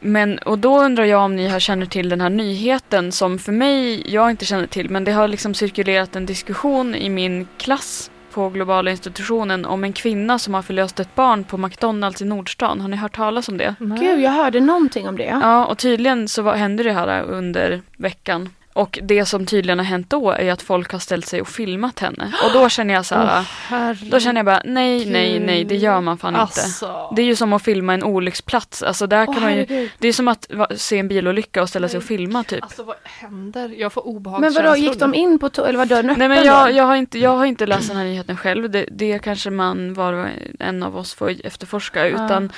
Men 0.00 0.38
och 0.38 0.58
då 0.58 0.78
undrar 0.84 1.04
jag 1.04 1.20
om 1.24 1.36
ni 1.36 1.48
har 1.48 1.60
känner 1.60 1.86
till 1.86 2.08
den 2.08 2.20
här 2.20 2.30
nyheten 2.30 3.12
som 3.12 3.38
för 3.38 3.52
mig, 3.52 4.02
jag 4.14 4.30
inte 4.30 4.44
känner 4.44 4.66
till, 4.66 4.90
men 4.90 5.04
det 5.04 5.12
har 5.12 5.28
liksom 5.28 5.54
cirkulerat 5.54 6.16
en 6.16 6.26
diskussion 6.26 6.94
i 6.94 7.08
min 7.08 7.48
klass 7.58 8.10
på 8.32 8.48
globala 8.48 8.90
institutionen 8.90 9.64
om 9.64 9.84
en 9.84 9.92
kvinna 9.92 10.38
som 10.38 10.54
har 10.54 10.62
förlöst 10.62 11.00
ett 11.00 11.14
barn 11.14 11.44
på 11.44 11.56
McDonalds 11.58 12.22
i 12.22 12.24
Nordstan. 12.24 12.80
Har 12.80 12.88
ni 12.88 12.96
hört 12.96 13.16
talas 13.16 13.48
om 13.48 13.56
det? 13.56 13.74
Nej. 13.78 13.98
Gud, 13.98 14.20
jag 14.20 14.30
hörde 14.30 14.60
någonting 14.60 15.08
om 15.08 15.16
det. 15.16 15.38
Ja, 15.42 15.66
och 15.66 15.78
tydligen 15.78 16.28
så 16.28 16.42
var, 16.42 16.54
hände 16.54 16.82
det 16.82 16.92
här 16.92 17.22
under 17.22 17.82
veckan. 17.96 18.48
Och 18.78 18.98
det 19.02 19.24
som 19.24 19.46
tydligen 19.46 19.78
har 19.78 19.86
hänt 19.86 20.10
då 20.10 20.30
är 20.30 20.52
att 20.52 20.62
folk 20.62 20.92
har 20.92 20.98
ställt 20.98 21.26
sig 21.26 21.40
och 21.40 21.48
filmat 21.48 21.98
henne. 21.98 22.32
Och 22.44 22.52
då 22.52 22.68
känner 22.68 22.94
jag 22.94 23.06
så 23.06 23.14
här, 23.14 23.46
herregud. 23.68 24.10
då 24.10 24.20
känner 24.20 24.38
jag 24.38 24.46
bara 24.46 24.62
nej, 24.64 25.06
nej, 25.06 25.40
nej, 25.40 25.64
det 25.64 25.76
gör 25.76 26.00
man 26.00 26.18
fan 26.18 26.34
inte. 26.34 26.40
Alltså. 26.40 27.12
Det 27.16 27.22
är 27.22 27.26
ju 27.26 27.36
som 27.36 27.52
att 27.52 27.62
filma 27.62 27.94
en 27.94 28.04
olycksplats. 28.04 28.82
Alltså 28.82 29.06
där 29.06 29.26
kan 29.26 29.42
man 29.42 29.56
ju, 29.56 29.88
det 29.98 30.08
är 30.08 30.12
som 30.12 30.28
att 30.28 30.46
va, 30.50 30.66
se 30.76 30.98
en 30.98 31.08
bilolycka 31.08 31.62
och 31.62 31.68
ställa 31.68 31.88
sig 31.88 31.98
och 31.98 32.04
filma 32.04 32.44
typ. 32.44 32.62
Alltså 32.62 32.82
vad 32.82 32.96
händer? 33.02 33.68
Jag 33.68 33.92
får 33.92 34.06
obehag. 34.06 34.40
Men 34.40 34.52
vadå, 34.52 34.76
gick 34.76 34.98
de 34.98 35.14
in 35.14 35.38
på 35.38 35.48
to- 35.48 35.66
eller 35.66 35.78
var 35.78 35.86
dörren 35.86 36.10
öppen 36.10 36.18
Nej 36.18 36.28
men 36.28 36.44
jag, 36.44 36.72
jag, 36.72 36.84
har 36.84 36.96
inte, 36.96 37.18
jag 37.18 37.36
har 37.36 37.46
inte 37.46 37.66
läst 37.66 37.88
den 37.88 37.96
här 37.96 38.04
nyheten 38.04 38.36
själv. 38.36 38.70
Det, 38.70 38.86
det 38.90 39.18
kanske 39.18 39.50
man 39.50 39.94
var 39.94 40.12
och 40.12 40.26
en 40.58 40.82
av 40.82 40.96
oss 40.96 41.14
får 41.14 41.34
efterforska. 41.44 42.06
Utan, 42.06 42.52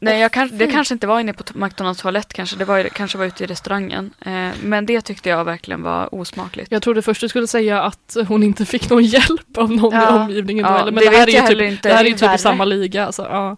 nej, 0.00 0.20
jag 0.20 0.32
kan, 0.32 0.48
det 0.48 0.66
fy. 0.66 0.72
kanske 0.72 0.94
inte 0.94 1.06
var 1.06 1.20
inne 1.20 1.32
på 1.32 1.44
McDonalds 1.58 2.02
toalett 2.02 2.32
kanske. 2.32 2.56
Det 2.56 2.64
var, 2.64 2.82
kanske 2.84 3.18
var 3.18 3.24
ute 3.24 3.44
i 3.44 3.46
restaurangen. 3.46 4.14
Eh, 4.26 4.48
men 4.62 4.86
det 4.86 5.00
tyckte 5.00 5.28
jag 5.28 5.44
verkligen 5.44 5.82
var 5.82 6.14
osmakligt. 6.14 6.72
Jag 6.72 6.82
trodde 6.82 7.02
först 7.02 7.20
du 7.20 7.28
skulle 7.28 7.46
säga 7.46 7.82
att 7.82 8.16
hon 8.28 8.42
inte 8.42 8.66
fick 8.66 8.90
någon 8.90 9.04
hjälp 9.04 9.58
av 9.58 9.70
någon 9.70 9.94
Ja. 9.94 10.14
i 10.20 10.22
omgivningen. 10.24 10.64
då, 10.64 10.70
Ja, 10.70 10.80
eller, 10.80 10.92
men 10.92 11.04
det 11.04 11.10
det, 11.10 11.16
här 11.16 11.28
är 11.28 11.32
ju 11.42 11.54
typ, 11.54 11.72
inte. 11.72 11.88
det 11.88 11.94
här 11.94 12.04
är 12.04 12.08
ju 12.08 12.14
typ 12.14 12.34
i 12.34 12.38
samma 12.38 12.64
liga. 12.64 13.06
Alltså, 13.06 13.22
ja. 13.22 13.56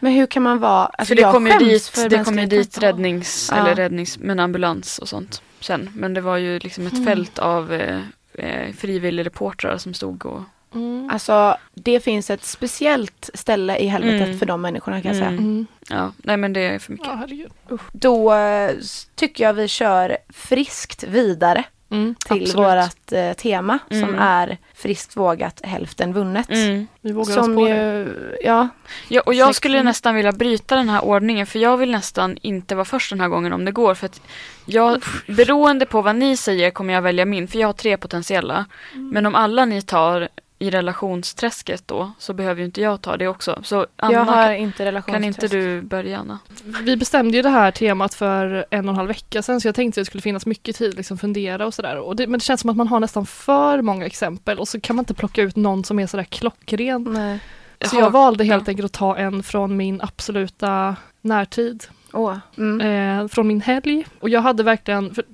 Men 0.00 0.12
hur 0.12 0.26
kan 0.26 0.42
man 0.42 0.58
vara... 0.58 0.86
Alltså, 0.86 1.04
för 1.14 1.14
det 1.22 1.32
kom 1.32 1.46
ju 1.46 1.58
dit, 1.58 2.06
det 2.10 2.24
kom 2.24 2.38
ju 2.38 2.46
dit 2.46 2.78
räddnings, 2.78 3.50
Ja. 3.52 3.60
eller 3.62 3.74
räddnings, 3.74 4.18
med 4.18 4.30
en 4.30 4.40
ambulans 4.40 4.98
och 4.98 5.08
sånt 5.08 5.42
sen. 5.60 5.90
Men 5.94 6.14
det 6.14 6.20
var 6.20 6.36
ju 6.36 6.58
liksom 6.58 6.86
ett 6.86 6.92
Mm. 6.92 7.04
fält 7.06 7.38
av 7.38 7.72
eh, 7.72 8.00
eh, 8.38 8.72
frivilligreportrar 8.74 9.78
som 9.78 9.94
stod 9.94 10.26
och 10.26 10.42
Mm. 10.74 11.08
Alltså, 11.12 11.56
det 11.74 12.00
finns 12.00 12.30
ett 12.30 12.44
speciellt 12.44 13.30
ställe 13.34 13.76
i 13.78 13.86
helvetet 13.86 14.26
Mm. 14.26 14.38
för 14.38 14.46
de 14.46 14.60
människorna 14.62 15.00
kan 15.02 15.08
jag 15.08 15.16
säga. 15.16 15.28
Mm. 15.28 15.44
Mm. 15.44 15.66
ja, 15.88 16.12
nej 16.16 16.36
men 16.36 16.52
det 16.52 16.60
är 16.60 16.78
för 16.78 16.92
mycket. 16.92 17.06
Ja, 17.06 17.14
herregud. 17.14 17.50
Då 17.92 18.34
eh, 18.34 18.70
tycker 19.14 19.44
jag 19.44 19.54
vi 19.54 19.68
kör 19.68 20.16
friskt 20.28 21.02
vidare 21.04 21.64
Mm, 21.90 22.14
till 22.14 22.32
absolut. 22.42 22.54
vårat 22.54 23.12
eh, 23.12 23.32
tema 23.32 23.78
som 23.88 23.96
Mm. 24.02 24.14
är 24.18 24.58
friskt 24.74 25.16
vågat, 25.16 25.60
hälften 25.64 26.12
vunnet. 26.12 26.50
Mm. 26.50 26.86
Vi 27.00 27.12
vågar 27.12 27.34
Som 27.34 27.50
oss 27.50 27.56
på 27.56 27.64
det. 27.68 27.74
ju, 27.76 28.36
ja, 28.44 28.68
Ja, 29.08 29.20
och 29.26 29.34
jag 29.34 29.54
skulle 29.54 29.82
nästan 29.82 30.14
vilja 30.14 30.32
bryta 30.32 30.76
den 30.76 30.88
här 30.88 31.04
ordningen 31.04 31.46
för 31.46 31.58
jag 31.58 31.76
vill 31.76 31.90
nästan 31.90 32.36
inte 32.42 32.74
vara 32.74 32.84
först 32.84 33.10
den 33.10 33.20
här 33.20 33.28
gången 33.28 33.52
om 33.52 33.64
det 33.64 33.72
går. 33.72 33.94
För 33.94 34.06
att 34.06 34.20
jag, 34.66 35.02
beroende 35.28 35.86
på 35.86 36.02
vad 36.02 36.16
ni 36.16 36.36
säger 36.36 36.70
kommer 36.70 36.94
jag 36.94 37.02
välja 37.02 37.24
min, 37.24 37.48
för 37.48 37.58
jag 37.58 37.68
har 37.68 37.72
tre 37.72 37.96
potentiella. 37.96 38.64
Mm. 38.92 39.08
Men 39.08 39.26
om 39.26 39.34
alla 39.34 39.64
ni 39.64 39.82
tar 39.82 40.28
i 40.64 40.70
relationsträsket 40.70 41.88
då 41.88 42.12
så 42.18 42.32
behöver 42.32 42.60
ju 42.60 42.66
inte 42.66 42.80
jag 42.80 43.02
ta 43.02 43.16
det 43.16 43.28
också. 43.28 43.60
Så 43.62 43.86
Anna, 43.96 44.12
jag 44.12 44.24
har 44.24 44.46
kan, 44.46 44.56
inte 44.56 45.02
kan 45.06 45.24
inte 45.24 45.48
du 45.48 45.82
börja 45.82 46.18
Anna? 46.18 46.38
Vi 46.82 46.96
bestämde 46.96 47.36
ju 47.36 47.42
det 47.42 47.48
här 47.48 47.70
temat 47.70 48.14
för 48.14 48.66
en 48.70 48.88
och 48.88 48.92
en 48.92 48.96
halv 48.96 49.08
vecka 49.08 49.42
sedan 49.42 49.60
så 49.60 49.68
jag 49.68 49.74
tänkte 49.74 50.00
att 50.00 50.02
det 50.02 50.08
skulle 50.08 50.22
finnas 50.22 50.46
mycket 50.46 50.76
tid 50.76 50.88
att 50.90 50.96
liksom 50.96 51.18
fundera 51.18 51.66
och 51.66 51.74
sådär. 51.74 52.26
Men 52.26 52.38
det 52.38 52.44
känns 52.44 52.60
som 52.60 52.70
att 52.70 52.76
man 52.76 52.88
har 52.88 53.00
nästan 53.00 53.26
för 53.26 53.82
många 53.82 54.06
exempel 54.06 54.58
och 54.58 54.68
så 54.68 54.80
kan 54.80 54.96
man 54.96 55.02
inte 55.02 55.14
plocka 55.14 55.42
ut 55.42 55.56
någon 55.56 55.84
som 55.84 55.98
är 55.98 56.06
sådär 56.06 56.24
klockren. 56.24 57.04
Nej. 57.04 57.40
Så 57.84 57.96
jag 57.96 58.10
valde 58.10 58.44
helt 58.44 58.68
enkelt 58.68 58.86
att 58.86 58.92
ta 58.92 59.16
en 59.16 59.42
från 59.42 59.76
min 59.76 60.00
absoluta 60.00 60.96
närtid. 61.20 61.84
Åh. 62.12 62.36
Mm. 62.58 62.80
eh, 63.20 63.28
från 63.28 63.46
min 63.46 63.60
helg. 63.60 64.06
Och 64.20 64.28
jag 64.28 64.40
hade 64.40 64.62
verkligen, 64.62 65.14
för, 65.14 65.24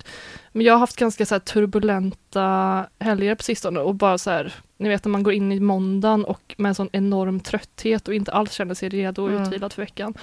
men 0.53 0.67
jag 0.67 0.75
har 0.75 0.79
haft 0.79 0.97
ganska 0.97 1.27
så 1.27 1.35
här 1.35 1.41
turbulenta 1.41 2.87
helger 2.99 3.35
på 3.35 3.43
sistone 3.43 3.81
och 3.81 3.95
bara 3.95 4.19
så 4.19 4.31
här, 4.31 4.55
ni 4.81 4.89
vet 4.89 5.05
när 5.05 5.11
man 5.11 5.23
går 5.23 5.33
in 5.33 5.53
i 5.53 5.61
måndagen 5.61 6.25
och 6.25 6.55
med 6.59 6.69
en 6.69 6.75
sån 6.75 6.89
enorm 6.93 7.41
trötthet 7.41 8.09
och 8.09 8.15
inte 8.15 8.33
alls 8.33 8.53
känner 8.53 8.75
sig 8.75 8.89
redo 8.89 9.23
och 9.23 9.31
Mm. 9.31 9.43
utvilad 9.43 9.73
för 9.73 9.83
veckan. 9.83 10.15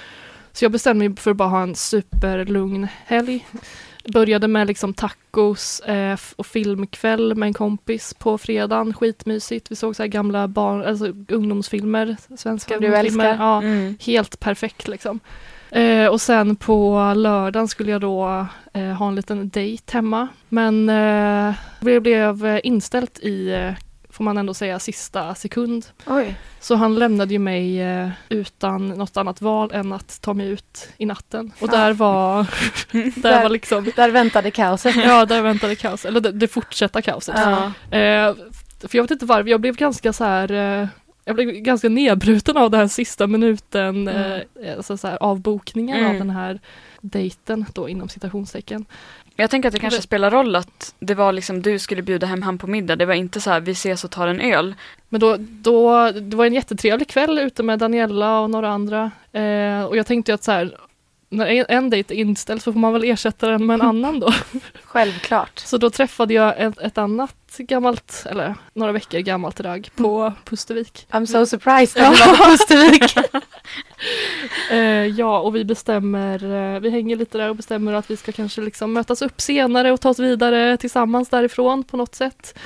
Så 0.51 0.65
jag 0.65 0.71
bestämde 0.71 1.09
mig 1.09 1.17
för 1.17 1.31
att 1.31 1.37
bara 1.37 1.49
ha 1.49 1.61
en 1.63 1.75
superlugn 1.75 2.87
helg. 3.05 3.45
Började 4.13 4.47
med 4.47 4.67
liksom 4.67 4.93
tacos 4.93 5.79
eh, 5.79 6.17
och 6.35 6.45
filmkväll 6.45 7.35
med 7.35 7.47
en 7.47 7.53
kompis 7.53 8.13
på 8.13 8.37
fredagen, 8.37 8.93
skitmysigt. 8.93 9.71
Vi 9.71 9.75
såg 9.75 9.95
så 9.95 10.03
här 10.03 10.07
gamla 10.07 10.47
barn, 10.47 10.83
alltså 10.85 11.13
ungdomsfilmer, 11.29 12.15
svenska 12.37 12.75
Som 12.75 12.85
ungdomsfilmer. 12.85 13.35
Ja, 13.39 13.57
Mm. 13.61 13.97
Helt 14.01 14.39
perfekt 14.39 14.87
liksom. 14.87 15.19
Eh, 15.71 16.07
och 16.07 16.21
sen 16.21 16.55
på 16.55 17.13
lördagen 17.15 17.67
skulle 17.67 17.91
jag 17.91 18.01
då 18.01 18.45
eh, 18.73 18.81
ha 18.83 19.07
en 19.07 19.15
liten 19.15 19.49
dejt 19.49 19.93
hemma. 19.93 20.27
Men 20.49 20.89
eh, 20.89 21.53
det 21.79 21.99
blev 21.99 22.45
eh, 22.45 22.59
inställt 22.63 23.19
i, 23.19 23.49
eh, 23.49 23.73
får 24.17 24.23
man 24.23 24.37
ändå 24.37 24.53
säga, 24.53 24.79
sista 24.79 25.35
sekund. 25.35 25.85
Oj. 26.05 26.35
Så 26.59 26.75
han 26.75 26.95
lämnade 26.95 27.33
ju 27.33 27.39
mig 27.39 27.81
eh, 27.81 28.09
utan 28.29 28.87
något 28.89 29.17
annat 29.17 29.41
val 29.41 29.71
än 29.73 29.93
att 29.93 30.21
ta 30.21 30.33
mig 30.33 30.47
ut 30.49 30.89
i 30.97 31.05
natten. 31.05 31.51
Och 31.59 31.69
där 31.69 31.93
var, 31.93 32.43
där 32.91 33.21
Där- 33.21 33.43
var 33.43 33.49
liksom, 33.49 33.91
Där 33.95 34.09
väntade 34.09 34.51
kaoset. 34.51 34.95
ja 34.95 35.25
där 35.25 35.41
väntade 35.41 35.75
kaos, 35.75 36.05
eller 36.05 36.19
det, 36.19 36.31
det 36.31 36.47
fortsatta 36.47 37.01
kaoset. 37.01 37.35
Ja. 37.37 37.65
Eh, 37.97 38.35
för 38.79 38.95
jag 38.97 39.03
vet 39.03 39.11
inte 39.11 39.25
varför, 39.25 39.49
jag 39.49 39.61
blev 39.61 39.75
ganska 39.75 40.13
så 40.13 40.23
här 40.23 40.51
eh, 40.81 40.87
jag 41.25 41.35
blev 41.35 41.51
ganska 41.51 41.89
nedbruten 41.89 42.57
av 42.57 42.71
den 42.71 42.79
här 42.79 42.87
sista 42.87 43.27
minuten, 43.27 44.07
Mm. 44.07 44.41
eh, 44.63 44.75
alltså 44.77 44.97
så 44.97 45.07
här, 45.07 45.17
avbokningen 45.21 45.97
Mm. 45.97 46.11
av 46.11 46.17
den 46.17 46.29
här 46.29 46.59
dejten 47.01 47.65
då 47.73 47.89
inom 47.89 48.09
citationstecken. 48.09 48.85
Jag 49.39 49.49
tänker 49.49 49.69
att 49.69 49.73
det 49.73 49.79
kanske 49.79 50.01
spelar 50.01 50.31
roll 50.31 50.55
att 50.55 50.95
det 50.99 51.15
var 51.15 51.31
liksom 51.33 51.61
du 51.61 51.79
skulle 51.79 52.01
bjuda 52.01 52.27
hem 52.27 52.41
han 52.41 52.57
på 52.57 52.67
middag. 52.67 52.95
Det 52.95 53.05
var 53.05 53.13
inte 53.13 53.41
så 53.41 53.49
här 53.49 53.59
vi 53.59 53.71
ses 53.71 54.03
och 54.03 54.11
tar 54.11 54.27
en 54.27 54.41
öl. 54.41 54.75
Men 55.09 55.19
då, 55.19 55.35
då, 55.39 56.11
det 56.11 56.35
var 56.35 56.45
en 56.45 56.53
jättetrevlig 56.53 57.07
kväll 57.07 57.39
ute 57.39 57.63
med 57.63 57.79
Daniela 57.79 58.39
och 58.39 58.49
några 58.49 58.69
andra. 58.69 59.11
Eh, 59.31 59.83
och 59.83 59.97
jag 59.97 60.07
tänkte 60.07 60.33
att 60.33 60.43
så 60.43 60.51
här, 60.51 60.77
när 61.29 61.45
en, 61.45 61.65
en 61.69 61.89
dejt 61.89 62.13
är 62.13 62.17
inställd 62.17 62.61
så 62.61 62.73
får 62.73 62.79
man 62.79 62.93
väl 62.93 63.03
ersätta 63.03 63.47
den 63.47 63.65
med 63.65 63.73
en 63.73 63.81
annan 63.87 64.19
då. 64.19 64.33
Självklart. 64.83 65.59
Så 65.59 65.77
då 65.77 65.89
träffade 65.89 66.33
jag 66.33 66.53
ett, 66.57 66.77
ett 66.77 66.97
annat 66.97 67.35
gammalt, 67.57 68.23
eller 68.29 68.55
några 68.73 68.91
veckor 68.91 69.19
gammalt 69.19 69.59
ragg 69.59 69.89
på 69.95 70.33
Pustervik. 70.45 71.07
I'm 71.11 71.25
so 71.25 71.45
surprised 71.45 72.03
att 72.03 72.13
du 72.17 72.19
var 72.19 72.37
på 72.37 72.43
Pustervik. 72.43 73.17
Eh, 74.71 75.05
ja, 75.05 75.39
och 75.39 75.55
vi 75.55 75.65
bestämmer, 75.65 76.43
eh, 76.75 76.79
vi 76.79 76.89
hänger 76.89 77.15
lite 77.15 77.37
där 77.37 77.49
och 77.49 77.55
bestämmer 77.55 77.93
att 77.93 78.11
vi 78.11 78.17
ska 78.17 78.31
kanske 78.31 78.61
liksom 78.61 78.93
mötas 78.93 79.21
upp 79.21 79.41
senare 79.41 79.91
och 79.91 80.01
ta 80.01 80.09
oss 80.09 80.19
vidare 80.19 80.77
tillsammans 80.77 81.29
därifrån 81.29 81.83
på 81.83 81.97
något 81.97 82.15
sätt. 82.15 82.59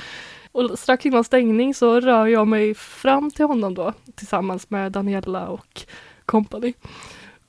Och 0.52 0.78
strax 0.78 1.06
innan 1.06 1.24
stängning 1.24 1.74
så 1.74 2.00
rör 2.00 2.26
jag 2.26 2.46
mig 2.46 2.74
fram 2.74 3.30
till 3.30 3.44
honom 3.44 3.74
då 3.74 3.92
tillsammans 4.14 4.70
med 4.70 4.92
Daniela 4.92 5.46
och 5.46 5.82
company. 6.26 6.74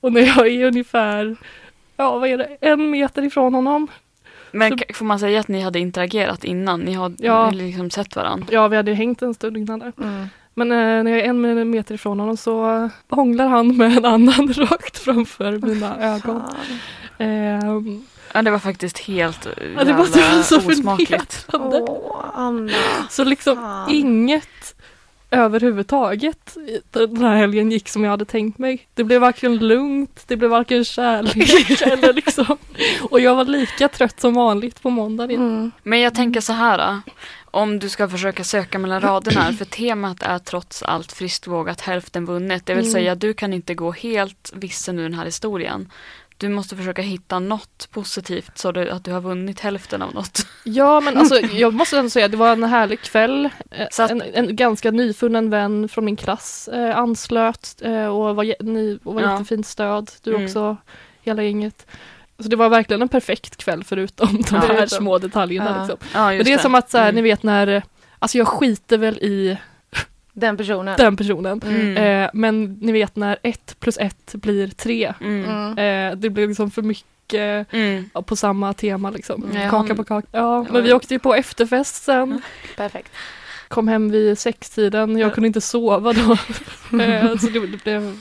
Och 0.00 0.12
när 0.12 0.20
jag 0.20 0.46
är 0.46 0.66
ungefär, 0.66 1.36
ja 1.96 2.18
vad 2.18 2.28
är 2.28 2.38
det, 2.38 2.56
en 2.60 2.90
meter 2.90 3.22
ifrån 3.22 3.54
honom. 3.54 3.88
Men 4.54 4.78
Så- 4.78 4.94
får 4.94 5.04
man 5.04 5.18
säga 5.18 5.40
att 5.40 5.48
ni 5.48 5.60
hade 5.60 5.78
interagerat 5.78 6.44
innan? 6.44 6.80
Ni 6.80 6.92
hade 6.94 7.14
Ja. 7.18 7.50
liksom 7.50 7.90
sett 7.90 8.16
varandra? 8.16 8.46
Ja, 8.50 8.68
vi 8.68 8.76
hade 8.76 8.90
ju 8.90 8.96
hängt 8.96 9.22
en 9.22 9.34
stund 9.34 9.56
innan 9.56 9.78
där. 9.78 9.92
Mm. 10.00 10.26
Men 10.54 10.72
eh, 10.72 10.76
när 11.04 11.10
jag 11.10 11.20
är 11.20 11.24
en 11.28 11.70
meter 11.70 11.94
ifrån 11.94 12.20
honom 12.20 12.36
så 12.36 12.70
eh, 12.84 12.88
hånglar 13.16 13.46
han 13.48 13.76
med 13.76 13.96
en 13.98 14.04
annan 14.04 14.52
rakt 14.56 14.98
framför 14.98 15.58
mina 15.58 16.14
ögon. 16.14 16.42
Ehm, 17.18 18.02
Ja, 18.36 18.42
det 18.42 18.50
var 18.50 18.58
faktiskt 18.58 18.98
helt 18.98 19.46
eh, 19.46 19.52
Ja, 19.76 19.84
det 19.84 19.92
var, 19.92 20.04
det 20.04 20.36
var 20.36 20.42
så 20.42 20.56
osmakligt. 20.68 21.46
Åh, 21.52 22.24
Anna. 22.34 22.72
Så 23.10 23.24
liksom 23.24 23.56
Fan. 23.56 23.90
inget 23.90 24.73
överhuvudtaget 25.36 26.56
den 26.92 27.16
här 27.16 27.36
helgen 27.36 27.70
gick 27.70 27.88
som 27.88 28.04
jag 28.04 28.10
hade 28.10 28.24
tänkt 28.24 28.58
mig. 28.58 28.86
Det 28.94 29.04
blev 29.04 29.20
varken 29.20 29.58
lugnt, 29.58 30.24
det 30.26 30.36
blev 30.36 30.50
varken 30.50 30.84
kärlek 30.84 31.80
eller 31.82 32.12
liksom. 32.12 32.56
Och 33.10 33.20
jag 33.20 33.34
var 33.34 33.44
lika 33.44 33.88
trött 33.88 34.20
som 34.20 34.34
vanligt 34.34 34.82
på 34.82 34.90
måndagen. 34.90 35.40
Mm. 35.40 35.70
Men 35.82 36.00
jag 36.00 36.14
tänker 36.14 36.40
så 36.40 36.52
här. 36.52 36.78
äh, 36.90 36.98
Om 37.50 37.78
du 37.78 37.88
ska 37.88 38.08
försöka 38.08 38.44
söka 38.44 38.78
mellan 38.78 39.00
raderna 39.00 39.40
här, 39.40 39.52
för 39.52 39.64
temat 39.64 40.22
är 40.22 40.38
trots 40.38 40.82
allt 40.82 41.12
friskt 41.12 41.46
vågat 41.46 41.80
hälften 41.80 42.24
vunnet. 42.24 42.66
Det 42.66 42.74
vill 42.74 42.84
Mm. 42.84 42.92
säga 42.92 43.14
du 43.14 43.34
kan 43.34 43.52
inte 43.52 43.74
gå 43.74 43.92
helt 43.92 44.52
vissen 44.54 44.98
ur 44.98 45.02
den 45.02 45.14
här 45.14 45.24
historien. 45.24 45.90
Du 46.36 46.48
måste 46.48 46.76
försöka 46.76 47.02
hitta 47.02 47.38
något 47.38 47.88
positivt 47.90 48.58
så 48.58 48.72
du, 48.72 48.90
att 48.90 49.04
du 49.04 49.12
har 49.12 49.20
vunnit 49.20 49.60
hälften 49.60 50.02
av 50.02 50.14
något. 50.14 50.46
Ja 50.64 51.00
men 51.00 51.16
alltså 51.16 51.40
jag 51.52 51.74
måste 51.74 51.98
ändå 51.98 52.10
säga 52.10 52.28
det 52.28 52.36
var 52.36 52.52
en 52.52 52.62
härlig 52.64 53.00
kväll. 53.00 53.48
Eh, 53.70 53.86
att- 53.98 54.10
En, 54.10 54.22
en 54.22 54.56
ganska 54.56 54.90
nyfunnen 54.90 55.50
vän 55.50 55.88
från 55.88 56.04
min 56.04 56.16
klass 56.16 56.68
eh, 56.68 56.98
anslöt 56.98 57.82
eh, 57.84 58.06
och 58.06 58.36
var, 58.36 58.62
ny, 58.62 58.98
och 59.04 59.14
var 59.14 59.22
Ja. 59.22 59.32
jättefint 59.32 59.66
stöd. 59.66 60.10
Du 60.22 60.30
Mm. 60.34 60.44
också, 60.44 60.76
hela 61.22 61.42
gänget. 61.42 61.86
Så 62.38 62.48
det 62.48 62.56
var 62.56 62.68
verkligen 62.68 63.02
en 63.02 63.08
perfekt 63.08 63.56
kväll 63.56 63.84
förutom 63.84 64.28
de 64.42 64.44
Ja. 64.50 64.60
här 64.60 64.86
små 64.86 65.18
detaljerna. 65.18 65.70
Ja. 65.76 65.82
Liksom. 65.82 66.08
Ja, 66.14 66.26
Men 66.36 66.44
det 66.44 66.52
är 66.52 66.58
som 66.58 66.74
att 66.74 66.90
så 66.90 66.98
här, 66.98 67.04
Mm. 67.08 67.14
ni 67.14 67.22
vet 67.22 67.42
när, 67.42 67.82
alltså 68.18 68.38
jag 68.38 68.48
skiter 68.48 68.98
väl 68.98 69.18
i 69.18 69.58
Den 70.36 70.56
personen. 70.56 70.96
den 70.96 71.16
personen. 71.16 71.60
Mm. 71.64 71.96
Eh, 71.96 72.30
men 72.34 72.74
ni 72.80 72.92
vet 72.92 73.16
när 73.16 73.38
ett 73.42 73.76
plus 73.80 73.98
ett 73.98 74.34
blir 74.34 74.68
tre. 74.68 75.14
Mm. 75.20 75.44
Mm. 75.44 75.78
Eh, 76.12 76.16
det 76.18 76.30
blir 76.30 76.48
liksom 76.48 76.70
för 76.70 76.82
mycket 76.82 77.04
Mm. 77.72 78.10
på 78.26 78.36
samma 78.36 78.72
tema 78.72 79.10
liksom. 79.10 79.44
Ja, 79.54 79.70
kaka 79.70 79.94
på 79.94 80.04
kaka. 80.04 80.26
Ja, 80.32 80.66
men 80.70 80.82
vi 80.84 80.92
åkte 80.92 81.14
ju 81.14 81.18
på 81.18 81.34
efterfest 81.34 82.02
sen. 82.04 82.42
Perfekt. 82.76 83.12
kom 83.68 83.88
hem 83.88 84.10
vid 84.10 84.38
sextiden, 84.38 85.18
jag 85.18 85.34
kunde 85.34 85.46
inte 85.46 85.60
sova 85.60 86.12
då. 86.12 86.36
Eh, 87.02 87.36
så 87.36 87.46
det, 87.46 87.60
det, 87.66 87.84
blev, 87.84 88.18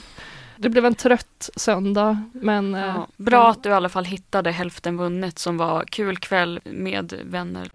det 0.55 0.69
blev 0.69 0.85
en 0.85 0.95
trött 0.95 1.49
söndag 1.55 2.23
men 2.33 2.75
eh, 2.75 2.81
Ja, 2.81 3.07
bra 3.17 3.49
att 3.49 3.63
du 3.63 3.69
i 3.69 3.73
alla 3.73 3.89
fall 3.89 4.05
hittade 4.05 4.51
hälften 4.51 4.97
vunnet 4.97 5.39
som 5.39 5.57
var 5.57 5.83
kul 5.83 6.17
kväll 6.17 6.59
med 6.63 7.13
vänner. 7.25 7.69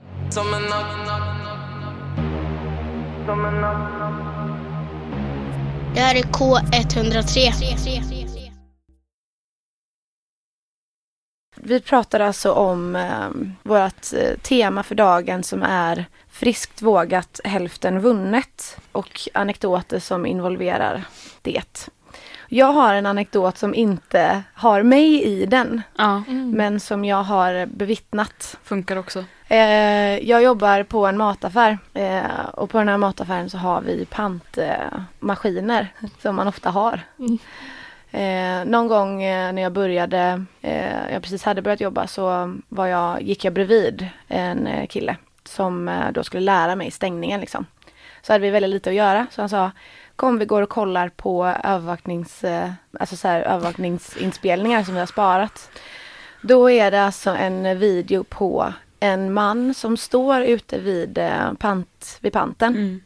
Det 5.95 6.01
här 6.01 6.14
är 6.14 6.23
K103. 6.23 7.53
Vi 11.57 11.81
pratar 11.81 12.21
alltså 12.21 12.53
om 12.53 12.97
eh, 12.97 13.29
vårt 13.62 14.12
eh, 14.12 14.38
tema 14.43 14.83
för 14.83 14.95
dagen 14.95 15.43
som 15.43 15.62
är 15.62 16.07
friskt 16.31 16.83
vågat 16.83 17.41
hälften 17.45 18.01
vunnet 18.01 18.79
och 18.93 19.21
anekdoter 19.35 19.99
som 19.99 20.27
involverar 20.27 21.05
det. 21.43 21.88
Jag 22.49 22.73
har 22.73 22.95
en 22.95 23.07
anekdot 23.07 23.59
som 23.59 23.75
inte 23.75 24.43
har 24.55 24.83
mig 24.83 25.25
i 25.25 25.47
den, 25.47 25.83
Ja, 25.97 26.23
mm. 26.29 26.51
men 26.51 26.81
som 26.81 27.05
jag 27.05 27.23
har 27.23 27.67
bevittnat. 27.67 28.57
funkar 28.62 28.97
också. 28.97 29.25
Eh, 29.51 30.29
jag 30.29 30.43
jobbar 30.43 30.83
på 30.83 31.07
en 31.07 31.17
mataffär 31.17 31.79
eh, 31.95 32.45
och 32.53 32.71
på 32.71 32.79
den 32.79 32.89
här 32.89 32.97
mataffären 32.97 33.51
så 33.51 33.59
har 33.59 33.81
vi 33.81 34.07
pantmaskiner 34.07 35.89
som 36.19 36.37
man 36.37 36.49
ofta 36.49 36.71
har. 36.71 37.01
Mm. 37.19 37.39
Eh, 38.11 38.71
någon 38.71 38.89
gång 38.89 39.23
eh, 39.23 39.53
när 39.53 39.63
jag 39.63 39.73
började, 39.73 40.45
eh, 40.63 41.13
jag 41.13 41.23
precis 41.23 41.43
hade 41.43 41.63
börjat 41.63 41.81
jobba 41.81 42.07
så 42.07 42.55
var 42.69 42.87
jag, 42.87 43.23
gick 43.23 43.45
jag 43.45 43.53
bredvid 43.53 44.09
en 44.29 44.67
eh, 44.67 44.87
kille 44.87 45.17
som 45.45 45.91
då 46.15 46.25
skulle 46.25 46.43
lära 46.43 46.77
mig 46.77 46.91
stängningen 46.91 47.41
liksom. 47.41 47.67
Så 48.23 48.33
hade 48.33 48.43
vi 48.43 48.51
väldigt 48.51 48.71
lite 48.71 48.91
att 48.91 48.97
göra 48.97 49.27
så 49.31 49.43
han 49.43 49.49
sa 49.49 49.71
Kom 50.17 50.39
vi 50.39 50.45
går 50.45 50.63
och 50.63 50.69
kollar 50.69 51.09
på 51.09 51.47
övervaknings, 51.65 52.45
alltså 53.01 53.17
så 53.17 53.29
här, 53.29 53.41
övervakningsinspelningar 53.41 54.85
som 54.85 54.95
vi 54.95 55.01
har 55.01 55.07
sparat. 55.07 55.71
Då 56.43 56.71
är 56.71 56.91
det 56.91 57.03
alltså 57.03 57.31
en 57.31 57.79
video 57.79 58.25
på 58.25 58.73
en 59.01 59.33
man 59.33 59.75
som 59.75 59.97
står 59.97 60.43
ute 60.43 60.79
vid, 60.79 61.19
eh, 61.19 61.53
pant, 61.53 62.19
vid 62.21 62.33
panten. 62.33 62.77
Mm. 62.77 63.01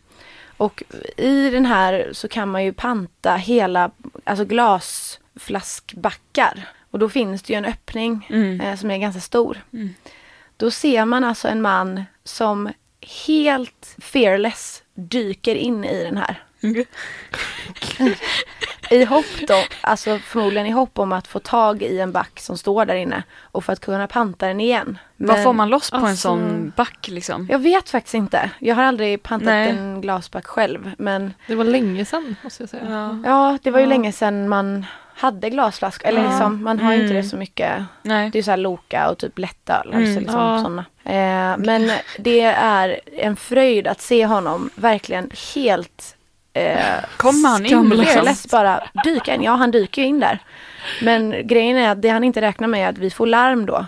Och 0.56 0.82
i 1.16 1.50
den 1.50 1.66
här 1.66 2.10
så 2.12 2.28
kan 2.28 2.48
man 2.48 2.64
ju 2.64 2.72
panta 2.72 3.36
hela, 3.36 3.90
alltså 4.24 4.44
glasflaskbackar. 4.44 6.68
Och 6.90 6.98
då 6.98 7.08
finns 7.08 7.42
det 7.42 7.52
ju 7.52 7.56
en 7.56 7.64
öppning 7.64 8.26
Mm. 8.30 8.60
eh, 8.60 8.76
som 8.76 8.90
är 8.90 8.98
ganska 8.98 9.20
stor. 9.20 9.58
Mm. 9.72 9.94
Då 10.56 10.70
ser 10.70 11.04
man 11.04 11.24
alltså 11.24 11.48
en 11.48 11.62
man 11.62 12.04
som 12.24 12.70
helt 13.26 13.96
fearless 13.98 14.82
dyker 14.94 15.54
in 15.54 15.84
i 15.84 16.04
den 16.04 16.16
här. 16.16 16.42
Mm. 16.62 16.84
I 18.90 19.04
hopp 19.04 19.24
då, 19.48 19.54
alltså 19.80 20.18
förmodligen 20.18 20.66
i 20.66 20.70
hopp 20.70 20.98
om 20.98 21.12
att 21.12 21.26
få 21.26 21.38
tag 21.38 21.82
i 21.82 21.98
en 22.00 22.12
back 22.12 22.40
som 22.40 22.58
står 22.58 22.84
där 22.86 22.94
inne 22.94 23.22
och 23.40 23.64
för 23.64 23.72
att 23.72 23.80
kunna 23.80 24.06
panta 24.06 24.46
den 24.46 24.60
igen. 24.60 24.98
Vad 25.16 25.34
Men 25.36 25.44
får 25.44 25.52
man 25.52 25.68
loss 25.68 25.90
på 25.90 25.96
en 25.96 26.04
alltså- 26.04 26.28
sån 26.28 26.72
back 26.76 27.08
liksom? 27.08 27.48
Jag 27.50 27.58
vet 27.58 27.90
faktiskt 27.90 28.14
inte. 28.14 28.50
Jag 28.58 28.74
har 28.74 28.82
aldrig 28.82 29.22
pantat 29.22 29.46
Nej. 29.46 29.70
en 29.70 30.00
glasback 30.00 30.46
själv. 30.46 30.90
Men 30.98 31.34
Det 31.46 31.54
var 31.54 31.64
länge 31.64 32.04
sedan 32.04 32.36
måste 32.42 32.62
jag 32.62 32.70
säga. 32.70 32.82
Ja. 32.90 33.18
ja, 33.24 33.58
det 33.62 33.70
var 33.70 33.78
ju 33.78 33.84
Ja. 33.84 33.88
länge 33.88 34.12
sedan 34.12 34.48
man 34.48 34.86
hade 35.14 35.50
glasflaskor. 35.50 36.08
Eller 36.08 36.22
Ja. 36.24 36.28
liksom, 36.30 36.62
man 36.64 36.78
har 36.80 36.92
ju 36.92 36.98
inte 36.98 37.10
Mm. 37.10 37.22
det 37.22 37.28
så 37.28 37.36
mycket. 37.36 37.82
Nej. 38.02 38.30
Det 38.30 38.38
är 38.38 38.42
så 38.42 38.50
här 38.50 38.58
Loka 38.58 39.10
och 39.10 39.18
typ 39.18 39.38
lättöl. 39.38 39.88
Mm. 39.92 40.02
Alltså 40.04 40.20
liksom 40.20 40.40
Ja. 40.40 40.62
såna. 40.62 40.84
eh, 41.04 41.56
men 41.58 41.90
det 42.18 42.40
är 42.40 43.00
en 43.16 43.36
fröjd 43.36 43.86
att 43.86 44.00
se 44.00 44.26
honom 44.26 44.70
verkligen 44.74 45.30
helt 45.54 46.16
eh, 46.52 47.04
Kommer 47.16 47.48
han 47.48 47.66
in 47.66 48.04
fearless 48.06 48.50
bara 48.50 48.82
dyka 49.04 49.34
in. 49.34 49.42
Ja, 49.42 49.52
han 49.54 49.70
dyker 49.70 50.02
ju 50.02 50.08
in 50.08 50.20
där. 50.20 50.38
Men 51.02 51.46
grejen 51.46 51.76
är 51.76 51.90
att 51.90 52.02
det 52.02 52.08
han 52.08 52.24
inte 52.24 52.40
räknar 52.40 52.68
med 52.68 52.84
är 52.84 52.88
att 52.88 52.98
vi 52.98 53.10
får 53.10 53.26
larm 53.26 53.66
då. 53.66 53.86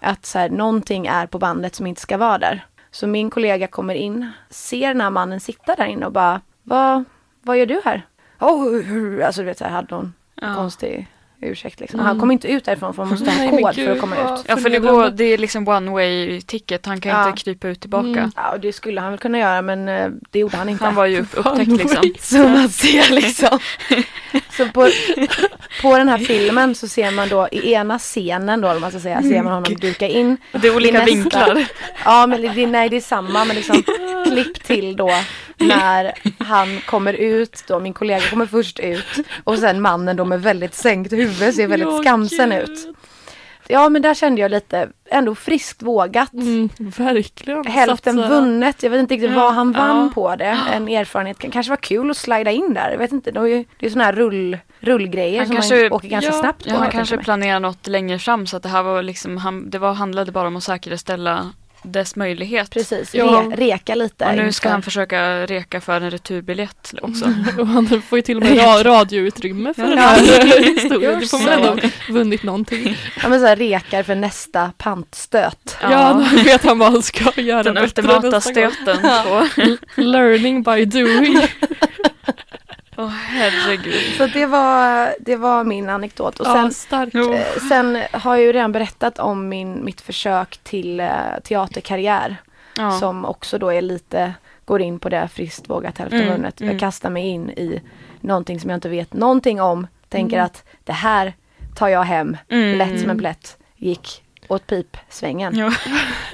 Att 0.00 0.26
så 0.26 0.38
här, 0.38 0.48
någonting 0.48 1.06
är 1.06 1.26
på 1.26 1.38
bandet 1.38 1.74
som 1.74 1.86
inte 1.86 2.00
ska 2.00 2.16
vara 2.16 2.38
där. 2.38 2.66
Så 2.90 3.06
min 3.06 3.30
kollega 3.30 3.66
kommer 3.66 3.94
in, 3.94 4.30
ser 4.50 4.88
den 4.88 5.00
här 5.00 5.10
mannen 5.10 5.40
sitta 5.40 5.74
där 5.76 5.86
inne 5.86 6.06
och 6.06 6.12
bara, 6.12 6.40
vad, 6.62 7.04
vad 7.42 7.58
gör 7.58 7.66
du 7.66 7.80
här? 7.84 8.06
Oh, 8.40 9.26
alltså 9.26 9.40
du 9.40 9.46
vet 9.46 9.58
så 9.58 9.64
här, 9.64 9.70
hade 9.70 9.94
någon 9.94 10.14
Ja. 10.40 10.54
konstig 10.54 11.08
ursäkt 11.40 11.80
liksom. 11.80 12.00
Mm. 12.00 12.06
Han 12.08 12.20
kommer 12.20 12.32
inte 12.32 12.48
ut 12.48 12.64
därifrån 12.64 12.94
för 12.94 13.02
man 13.02 13.10
måste 13.10 13.30
ha 13.30 13.42
en 13.42 13.50
kod 13.62 13.74
för 13.74 13.90
att 13.92 14.00
komma 14.00 14.16
ut. 14.16 14.44
Ja 14.48 14.56
för 14.56 14.70
det 14.70 14.78
går, 14.78 15.08
det 15.10 15.24
är 15.24 15.38
liksom 15.38 15.68
one 15.68 15.90
way 15.90 16.40
ticket, 16.40 16.86
han 16.86 17.00
kan 17.00 17.12
Ja. 17.12 17.28
inte 17.28 17.42
krypa 17.42 17.68
ut 17.68 17.80
tillbaka. 17.80 18.08
Mm. 18.08 18.30
Ja, 18.36 18.52
och 18.52 18.60
det 18.60 18.72
skulle 18.72 19.00
han 19.00 19.10
väl 19.12 19.18
kunna 19.18 19.38
göra 19.38 19.62
men 19.62 19.88
eh, 19.88 20.08
det 20.30 20.38
gjorde 20.38 20.56
han 20.56 20.68
inte. 20.68 20.84
Han 20.84 20.94
var 20.94 21.06
ju 21.06 21.20
upp- 21.20 21.34
upptäckt 21.46 21.68
liksom. 21.70 22.02
Så 22.20 22.38
man 22.48 22.68
ser 22.68 23.12
liksom. 23.14 23.58
Så 24.50 24.68
på, 24.68 24.88
på 25.82 25.96
den 25.98 26.08
här 26.08 26.18
filmen 26.18 26.74
så 26.74 26.88
ser 26.88 27.10
man 27.10 27.28
då 27.28 27.48
i 27.52 27.72
ena 27.72 27.98
scenen 27.98 28.60
då, 28.60 28.72
om 28.72 28.80
man 28.80 28.90
ska 28.90 29.00
säga, 29.00 29.22
ser 29.22 29.42
man 29.42 29.52
honom 29.52 29.74
dyka 29.76 30.08
in. 30.08 30.36
Det 30.52 30.68
är 30.68 30.76
olika 30.76 30.98
nästa- 30.98 31.04
vinklar. 31.14 31.64
Ja, 32.04 32.26
men 32.26 32.42
det, 32.42 32.66
nej 32.66 32.88
det 32.88 32.96
är 32.96 33.00
samma, 33.00 33.44
men 33.44 33.56
liksom 33.56 33.82
klipp 34.26 34.64
till 34.64 34.96
då 34.96 35.10
när 35.58 36.12
han 36.38 36.80
kommer 36.86 37.12
ut 37.14 37.64
då, 37.68 37.80
min 37.80 37.92
kollega 37.92 38.20
kommer 38.30 38.46
först 38.46 38.78
ut 38.80 39.06
och 39.44 39.58
sen 39.58 39.80
mannen 39.82 40.16
då 40.16 40.24
med 40.24 40.42
väldigt 40.42 40.74
sänkt 40.74 41.12
huvud 41.12 41.54
ser 41.54 41.66
väldigt 41.66 41.88
Ja, 41.88 42.02
skamsen 42.02 42.50
gud. 42.50 42.62
ut. 42.68 42.88
Ja, 43.68 43.88
men 43.88 44.02
där 44.02 44.14
kände 44.14 44.40
jag 44.40 44.50
lite, 44.50 44.88
ändå 45.10 45.34
friskt 45.34 45.82
vågat. 45.82 46.32
Mm, 46.32 46.68
verkligen. 46.78 47.66
Hälften 47.66 48.16
Satsa. 48.16 48.28
vunnet, 48.28 48.82
jag 48.82 48.90
vet 48.90 49.00
inte 49.00 49.14
riktigt 49.14 49.30
Ja, 49.30 49.36
vad 49.36 49.54
han 49.54 49.72
vann 49.72 49.96
ja. 50.06 50.10
på 50.14 50.36
det. 50.36 50.58
En 50.72 50.88
erfarenhet, 50.88 51.38
kan 51.38 51.50
kanske 51.50 51.70
var 51.70 51.76
kul 51.76 52.10
att 52.10 52.16
slida 52.16 52.50
in 52.50 52.74
där. 52.74 52.90
Jag 52.90 52.98
vet 52.98 53.12
inte, 53.12 53.30
det 53.30 53.40
är 53.40 53.44
ju 53.46 53.64
det 53.78 53.86
är 53.86 53.90
sådana 53.90 54.04
här 54.04 54.12
rull, 54.12 54.58
rullgrejer 54.80 55.38
Han 55.38 55.46
som 55.46 55.56
kanske- 55.56 55.82
man 55.82 55.92
åker 55.92 56.08
ganska 56.08 56.30
ja, 56.32 56.40
snabbt 56.40 56.64
på. 56.64 56.70
Ja, 56.70 56.74
han 56.74 56.82
jag 56.84 56.92
kanske 56.92 57.18
planerar 57.18 57.60
något 57.60 57.86
längre 57.86 58.18
fram 58.18 58.46
så 58.46 58.56
att 58.56 58.62
det 58.62 58.68
här 58.68 58.82
var 58.82 59.02
liksom, 59.02 59.36
han, 59.36 59.70
det 59.70 59.78
var, 59.78 59.92
handlade 59.94 60.32
bara 60.32 60.48
om 60.48 60.56
att 60.56 60.64
säkerställa 60.64 61.50
dess 61.86 62.16
möjlighet. 62.16 62.70
Precis, 62.70 63.14
Ja. 63.14 63.24
re, 63.50 63.56
reka 63.56 63.94
lite. 63.94 64.24
Och 64.24 64.36
nu 64.36 64.52
ska 64.52 64.68
inför- 64.68 64.70
han 64.70 64.82
försöka 64.82 65.46
reka 65.46 65.80
för 65.80 66.00
en 66.00 66.10
returbiljett 66.10 66.94
också. 67.02 67.24
Och 67.58 67.66
han 67.66 68.02
får 68.02 68.18
ju 68.18 68.22
till 68.22 68.36
och 68.36 68.42
med 68.42 68.52
ra- 68.58 68.82
radioutrymme 68.84 69.74
för 69.74 69.82
den 69.82 69.92
Ja. 69.98 70.02
här 70.02 70.74
historien. 70.74 71.20
Det 71.20 71.26
får 71.26 71.38
man 71.38 71.48
ändå 71.48 71.76
vunnit 72.10 72.42
någonting. 72.42 72.96
Ja 73.22 73.28
men 73.28 73.40
så 73.40 73.46
här, 73.46 73.56
rekar 73.56 74.02
för 74.02 74.14
nästa 74.14 74.70
pantstöt. 74.78 75.76
Ja, 75.82 76.24
nu 76.32 76.42
vet 76.42 76.64
han 76.64 76.78
vad 76.78 76.92
han 76.92 77.02
ska 77.02 77.40
göra 77.40 77.62
Den 77.62 77.74
bättre 77.74 77.84
ultimata 78.02 78.20
nästa 78.30 78.40
stöten 78.50 78.98
på... 79.24 79.48
Learning 80.00 80.62
by 80.62 80.84
doing. 80.84 81.38
Åh 82.98 83.08
herregud. 83.08 84.14
Så 84.18 84.26
det 84.26 84.46
var, 84.46 85.14
det 85.20 85.36
var 85.36 85.64
min 85.64 85.88
anekdot. 85.88 86.40
Och 86.40 86.46
sen, 86.46 87.10
ja, 87.12 87.34
eh, 87.34 87.44
sen 87.68 87.98
har 88.12 88.36
jag 88.36 88.44
ju 88.44 88.52
redan 88.52 88.72
berättat 88.72 89.18
om 89.18 89.48
min, 89.48 89.84
mitt 89.84 90.00
försök 90.00 90.58
till 90.62 91.00
eh, 91.00 91.08
teaterkarriär. 91.44 92.36
Ja. 92.76 92.92
Som 92.98 93.24
också 93.24 93.58
då 93.58 93.68
är 93.72 93.82
lite, 93.82 94.34
går 94.64 94.82
in 94.82 94.98
på 94.98 95.08
det 95.08 95.28
friskt 95.28 95.70
vågat 95.70 95.98
hälften 95.98 96.20
Mm, 96.20 96.32
vunnet. 96.32 96.60
mm. 96.60 96.72
Jag 96.72 96.80
kastar 96.80 97.10
mig 97.10 97.26
in 97.28 97.50
i 97.50 97.82
någonting 98.20 98.60
som 98.60 98.70
jag 98.70 98.76
inte 98.76 98.88
vet 98.88 99.12
någonting 99.12 99.60
om. 99.60 99.86
Tänker 100.08 100.36
Mm. 100.36 100.46
att 100.46 100.64
det 100.84 100.92
här 100.92 101.32
tar 101.76 101.88
jag 101.88 102.02
hem, 102.02 102.36
Mm. 102.48 102.78
lätt 102.78 103.00
som 103.00 103.10
en 103.10 103.18
plätt. 103.18 103.56
Gick 103.76 104.22
åt 104.48 104.66
pipsvängen. 104.66 105.58
Ja. 105.58 105.72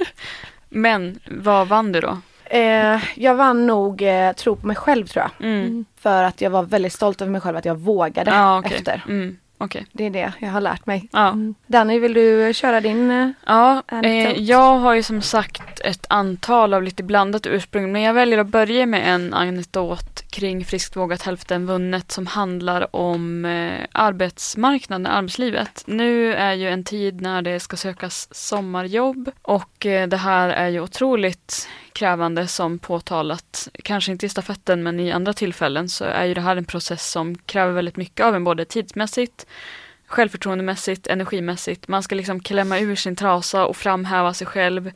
Men 0.69 1.19
vad 1.41 1.67
vann 1.67 1.91
du 1.91 2.01
då? 2.01 2.17
Eh, 2.53 3.01
jag 3.15 3.35
vann 3.35 3.67
nog 3.67 4.01
eh, 4.01 4.31
tro 4.33 4.55
på 4.55 4.67
mig 4.67 4.75
själv 4.75 5.05
tror 5.07 5.23
jag. 5.23 5.47
Mm. 5.49 5.61
Mm. 5.65 5.85
För 5.99 6.23
att 6.23 6.41
jag 6.41 6.49
var 6.49 6.63
väldigt 6.63 6.93
stolt 6.93 7.21
över 7.21 7.31
mig 7.31 7.41
själv 7.41 7.57
att 7.57 7.65
jag 7.65 7.75
vågade 7.79 8.31
Ja, 8.31 8.59
okej. 8.59 8.77
efter. 8.77 9.03
Mm. 9.07 9.37
Okej. 9.57 9.85
Det 9.91 10.05
är 10.05 10.09
det 10.09 10.33
jag 10.39 10.49
har 10.49 10.61
lärt 10.61 10.85
mig. 10.85 11.09
Ja. 11.11 11.27
Mm. 11.29 11.55
Danny, 11.67 11.99
vill 11.99 12.13
du 12.13 12.53
köra 12.53 12.81
din? 12.81 13.11
eh, 13.11 13.29
Ja, 13.45 13.83
eh, 14.03 14.31
jag 14.41 14.77
har 14.79 14.93
ju 14.93 15.03
som 15.03 15.21
sagt 15.21 15.79
ett 15.79 16.05
antal 16.09 16.73
av 16.73 16.83
lite 16.83 17.03
blandat 17.03 17.45
ursprung 17.45 17.91
men 17.91 18.01
jag 18.01 18.13
väljer 18.13 18.37
att 18.39 18.47
börja 18.47 18.85
med 18.85 19.13
en 19.13 19.33
anekdot 19.33 20.23
kring 20.31 20.65
friskt 20.65 20.95
vågat 20.95 21.21
hälften 21.21 21.65
vunnet 21.65 22.11
som 22.11 22.27
handlar 22.27 22.95
om 22.95 23.45
eh, 23.45 23.85
arbetsmarknaden, 23.91 25.07
arbetslivet. 25.07 25.83
Nu 25.85 26.33
är 26.33 26.53
ju 26.53 26.69
en 26.69 26.83
tid 26.83 27.21
när 27.21 27.41
det 27.41 27.59
ska 27.59 27.77
sökas 27.77 28.27
sommarjobb 28.31 29.31
och 29.41 29.85
eh, 29.85 30.07
det 30.07 30.17
här 30.17 30.49
är 30.49 30.67
ju 30.69 30.79
otroligt 30.81 31.67
krävande 31.93 32.47
som 32.47 32.79
påtalat, 32.79 33.69
kanske 33.83 34.11
inte 34.11 34.25
i 34.25 34.29
stafetten 34.29 34.83
men 34.83 34.99
i 34.99 35.11
andra 35.11 35.33
tillfällen 35.33 35.89
så 35.89 36.05
är 36.05 36.25
ju 36.25 36.33
det 36.33 36.41
här 36.41 36.55
en 36.55 36.65
process 36.65 37.11
som 37.11 37.37
kräver 37.37 37.73
väldigt 37.73 37.97
mycket 37.97 38.25
av 38.25 38.35
en 38.35 38.43
både 38.43 38.65
tidsmässigt 38.65 39.45
självförtroendemässigt, 40.13 41.07
energimässigt. 41.07 41.87
Man 41.87 42.03
ska 42.03 42.15
liksom 42.15 42.39
klämma 42.39 42.79
ur 42.79 42.95
sin 42.95 43.15
trasa 43.15 43.65
och 43.65 43.77
framhäva 43.77 44.33
sig 44.33 44.47
själv 44.47 44.91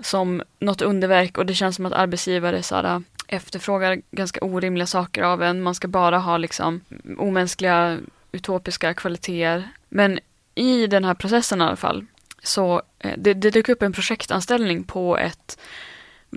som 0.00 0.42
något 0.58 0.82
underverk 0.82 1.38
och 1.38 1.46
det 1.46 1.54
känns 1.54 1.76
som 1.76 1.86
att 1.86 1.92
arbetsgivare 1.92 2.62
så 2.62 2.74
här, 2.74 2.84
äh, 2.84 3.00
efterfrågar 3.28 4.02
ganska 4.10 4.40
orimliga 4.44 4.86
saker 4.86 5.22
av 5.22 5.42
en. 5.42 5.62
Man 5.62 5.74
ska 5.74 5.88
bara 5.88 6.18
ha 6.18 6.36
liksom 6.36 6.80
omänskliga, 7.18 7.98
utopiska 8.32 8.94
kvaliteter. 8.94 9.68
Men 9.88 10.18
i 10.54 10.86
den 10.86 11.04
här 11.04 11.14
processen 11.14 11.60
i 11.60 11.64
alla 11.64 11.76
fall 11.76 12.06
så 12.42 12.82
eh, 12.98 13.14
det, 13.18 13.34
det 13.34 13.50
dök 13.50 13.68
upp 13.68 13.82
en 13.82 13.92
projektanställning 13.92 14.84
på 14.84 15.18
ett 15.18 15.58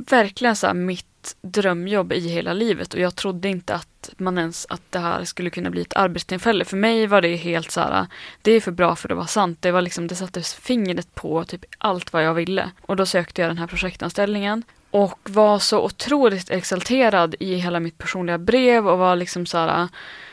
verkligen 0.09 0.55
så 0.55 0.67
här 0.67 0.73
mitt 0.73 1.35
drömjobb 1.41 2.13
i 2.13 2.29
hela 2.29 2.53
livet 2.53 2.93
och 2.93 2.99
jag 2.99 3.15
trodde 3.15 3.49
inte 3.49 3.75
att 3.75 4.09
man 4.17 4.37
ens 4.37 4.65
att 4.69 4.81
det 4.89 4.99
här 4.99 5.23
skulle 5.23 5.49
kunna 5.49 5.69
bli 5.69 5.81
ett 5.81 5.95
arbetstillfälle. 5.95 6.65
För 6.65 6.77
mig 6.77 7.07
var 7.07 7.21
det 7.21 7.35
helt 7.35 7.71
så 7.71 7.81
här, 7.81 8.07
det 8.41 8.51
är 8.51 8.61
för 8.61 8.71
bra 8.71 8.95
för 8.95 9.11
att 9.11 9.17
vara 9.17 9.27
sant. 9.27 9.61
Det 9.61 9.71
var 9.71 9.81
liksom, 9.81 10.07
det 10.07 10.15
satte 10.15 10.41
fingret 10.41 11.15
på 11.15 11.43
typ 11.43 11.65
allt 11.77 12.13
vad 12.13 12.23
jag 12.23 12.33
ville. 12.33 12.71
Och 12.81 12.95
då 12.95 13.05
sökte 13.05 13.41
jag 13.41 13.49
den 13.49 13.57
här 13.57 13.67
projektanställningen 13.67 14.63
och 14.91 15.19
var 15.23 15.59
så 15.59 15.83
otroligt 15.83 16.49
exalterad 16.49 17.35
i 17.39 17.55
hela 17.55 17.79
mitt 17.79 17.97
personliga 17.97 18.37
brev 18.37 18.87
och 18.87 18.97
var 18.97 19.15
liksom 19.15 19.45
så 19.45 19.57
här, 19.57 19.87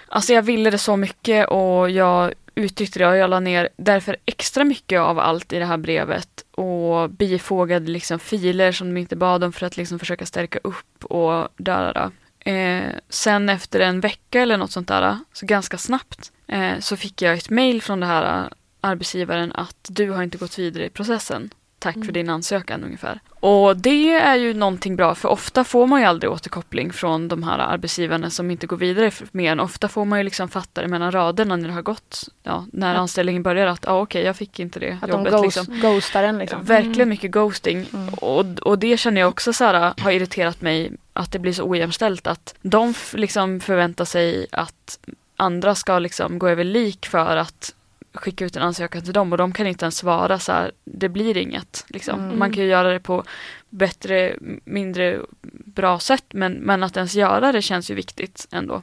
alltså 0.09 0.33
jag 0.33 0.43
ville 0.43 0.71
det 0.71 0.79
så 0.79 0.97
mycket 0.97 1.49
och 1.49 1.91
jag 1.91 2.35
uttryckte 2.55 2.99
det 2.99 3.07
och 3.07 3.17
jag 3.17 3.31
la 3.31 3.41
ner 3.41 3.69
därför 3.77 4.17
extra 4.27 4.65
mycket 4.65 5.01
av 5.01 5.19
allt 5.19 5.53
i 5.53 5.59
det 5.59 5.65
här 5.65 5.77
brevet 5.77 6.45
och 6.51 7.11
bifogade 7.11 7.91
liksom 7.91 8.19
filer 8.19 8.73
som 8.73 8.95
de 8.95 9.01
inte 9.01 9.17
bad 9.17 9.45
om 9.45 9.53
för 9.53 9.67
att 9.67 9.77
liksom 9.77 9.99
försöka 9.99 10.27
stärka 10.27 10.59
upp 10.63 11.05
och 11.05 11.49
där. 11.57 12.11
Eh, 12.39 12.85
sen 13.09 13.49
efter 13.49 13.81
en 13.81 14.01
vecka 14.01 14.43
eller 14.43 14.57
något 14.57 14.73
sånt 14.73 14.89
där, 14.89 15.19
så 15.33 15.47
ganska 15.47 15.79
snabbt, 15.79 16.33
eh, 16.47 16.79
så 16.81 16.97
fick 16.97 17.23
jag 17.23 17.39
ett 17.39 17.51
mail 17.51 17.83
från 17.83 18.01
det 18.01 18.07
här 18.07 18.45
eh, 18.45 18.49
arbetsgivaren 18.81 19.53
att 19.53 19.89
du 19.89 20.11
har 20.11 20.23
inte 20.23 20.39
gått 20.39 20.59
vidare 20.59 20.87
i 20.87 20.91
processen 20.91 21.51
tack 21.85 21.97
Mm. 21.97 22.07
för 22.07 22.13
din 22.13 22.29
ansökan 22.31 22.85
ungefär. 22.85 23.21
Och 23.41 23.77
det 23.77 24.11
är 24.15 24.35
ju 24.37 24.55
någonting 24.55 24.97
bra 24.97 25.15
för 25.15 25.29
ofta 25.29 25.65
får 25.65 25.87
man 25.87 26.01
ju 26.01 26.07
aldrig 26.07 26.31
återkoppling 26.33 26.93
från 26.93 27.29
de 27.29 27.43
här 27.43 27.59
arbetsgivarna 27.59 28.31
som 28.31 28.51
inte 28.51 28.67
går 28.67 28.77
vidare 28.77 29.11
mer 29.33 29.53
än 29.53 29.61
ofta 29.61 29.89
får 29.89 30.05
man 30.05 30.19
ju 30.19 30.23
liksom 30.25 30.49
fatta 30.49 30.83
det 30.83 30.89
mellan 30.89 31.13
raderna 31.13 31.57
när 31.57 31.69
det 31.69 31.75
har 31.75 31.83
gått, 31.83 32.29
ja, 32.43 32.67
när 32.73 32.93
Ja. 32.95 32.99
anställningen 33.01 33.43
börjar 33.43 33.67
att 33.67 33.89
ah, 33.89 34.01
okej 34.01 34.23
jag 34.25 34.37
fick 34.37 34.61
inte 34.61 34.81
det 34.81 34.99
Att 35.03 35.09
jobbet. 35.09 35.33
de 35.33 35.43
ghost, 35.43 35.57
liksom. 35.57 35.81
ghostar 35.81 36.23
en 36.23 36.39
liksom. 36.39 36.65
Verkligen 36.65 36.95
Mm. 36.95 37.09
mycket 37.09 37.31
ghosting. 37.31 37.87
Mm. 37.95 38.15
Och, 38.15 38.45
och 38.63 38.79
det 38.79 38.97
känner 38.97 39.21
jag 39.21 39.29
också 39.29 39.53
så 39.53 39.65
här, 39.65 39.95
har 40.01 40.11
irriterat 40.11 40.61
mig 40.61 40.93
att 41.13 41.33
det 41.33 41.39
blir 41.39 41.53
så 41.53 41.65
ojämställt 41.69 42.27
att 42.27 42.55
de 42.63 42.95
liksom 43.13 43.61
förväntar 43.61 44.05
sig 44.05 44.47
att 44.53 44.99
andra 45.37 45.75
ska 45.75 45.99
liksom 45.99 46.39
gå 46.39 46.49
över 46.49 46.65
lik 46.65 47.07
för 47.07 47.37
att 47.37 47.75
skicka 48.15 48.45
ut 48.45 48.57
en 48.57 48.63
ansökan 48.63 49.03
till 49.03 49.13
dem 49.13 49.33
och 49.33 49.39
de 49.39 49.53
kan 49.53 49.67
inte 49.67 49.85
ens 49.85 49.97
svara 49.97 50.39
så 50.39 50.53
här, 50.53 50.73
det 50.85 51.09
blir 51.09 51.37
inget. 51.37 51.85
Liksom. 51.89 52.21
Mm. 52.25 52.39
Man 52.39 52.53
kan 52.53 52.63
ju 52.63 52.69
göra 52.69 52.93
det 52.93 53.01
på 53.01 53.25
bättre, 53.69 54.37
mindre 54.65 55.21
bra 55.65 55.99
sätt 55.99 56.25
men, 56.31 56.53
men 56.53 56.83
att 56.83 56.97
ens 56.97 57.15
göra 57.15 57.53
det 57.53 57.63
känns 57.63 57.91
ju 57.91 57.95
viktigt 57.95 58.47
ändå. 58.51 58.83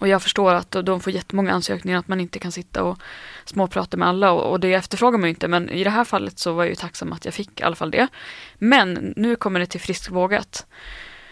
Och 0.00 0.08
jag 0.08 0.22
förstår 0.22 0.54
att 0.54 0.70
de 0.70 1.00
får 1.00 1.12
jättemånga 1.12 1.52
ansökningar 1.52 1.98
att 1.98 2.08
man 2.08 2.20
inte 2.20 2.38
kan 2.38 2.52
sitta 2.52 2.82
och 2.82 2.98
småprata 3.44 3.96
med 3.96 4.08
alla 4.08 4.32
och, 4.32 4.50
och 4.50 4.60
det 4.60 4.72
efterfrågar 4.72 5.18
man 5.18 5.28
ju 5.28 5.34
inte 5.34 5.48
men 5.48 5.70
i 5.70 5.84
det 5.84 5.90
här 5.90 6.04
fallet 6.04 6.38
så 6.38 6.52
var 6.52 6.62
jag 6.64 6.70
ju 6.70 6.74
tacksam 6.74 7.12
att 7.12 7.24
jag 7.24 7.34
fick 7.34 7.60
i 7.60 7.62
alla 7.62 7.76
fall 7.76 7.90
det. 7.90 8.08
Men 8.58 9.14
nu 9.16 9.36
kommer 9.36 9.60
det 9.60 9.66
till 9.66 9.80
friskvågat. 9.80 10.66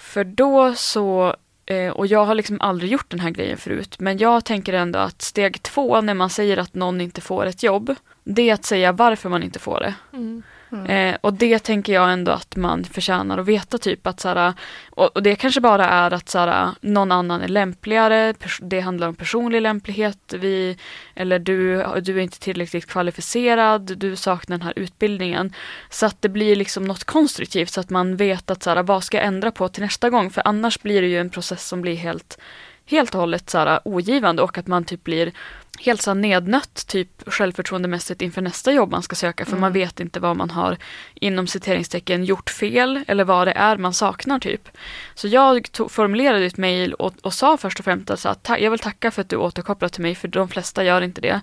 För 0.00 0.24
då 0.24 0.74
så, 0.74 1.36
Eh, 1.66 1.90
och 1.90 2.06
jag 2.06 2.24
har 2.24 2.34
liksom 2.34 2.60
aldrig 2.60 2.92
gjort 2.92 3.10
den 3.10 3.20
här 3.20 3.30
grejen 3.30 3.58
förut, 3.58 3.96
men 3.98 4.18
jag 4.18 4.44
tänker 4.44 4.72
ändå 4.72 4.98
att 4.98 5.22
steg 5.22 5.62
två 5.62 6.00
när 6.00 6.14
man 6.14 6.30
säger 6.30 6.56
att 6.56 6.74
någon 6.74 7.00
inte 7.00 7.20
får 7.20 7.46
ett 7.46 7.62
jobb, 7.62 7.94
det 8.24 8.50
är 8.50 8.54
att 8.54 8.64
säga 8.64 8.92
varför 8.92 9.28
man 9.28 9.42
inte 9.42 9.58
får 9.58 9.80
det. 9.80 9.94
Mm. 10.12 10.42
Mm. 10.72 10.86
Eh, 10.86 11.18
och 11.20 11.32
det 11.32 11.58
tänker 11.58 11.92
jag 11.92 12.12
ändå 12.12 12.32
att 12.32 12.56
man 12.56 12.84
förtjänar 12.84 13.38
att 13.38 13.46
veta 13.46 13.78
typ 13.78 14.06
att 14.06 14.20
såhär, 14.20 14.54
och, 14.90 15.16
och 15.16 15.22
det 15.22 15.36
kanske 15.36 15.60
bara 15.60 15.86
är 15.86 16.12
att 16.12 16.28
såhär, 16.28 16.70
någon 16.80 17.12
annan 17.12 17.40
är 17.40 17.48
lämpligare, 17.48 18.34
det 18.60 18.80
handlar 18.80 19.08
om 19.08 19.14
personlig 19.14 19.62
lämplighet, 19.62 20.34
vi, 20.38 20.76
eller 21.14 21.38
du, 21.38 21.84
du 22.02 22.18
är 22.18 22.22
inte 22.22 22.40
tillräckligt 22.40 22.86
kvalificerad, 22.86 23.98
du 23.98 24.16
saknar 24.16 24.58
den 24.58 24.66
här 24.66 24.72
utbildningen. 24.76 25.52
Så 25.90 26.06
att 26.06 26.22
det 26.22 26.28
blir 26.28 26.56
liksom 26.56 26.84
något 26.84 27.04
konstruktivt 27.04 27.70
så 27.70 27.80
att 27.80 27.90
man 27.90 28.16
vet 28.16 28.50
att 28.50 28.62
såhär, 28.62 28.82
vad 28.82 29.04
ska 29.04 29.16
jag 29.16 29.26
ändra 29.26 29.50
på 29.50 29.68
till 29.68 29.82
nästa 29.82 30.10
gång? 30.10 30.30
För 30.30 30.42
annars 30.44 30.82
blir 30.82 31.02
det 31.02 31.08
ju 31.08 31.18
en 31.18 31.30
process 31.30 31.68
som 31.68 31.82
blir 31.82 31.96
helt 31.96 32.38
helt 32.86 33.14
och 33.14 33.20
hållet 33.20 33.50
så 33.50 33.58
här, 33.58 33.80
ogivande 33.84 34.42
och 34.42 34.58
att 34.58 34.66
man 34.66 34.84
typ 34.84 35.04
blir 35.04 35.32
helt 35.80 36.02
så 36.02 36.14
nednött 36.14 36.86
typ 36.86 37.08
självförtroendemässigt 37.26 38.22
inför 38.22 38.42
nästa 38.42 38.72
jobb 38.72 38.90
man 38.90 39.02
ska 39.02 39.16
söka 39.16 39.44
för 39.44 39.52
Mm. 39.52 39.60
man 39.60 39.72
vet 39.72 40.00
inte 40.00 40.20
vad 40.20 40.36
man 40.36 40.50
har 40.50 40.76
inom 41.14 41.46
citeringstecken 41.46 42.24
gjort 42.24 42.50
fel 42.50 43.04
eller 43.06 43.24
vad 43.24 43.46
det 43.46 43.52
är 43.52 43.76
man 43.76 43.94
saknar 43.94 44.38
typ. 44.38 44.68
Så 45.14 45.28
jag 45.28 45.72
tog, 45.72 45.90
formulerade 45.90 46.44
ett 46.44 46.56
mejl 46.56 46.94
och, 46.94 47.14
och 47.22 47.34
sa 47.34 47.56
först 47.56 47.78
och 47.78 47.84
främst 47.84 48.26
att 48.26 48.42
ta, 48.42 48.58
jag 48.58 48.70
vill 48.70 48.80
tacka 48.80 49.10
för 49.10 49.20
att 49.22 49.28
du 49.28 49.36
återkopplar 49.36 49.88
till 49.88 50.02
mig 50.02 50.14
för 50.14 50.28
de 50.28 50.48
flesta 50.48 50.84
gör 50.84 51.02
inte 51.02 51.20
det. 51.20 51.40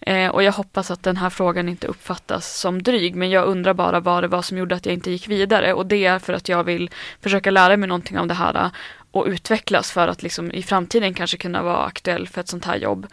Eh, 0.00 0.28
och 0.28 0.42
jag 0.42 0.52
hoppas 0.52 0.90
att 0.90 1.02
den 1.02 1.16
här 1.16 1.30
frågan 1.30 1.68
inte 1.68 1.86
uppfattas 1.86 2.60
som 2.60 2.82
dryg 2.82 3.16
men 3.16 3.30
jag 3.30 3.46
undrar 3.46 3.74
bara 3.74 4.00
vad 4.00 4.24
det 4.24 4.28
var 4.28 4.42
som 4.42 4.58
gjorde 4.58 4.74
att 4.74 4.86
jag 4.86 4.92
inte 4.92 5.10
gick 5.10 5.28
vidare 5.28 5.74
och 5.74 5.86
det 5.86 6.04
är 6.04 6.18
för 6.18 6.32
att 6.32 6.48
jag 6.48 6.64
vill 6.64 6.90
försöka 7.20 7.50
lära 7.50 7.76
mig 7.76 7.88
någonting 7.88 8.18
av 8.18 8.26
det 8.26 8.34
här 8.34 8.70
och 9.10 9.26
utvecklas 9.26 9.92
för 9.92 10.08
att 10.08 10.22
liksom 10.22 10.52
i 10.52 10.62
framtiden 10.62 11.14
kanske 11.14 11.36
kunna 11.36 11.62
vara 11.62 11.84
aktuell 11.84 12.28
för 12.28 12.40
ett 12.40 12.48
sånt 12.48 12.64
här 12.64 12.76
jobb. 12.76 13.06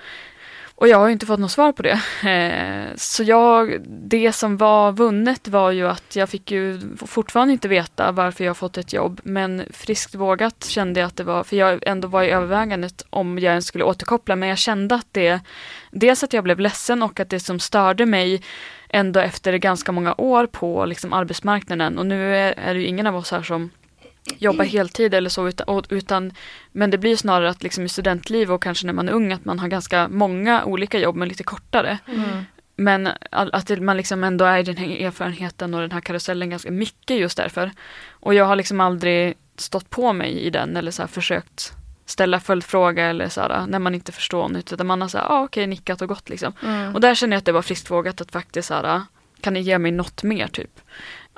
Och 0.84 0.90
jag 0.90 0.98
har 0.98 1.08
ju 1.08 1.14
inte 1.14 1.26
fått 1.26 1.40
något 1.40 1.52
svar 1.52 1.72
på 1.72 1.82
det. 1.84 2.02
Eh, 2.30 2.96
så 2.96 3.24
jag, 3.24 3.82
det 3.88 4.32
som 4.32 4.58
var 4.58 4.92
vunnet 4.92 5.48
var 5.48 5.72
ju 5.72 5.88
att 5.88 6.16
jag 6.16 6.30
fick 6.30 6.52
ju 6.52 6.82
fortfarande 6.98 7.54
inte 7.54 7.68
veta 7.68 8.12
varför 8.12 8.44
jag 8.44 8.58
fått 8.58 8.78
ett 8.78 8.94
jobb. 8.94 9.22
Men 9.24 9.64
friskt 9.70 10.16
vågat 10.16 10.66
kände 10.66 11.00
jag 11.00 11.08
att 11.08 11.16
det 11.16 11.24
var, 11.24 11.44
för 11.44 11.56
jag 11.56 11.84
ändå 11.88 12.08
var 12.08 12.24
i 12.24 12.30
övervägandet 12.30 13.06
om 13.10 13.40
jag 13.40 13.52
ens 13.52 13.66
skulle 13.66 13.84
återkoppla. 13.84 14.36
Men 14.36 14.50
jag 14.50 14.58
kände 14.58 14.96
att 14.96 15.08
det, 15.12 15.40
dels 15.92 16.24
att 16.24 16.34
jag 16.34 16.44
blev 16.44 16.60
ledsen 16.60 17.04
och 17.04 17.20
att 17.20 17.30
det 17.30 17.40
som 17.40 17.60
störde 17.60 18.06
mig 18.06 18.42
ändå 18.90 19.20
efter 19.20 19.54
ganska 19.58 19.92
många 19.92 20.16
år 20.18 20.46
på 20.46 20.86
liksom 20.86 21.14
arbetsmarknaden. 21.14 21.98
Och 21.98 22.06
nu 22.06 22.36
är, 22.36 22.54
är 22.58 22.74
det 22.74 22.80
ju 22.80 22.88
ingen 22.88 23.08
av 23.08 23.16
oss 23.16 23.32
här 23.32 23.44
som 23.44 23.70
jobba 24.38 24.64
heltid 24.64 25.14
eller 25.14 25.30
så 25.30 25.48
utan, 25.48 25.84
utan 25.90 26.34
men 26.72 26.92
det 26.92 26.98
blir 26.98 27.16
snarare 27.16 27.50
att 27.50 27.64
liksom 27.64 27.86
i 27.86 27.90
studentliv 27.90 28.52
och 28.52 28.64
kanske 28.64 28.86
när 28.86 28.94
man 28.94 29.10
är 29.10 29.14
ung 29.14 29.34
att 29.34 29.46
man 29.46 29.60
har 29.60 29.68
ganska 29.68 30.08
många 30.08 30.66
olika 30.66 31.00
jobb 31.00 31.16
men 31.16 31.28
lite 31.28 31.44
kortare. 31.44 31.98
Mm. 32.06 32.46
Men 32.76 33.10
att 33.32 33.80
man 33.80 33.98
liksom 33.98 34.24
ändå 34.24 34.46
är 34.46 34.60
i 34.60 34.64
den 34.64 34.78
här 34.78 34.88
erfarenheten 34.88 35.74
och 35.74 35.82
den 35.82 35.92
här 35.92 36.02
karusellen 36.02 36.50
ganska 36.50 36.72
mycket 36.72 37.18
just 37.18 37.38
därför. 37.38 37.72
Och 38.10 38.34
jag 38.34 38.46
har 38.46 38.56
liksom 38.56 38.80
aldrig 38.80 39.38
stått 39.58 39.90
på 39.90 40.14
mig 40.14 40.40
i 40.40 40.50
den 40.50 40.78
eller 40.78 40.92
så 40.92 41.02
här 41.02 41.08
försökt 41.08 41.74
ställa 42.06 42.40
följdfråga 42.40 43.06
eller 43.06 43.30
så 43.30 43.42
här, 43.42 43.68
när 43.68 43.80
man 43.80 43.96
inte 43.96 44.12
förstår 44.12 44.50
något 44.50 44.74
utan 44.74 44.88
man 44.88 45.02
har 45.02 45.08
så 45.08 45.18
här, 45.18 45.26
ah, 45.30 45.44
okej 45.44 45.68
nickat 45.68 46.02
och 46.02 46.08
gått 46.08 46.30
liksom. 46.30 46.54
Mm. 46.64 46.96
Och 46.96 47.02
där 47.02 47.16
känner 47.16 47.36
jag 47.36 47.40
att 47.40 47.46
det 47.46 47.52
var 47.52 47.62
friskt 47.62 47.92
vågat 47.92 48.22
att 48.22 48.32
faktiskt 48.32 48.68
så 48.68 48.74
här, 48.74 49.02
kan 49.42 49.54
ni 49.54 49.60
ge 49.60 49.78
mig 49.78 49.92
något 49.92 50.24
mer 50.24 50.48
typ? 50.48 50.80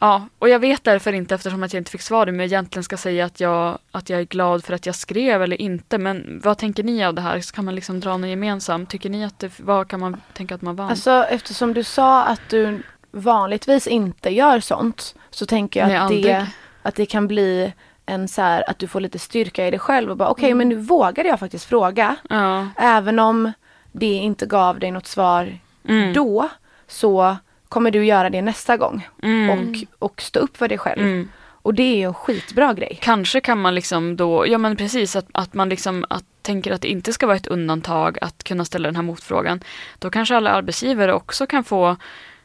Ja, 0.01 0.27
och 0.39 0.49
jag 0.49 0.59
vet 0.59 0.83
därför 0.83 1.13
inte 1.13 1.35
eftersom 1.35 1.63
att 1.63 1.73
jag 1.73 1.81
inte 1.81 1.91
fick 1.91 2.01
svar 2.01 2.29
om 2.29 2.35
jag 2.39 2.45
egentligen 2.45 2.83
ska 2.83 2.97
säga 2.97 3.25
att 3.25 3.39
jag, 3.39 3.77
att 3.91 4.09
jag 4.09 4.19
är 4.19 4.23
glad 4.25 4.63
för 4.63 4.73
att 4.73 4.85
jag 4.85 4.95
skrev 4.95 5.43
eller 5.43 5.61
inte. 5.61 5.97
Men 5.97 6.41
vad 6.43 6.57
tänker 6.57 6.83
ni 6.83 7.05
av 7.05 7.13
det 7.13 7.21
här? 7.21 7.53
Kan 7.53 7.65
man 7.65 7.75
liksom 7.75 7.99
dra 7.99 8.17
något 8.17 8.29
gemensamt? 8.29 8.89
Tycker 8.89 9.09
ni 9.09 9.25
att 9.25 9.39
det, 9.39 9.59
vad 9.59 9.87
kan 9.87 9.99
man 9.99 10.21
tänka 10.33 10.55
att 10.55 10.61
man 10.61 10.75
vann? 10.75 10.89
Alltså 10.89 11.11
eftersom 11.29 11.73
du 11.73 11.83
sa 11.83 12.23
att 12.23 12.41
du 12.49 12.83
vanligtvis 13.11 13.87
inte 13.87 14.29
gör 14.29 14.59
sånt 14.59 15.15
så 15.29 15.45
tänker 15.45 15.79
jag 15.79 15.87
Nej, 15.89 15.97
att, 15.97 16.09
det, 16.23 16.47
att 16.81 16.95
det 16.95 17.05
kan 17.05 17.27
bli 17.27 17.73
en 18.05 18.27
så 18.27 18.41
här 18.41 18.69
att 18.69 18.79
du 18.79 18.87
får 18.87 18.99
lite 18.99 19.19
styrka 19.19 19.67
i 19.67 19.71
dig 19.71 19.79
själv 19.79 20.11
och 20.11 20.17
bara 20.17 20.29
okej 20.29 20.45
Mm. 20.51 20.57
men 20.57 20.69
nu 20.69 20.75
vågade 20.75 21.29
jag 21.29 21.39
faktiskt 21.39 21.65
fråga. 21.65 22.15
ja. 22.29 22.67
Även 22.77 23.19
om 23.19 23.51
det 23.91 24.13
inte 24.13 24.45
gav 24.45 24.79
dig 24.79 24.91
något 24.91 25.07
svar 25.07 25.59
Mm. 25.87 26.13
då 26.13 26.49
så 26.87 27.37
kommer 27.75 27.91
du 27.91 28.05
göra 28.05 28.29
det 28.29 28.41
nästa 28.41 28.77
gång 28.77 29.07
Mm. 29.23 29.49
och, 29.49 30.07
och 30.07 30.21
stå 30.21 30.39
upp 30.39 30.57
för 30.57 30.67
dig 30.67 30.77
själv. 30.77 31.01
Mm. 31.01 31.29
Och 31.61 31.73
det 31.73 31.83
är 31.83 31.95
ju 31.95 32.03
en 32.03 32.13
skitbra 32.13 32.73
grej. 32.73 32.99
Kanske 33.01 33.41
kan 33.41 33.61
man 33.61 33.75
liksom 33.75 34.15
då, 34.15 34.47
ja 34.47 34.57
men 34.57 34.75
precis 34.75 35.15
att, 35.15 35.25
att 35.31 35.53
man 35.53 35.69
liksom 35.69 36.05
att 36.09 36.23
tänker 36.41 36.71
att 36.71 36.81
det 36.81 36.87
inte 36.87 37.13
ska 37.13 37.27
vara 37.27 37.37
ett 37.37 37.47
undantag 37.47 38.17
att 38.21 38.43
kunna 38.43 38.65
ställa 38.65 38.87
den 38.87 38.95
här 38.95 39.03
motfrågan. 39.03 39.59
Då 39.99 40.09
kanske 40.09 40.35
alla 40.35 40.49
arbetsgivare 40.51 41.13
också 41.13 41.45
kan 41.45 41.63
få 41.63 41.95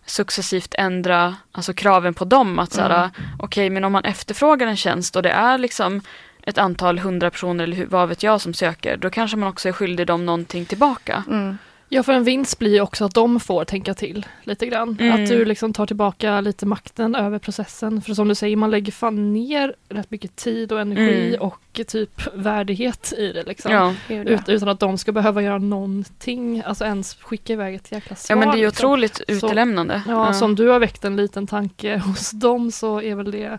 successivt 0.06 0.74
ändra 0.78 1.36
alltså 1.52 1.72
kraven 1.72 2.14
på 2.14 2.24
dem. 2.24 2.58
Att 2.58 2.72
Mm. 3.16 3.36
okej 3.38 3.70
men 3.70 3.84
om 3.84 3.92
man 3.92 4.04
efterfrågar 4.04 4.66
en 4.66 4.76
tjänst 4.76 5.16
och 5.16 5.22
det 5.22 5.30
är 5.30 5.58
liksom 5.58 6.00
ett 6.42 6.58
antal 6.58 6.98
hundra 6.98 7.30
personer 7.30 7.64
eller 7.64 7.86
vad 7.86 8.08
vet 8.08 8.22
jag 8.22 8.40
som 8.40 8.54
söker, 8.54 8.96
då 8.96 9.10
kanske 9.10 9.36
man 9.36 9.48
också 9.48 9.68
är 9.68 9.72
skyldig 9.72 10.06
dem 10.06 10.26
någonting 10.26 10.64
tillbaka. 10.64 11.24
Mm. 11.28 11.58
Ja, 11.92 12.02
för 12.02 12.12
en 12.12 12.24
vinst 12.24 12.58
blir 12.58 12.74
ju 12.74 12.80
också 12.80 13.04
att 13.04 13.14
de 13.14 13.40
får 13.40 13.64
tänka 13.64 13.94
till 13.94 14.26
lite 14.44 14.66
grann. 14.66 14.96
Mm. 15.00 15.22
Att 15.22 15.28
du 15.30 15.44
liksom 15.44 15.72
tar 15.72 15.86
tillbaka 15.86 16.40
lite 16.40 16.66
makten 16.66 17.14
över 17.14 17.38
processen. 17.38 18.02
För 18.02 18.14
som 18.14 18.28
du 18.28 18.34
säger, 18.34 18.56
man 18.56 18.70
lägger 18.70 18.92
fan 18.92 19.32
ner 19.32 19.74
rätt 19.88 20.10
mycket 20.10 20.36
tid 20.36 20.72
och 20.72 20.80
energi 20.80 21.28
Mm. 21.28 21.40
och 21.40 21.80
typ 21.86 22.34
värdighet 22.34 23.12
i 23.16 23.32
det. 23.32 23.42
Liksom. 23.42 23.72
Ja. 23.72 23.94
Ja. 24.08 24.22
Ut, 24.22 24.48
utan 24.48 24.68
att 24.68 24.80
de 24.80 24.98
ska 24.98 25.12
behöva 25.12 25.42
göra 25.42 25.58
någonting, 25.58 26.62
alltså 26.66 26.84
ens 26.84 27.14
skicka 27.14 27.52
iväg 27.52 27.74
ett 27.74 27.92
jäkla 27.92 28.16
svar. 28.16 28.36
ja 28.36 28.40
men 28.40 28.48
det 28.48 28.54
är 28.56 28.60
ju 28.60 28.66
liksom. 28.66 28.86
otroligt 28.90 29.20
utelämnande. 29.28 30.02
Ja, 30.08 30.32
som 30.32 30.54
du 30.54 30.68
har 30.68 30.78
väckt 30.78 31.04
en 31.04 31.16
liten 31.16 31.46
tanke 31.46 31.98
hos 32.06 32.30
dem 32.30 32.70
så 32.72 33.00
är 33.02 33.14
väl 33.14 33.30
det 33.30 33.58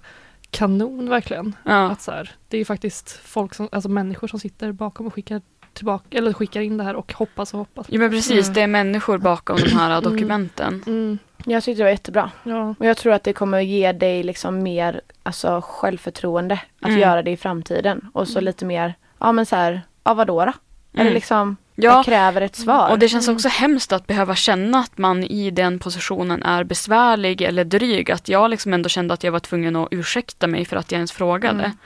kanon 0.49 1.09
verkligen. 1.09 1.55
ja. 1.63 1.89
Att 1.91 2.01
så 2.01 2.11
här, 2.11 2.31
det 2.47 2.57
är 2.57 2.59
ju 2.59 2.65
faktiskt 2.65 3.11
folk 3.23 3.53
som, 3.53 3.69
alltså 3.71 3.89
människor 3.89 4.27
som 4.27 4.39
sitter 4.39 4.71
bakom 4.71 5.07
och 5.07 5.13
skickar 5.13 5.41
tillbaka, 5.73 6.17
eller 6.17 6.33
skickar 6.33 6.61
in 6.61 6.77
det 6.77 6.83
här 6.83 6.95
och 6.95 7.13
hoppas 7.13 7.53
och 7.53 7.59
hoppas. 7.59 7.85
Jo 7.89 7.99
men 8.01 8.09
precis, 8.11 8.41
Mm. 8.47 8.53
det 8.53 8.61
är 8.61 8.67
människor 8.67 9.17
bakom 9.17 9.57
de 9.57 9.69
här 9.69 10.01
dokumenten. 10.01 10.83
Mm, 10.87 11.17
Jag 11.45 11.63
tyckte 11.63 11.79
det 11.79 11.83
var 11.83 11.91
jättebra. 11.91 12.31
ja. 12.43 12.75
Och 12.79 12.85
jag 12.85 12.97
tror 12.97 13.13
att 13.13 13.23
det 13.23 13.33
kommer 13.33 13.59
ge 13.61 13.91
dig 13.91 14.23
liksom 14.23 14.63
mer 14.63 15.01
alltså, 15.23 15.61
självförtroende 15.65 16.59
att 16.81 16.87
Mm. 16.89 16.99
göra 17.01 17.21
det 17.21 17.31
i 17.31 17.37
framtiden. 17.37 18.09
Och 18.13 18.27
så 18.27 18.41
lite 18.41 18.65
mer, 18.65 18.93
ja 19.19 19.31
men 19.31 19.45
så 19.45 19.55
här, 19.55 19.81
ja 20.03 20.13
vadå 20.13 20.45
då? 20.45 20.53
Eller 20.93 21.01
Mm. 21.01 21.13
liksom, 21.13 21.57
Ja. 21.75 21.91
jag 21.95 22.05
kräver 22.05 22.41
ett 22.41 22.55
svar. 22.55 22.89
Och 22.91 22.99
det 22.99 23.09
känns 23.09 23.27
också 23.27 23.47
hemskt 23.47 23.91
att 23.93 24.07
behöva 24.07 24.35
känna 24.35 24.79
att 24.79 24.97
man 24.97 25.23
i 25.23 25.51
den 25.51 25.79
positionen 25.79 26.43
är 26.43 26.63
besvärlig 26.63 27.41
eller 27.41 27.63
dryg. 27.65 28.11
Att 28.11 28.29
jag 28.29 28.49
liksom 28.49 28.73
ändå 28.73 28.89
kände 28.89 29.13
att 29.13 29.23
jag 29.23 29.31
var 29.31 29.39
tvungen 29.39 29.75
att 29.75 29.87
ursäkta 29.91 30.47
mig 30.47 30.65
för 30.65 30.75
att 30.77 30.91
jag 30.91 30.97
ens 30.97 31.11
frågade. 31.11 31.63
Mm. 31.63 31.77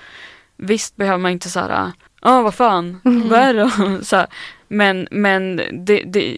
Visst 0.57 0.95
behöver 0.95 1.17
man 1.17 1.31
inte 1.31 1.49
så 1.49 1.59
här, 1.59 1.91
ja 2.25 2.41
vad 2.41 2.53
fan, 2.55 3.01
vad 3.03 3.39
är 3.39 3.53
det 3.53 3.69
så 4.05 4.15
här, 4.15 4.27
Men, 4.67 5.07
men 5.11 5.61
det, 5.71 6.03
det, 6.05 6.37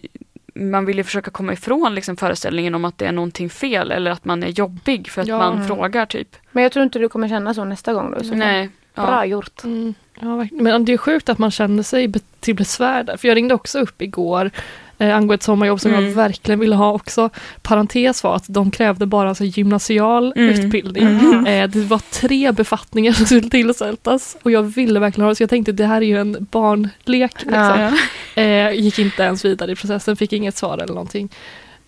man 0.54 0.84
vill 0.86 0.96
ju 0.96 1.04
försöka 1.04 1.30
komma 1.30 1.52
ifrån 1.52 1.94
liksom 1.94 2.16
föreställningen 2.16 2.74
om 2.74 2.84
att 2.84 2.98
det 2.98 3.06
är 3.06 3.12
någonting 3.12 3.50
fel 3.50 3.90
eller 3.90 4.10
att 4.10 4.24
man 4.24 4.42
är 4.42 4.48
jobbig 4.48 5.08
för 5.08 5.22
att 5.22 5.28
Ja. 5.28 5.38
man 5.38 5.54
Mm. 5.54 5.66
frågar 5.66 6.06
typ. 6.06 6.36
Men 6.52 6.62
jag 6.62 6.72
tror 6.72 6.82
inte 6.84 6.98
du 6.98 7.08
kommer 7.08 7.28
känna 7.28 7.54
så 7.54 7.64
nästa 7.64 7.92
gång 7.92 8.10
då. 8.18 8.24
så. 8.24 8.34
Nej. 8.34 8.70
Bra 8.94 9.04
Ja. 9.06 9.24
gjort. 9.24 9.64
Mm, 9.64 9.94
ja. 10.20 10.46
Men 10.52 10.84
det 10.84 10.92
är 10.92 10.96
sjukt 10.98 11.28
att 11.28 11.38
man 11.38 11.50
känner 11.50 11.82
sig 11.82 12.12
till 12.40 12.54
besvär 12.54 13.02
där. 13.02 13.16
För 13.16 13.28
jag 13.28 13.36
ringde 13.36 13.54
också 13.54 13.78
upp 13.78 14.02
igår 14.02 14.50
eh, 14.98 15.14
angående 15.16 15.34
ett 15.34 15.42
sommarjobb 15.42 15.80
som 15.80 15.92
Mm. 15.92 16.04
jag 16.04 16.12
verkligen 16.12 16.60
ville 16.60 16.76
ha 16.76 16.92
också. 16.92 17.30
Parentes 17.62 18.24
var 18.24 18.36
att 18.36 18.44
de 18.48 18.70
krävde 18.70 19.06
bara 19.06 19.28
alltså, 19.28 19.44
gymnasial 19.44 20.32
Mm. 20.36 20.54
utbildning. 20.54 21.04
Mm. 21.04 21.46
Eh, 21.46 21.68
det 21.70 21.80
var 21.84 21.98
tre 22.12 22.52
befattningar 22.52 23.12
som 23.12 23.26
skulle 23.26 23.50
tillsättas 23.50 24.36
och 24.42 24.50
jag 24.50 24.62
ville 24.62 25.00
verkligen 25.00 25.24
ha 25.24 25.28
det 25.30 25.36
så 25.36 25.42
jag 25.42 25.50
tänkte 25.50 25.72
det 25.72 25.86
här 25.86 25.96
är 26.02 26.06
ju 26.06 26.18
en 26.20 26.46
barnlek. 26.50 27.32
Liksom. 27.44 27.90
Ja. 28.34 28.42
Eh, 28.42 28.72
gick 28.72 28.98
inte 28.98 29.22
ens 29.22 29.44
vidare 29.44 29.72
i 29.72 29.74
processen, 29.76 30.16
fick 30.16 30.32
inget 30.32 30.56
svar 30.56 30.78
eller 30.78 30.94
någonting. 30.94 31.28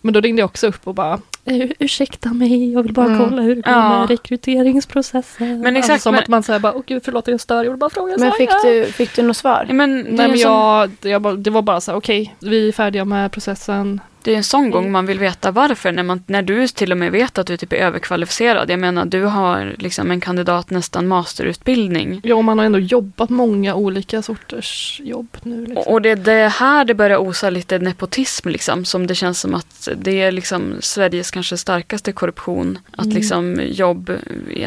Men 0.00 0.14
då 0.14 0.20
ringde 0.20 0.40
jag 0.42 0.46
också 0.46 0.66
upp 0.66 0.80
och 0.86 0.94
bara 0.94 1.20
eh, 1.44 1.70
ursäkta 1.78 2.28
mig, 2.32 2.72
jag 2.72 2.82
vill 2.82 2.92
bara 2.92 3.06
Mm. 3.06 3.18
kolla 3.18 3.42
hur 3.42 3.54
det 3.54 3.60
går 3.62 3.72
Ja. 3.72 3.98
med 4.00 4.10
rekryteringsprocessen. 4.10 5.60
Men 5.60 5.76
exakt, 5.76 5.92
alltså, 5.92 6.02
som 6.02 6.14
men- 6.14 6.22
att 6.22 6.28
man 6.28 6.42
säger 6.42 6.60
bara, 6.60 6.72
åh 6.74 6.82
gud 6.86 7.02
förlåt 7.04 7.28
jag 7.28 7.40
stör, 7.40 7.64
jag 7.64 7.70
vill 7.70 7.78
bara 7.78 7.90
fråga. 7.90 8.16
Men 8.18 8.32
fick 8.32 8.50
du, 8.64 8.84
fick 8.84 9.16
du 9.16 9.22
något 9.22 9.36
svar? 9.36 9.64
Ja, 9.68 9.74
men 9.74 9.96
det, 10.04 10.10
Nej 10.10 10.28
men 10.28 10.38
jag, 10.38 10.90
jag, 11.02 11.22
bara- 11.22 11.34
det 11.34 11.50
var 11.50 11.62
bara 11.62 11.80
så 11.80 11.90
här, 11.90 11.98
okej, 11.98 12.34
vi 12.40 12.68
är 12.68 12.72
färdiga 12.72 13.04
med 13.04 13.32
processen. 13.32 14.00
Det 14.22 14.32
är 14.32 14.36
en 14.36 14.44
sån 14.44 14.70
gång 14.70 14.82
Mm. 14.82 14.92
man 14.92 15.06
vill 15.06 15.18
veta 15.18 15.50
varför. 15.50 15.92
När, 15.92 16.02
man, 16.02 16.22
när 16.26 16.42
du 16.42 16.68
till 16.68 16.92
och 16.92 16.98
med 16.98 17.12
vet 17.12 17.38
att 17.38 17.46
du 17.46 17.56
typ 17.56 17.72
är 17.72 17.76
överkvalificerad. 17.76 18.70
Jag 18.70 18.78
menar, 18.80 19.04
du 19.04 19.22
har 19.24 19.74
liksom 19.78 20.10
en 20.10 20.20
kandidat 20.20 20.70
nästan 20.70 21.08
masterutbildning. 21.08 22.20
Ja, 22.24 22.34
och 22.34 22.44
man 22.44 22.58
har 22.58 22.64
ändå 22.66 22.78
jobbat 22.78 23.30
många 23.30 23.74
olika 23.74 24.22
sorters 24.22 25.00
jobb 25.04 25.36
nu. 25.42 25.66
Liksom. 25.66 25.92
Och 25.92 26.02
det 26.02 26.10
är 26.10 26.16
det 26.16 26.48
här 26.48 26.84
det 26.84 26.94
börjar 26.94 27.16
osa 27.18 27.50
lite 27.50 27.78
nepotism 27.78 28.48
liksom. 28.48 28.84
Som 28.84 29.06
det 29.06 29.14
känns 29.14 29.40
som 29.40 29.54
att 29.54 29.88
det 29.96 30.20
är 30.22 30.32
liksom 30.32 30.74
Sveriges 30.80 31.30
kanske 31.30 31.56
starkaste 31.56 32.12
korruption. 32.12 32.78
Att 32.92 33.04
Mm. 33.04 33.16
liksom 33.16 33.60
jobb, 33.66 34.10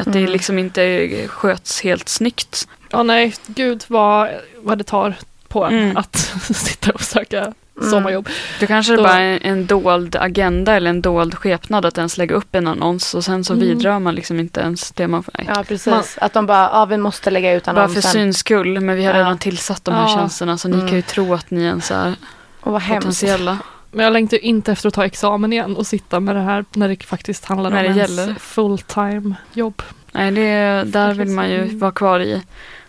att 0.00 0.12
det 0.12 0.18
Mm. 0.18 0.32
liksom 0.32 0.58
inte 0.58 1.08
sköts 1.28 1.80
helt 1.82 2.08
snyggt. 2.08 2.68
Ja 2.90 3.02
nej, 3.02 3.34
gud 3.46 3.84
vad, 3.88 4.28
vad 4.62 4.78
det 4.78 4.84
tar 4.84 5.14
på 5.48 5.64
Mm. 5.64 5.96
att 5.96 6.16
sitta 6.54 6.90
och 6.92 7.00
söka 7.02 7.54
sommarjobb. 7.90 8.28
Då 8.60 8.66
kanske 8.66 8.92
det 8.92 8.96
Då- 8.96 9.02
bara 9.02 9.20
är 9.20 9.38
en 9.42 9.66
dold 9.66 10.16
agenda 10.16 10.72
eller 10.76 10.90
en 10.90 11.02
dold 11.02 11.34
skepnad 11.34 11.84
att 11.86 11.98
ens 11.98 12.18
lägga 12.18 12.34
upp 12.34 12.54
en 12.54 12.66
annons 12.66 13.14
och 13.14 13.24
sen 13.24 13.44
så 13.44 13.52
Mm. 13.52 13.66
vidrör 13.68 13.98
man 13.98 14.14
liksom 14.14 14.40
inte 14.40 14.60
ens 14.60 14.92
det 14.92 15.08
man 15.08 15.22
får. 15.22 15.34
Ja 15.48 15.64
precis. 15.68 15.86
Man- 15.86 16.02
Att 16.20 16.32
de 16.32 16.46
bara, 16.46 16.70
ja 16.72 16.84
vi 16.84 16.96
måste 16.96 17.30
lägga 17.30 17.52
ut 17.54 17.64
Bara 17.64 17.74
för 17.74 17.80
annonsen. 17.82 18.02
syns 18.12 18.38
skull, 18.38 18.80
men 18.80 18.96
vi 18.96 19.04
har 19.04 19.12
Ja. 19.12 19.18
redan 19.18 19.38
tillsatt 19.38 19.84
de 19.84 19.94
här 19.94 20.02
Ja. 20.08 20.16
tjänsterna 20.16 20.58
så 20.58 20.68
ni 20.68 20.74
Mm. 20.74 20.86
kan 20.88 20.96
ju 20.96 21.02
tro 21.02 21.34
att 21.34 21.50
ni 21.50 21.62
ens 21.64 21.90
är 21.90 22.14
Och 22.60 22.72
vad 22.72 22.82
hemskt. 22.82 23.06
potentiella. 23.06 23.58
Men 23.90 24.04
jag 24.04 24.12
längtar 24.12 24.36
ju 24.36 24.40
inte 24.42 24.72
efter 24.72 24.88
att 24.88 24.94
ta 24.94 25.04
examen 25.04 25.52
igen 25.52 25.76
och 25.76 25.86
sitta 25.86 26.20
med 26.20 26.36
det 26.36 26.42
här 26.42 26.64
när 26.72 26.88
det 26.88 27.02
faktiskt 27.04 27.44
handlar 27.44 27.70
När 27.70 27.76
om 27.76 27.82
det 27.94 28.00
ens 28.00 28.10
gäller. 28.18 28.34
fulltime 28.34 29.34
jobb. 29.52 29.82
Nej, 30.12 30.30
det, 30.30 30.82
där 30.86 31.14
vill 31.14 31.28
man 31.28 31.50
ju 31.50 31.62
Mm. 31.62 31.78
vara 31.78 31.92
kvar 31.92 32.20
i 32.20 32.42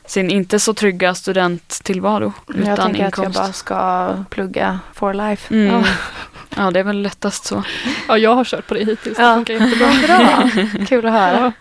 sin 0.08 0.30
inte 0.32 0.60
så 0.60 0.74
trygga 0.74 1.16
studenttillvaro 1.16 2.34
jag 2.48 2.58
utan 2.58 2.76
tänker 2.76 2.90
att 2.90 2.98
jag 3.00 3.06
inkomst. 3.26 3.40
bara 3.40 3.54
ska 3.54 4.10
plugga 4.30 4.80
for 4.94 5.14
life. 5.14 5.54
Mm. 5.56 5.74
Ja. 5.76 5.84
Ja, 6.58 6.72
det 6.72 6.80
är 6.80 6.84
väl 6.84 7.02
lättast 7.02 7.46
så. 7.46 7.64
Ja, 8.08 8.18
jag 8.18 8.36
har 8.36 8.44
kört 8.44 8.68
på 8.68 8.74
det 8.74 8.80
hittills. 8.86 9.18
Det 9.18 9.24
Ja. 9.24 9.36
funkar 9.36 9.54
jättebra. 9.54 9.92
Bra, 10.08 10.86
kul 10.88 11.06
att 11.06 11.12
höra. 11.12 11.40
Ja. 11.40 11.52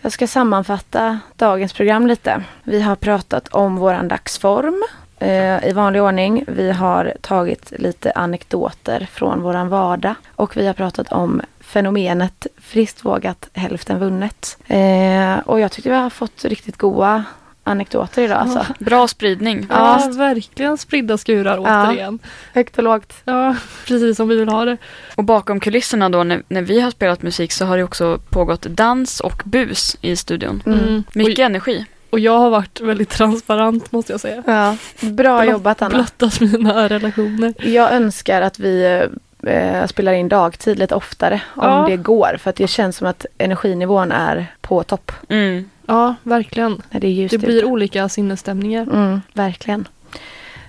Jag 0.00 0.12
ska 0.12 0.26
sammanfatta 0.26 1.18
dagens 1.36 1.72
program 1.72 2.06
lite. 2.06 2.44
Vi 2.64 2.80
har 2.82 2.96
pratat 2.96 3.48
om 3.48 3.76
våran 3.76 4.08
dagsform 4.08 4.82
eh, 5.22 5.68
i 5.68 5.72
vanlig 5.72 6.02
ordning. 6.02 6.44
Vi 6.48 6.72
har 6.72 7.12
tagit 7.20 7.72
lite 7.78 8.12
anekdoter 8.12 9.08
från 9.12 9.42
våran 9.42 9.68
vardag 9.68 10.14
och 10.36 10.56
vi 10.56 10.66
har 10.66 10.74
pratat 10.74 11.12
om 11.12 11.40
fenomenet 11.60 12.46
friskt 12.58 13.04
vågat 13.04 13.48
hälften 13.52 13.98
vunnet. 13.98 14.58
Eh, 14.66 15.38
och 15.38 15.60
jag 15.60 15.72
tyckte 15.72 15.90
vi 15.90 15.96
har 15.96 16.10
fått 16.10 16.44
riktigt 16.44 16.76
goda 16.76 17.24
anekdoter 17.64 18.22
idag 18.22 18.38
alltså. 18.38 18.66
Bra 18.78 19.08
spridning. 19.08 19.66
Ja, 19.70 20.08
verkligen 20.12 20.78
spridda 20.78 21.18
skurar 21.18 21.56
Ja. 21.64 21.86
återigen. 21.86 22.18
Högt 22.54 22.78
och 22.78 22.84
lågt. 22.84 23.12
Ja, 23.24 23.56
precis 23.86 24.16
som 24.16 24.28
vi 24.28 24.36
vill 24.36 24.48
ha 24.48 24.64
det. 24.64 24.76
Och 25.16 25.24
bakom 25.24 25.60
kulisserna 25.60 26.08
då 26.08 26.24
när, 26.24 26.42
när 26.48 26.62
vi 26.62 26.80
har 26.80 26.90
spelat 26.90 27.22
musik 27.22 27.52
så 27.52 27.64
har 27.64 27.76
det 27.76 27.84
också 27.84 28.18
pågått 28.30 28.62
dans 28.62 29.20
och 29.20 29.42
bus 29.44 29.96
i 30.00 30.16
studion. 30.16 30.62
Mm. 30.66 31.04
Mycket 31.12 31.38
energi. 31.38 31.86
Och, 32.12 32.20
jag 32.20 32.38
har 32.38 32.50
varit 32.50 32.80
väldigt 32.80 33.10
transparent 33.10 33.92
måste 33.92 34.12
jag 34.12 34.20
säga. 34.20 34.42
Ja. 34.46 34.76
Bra 35.10 35.40
Blott- 35.42 35.50
jobbat 35.50 35.82
Anna. 35.82 35.94
Blottat 35.94 36.40
mina 36.40 36.88
relationer. 36.88 37.54
Jag 37.58 37.92
önskar 37.92 38.42
att 38.42 38.58
vi 38.58 39.00
eh, 39.46 39.86
spelar 39.86 40.12
in 40.12 40.28
dagtid 40.28 40.78
lite 40.78 40.94
oftare 40.94 41.40
om 41.54 41.64
Ja. 41.68 41.86
det 41.88 41.96
går. 41.96 42.36
För 42.40 42.50
att 42.50 42.56
det 42.56 42.66
känns 42.66 42.96
som 42.96 43.06
att 43.06 43.26
energinivån 43.38 44.12
är 44.12 44.46
på 44.60 44.82
topp 44.82 45.12
Mm. 45.28 45.70
Ja, 45.86 46.14
verkligen. 46.22 46.82
när 46.90 47.00
det 47.00 47.06
är 47.08 47.28
Det 47.28 47.38
blir 47.38 47.56
ute. 47.58 47.66
olika 47.66 48.08
sinnesstämningar. 48.08 48.82
Mm, 48.82 49.20
verkligen. 49.32 49.88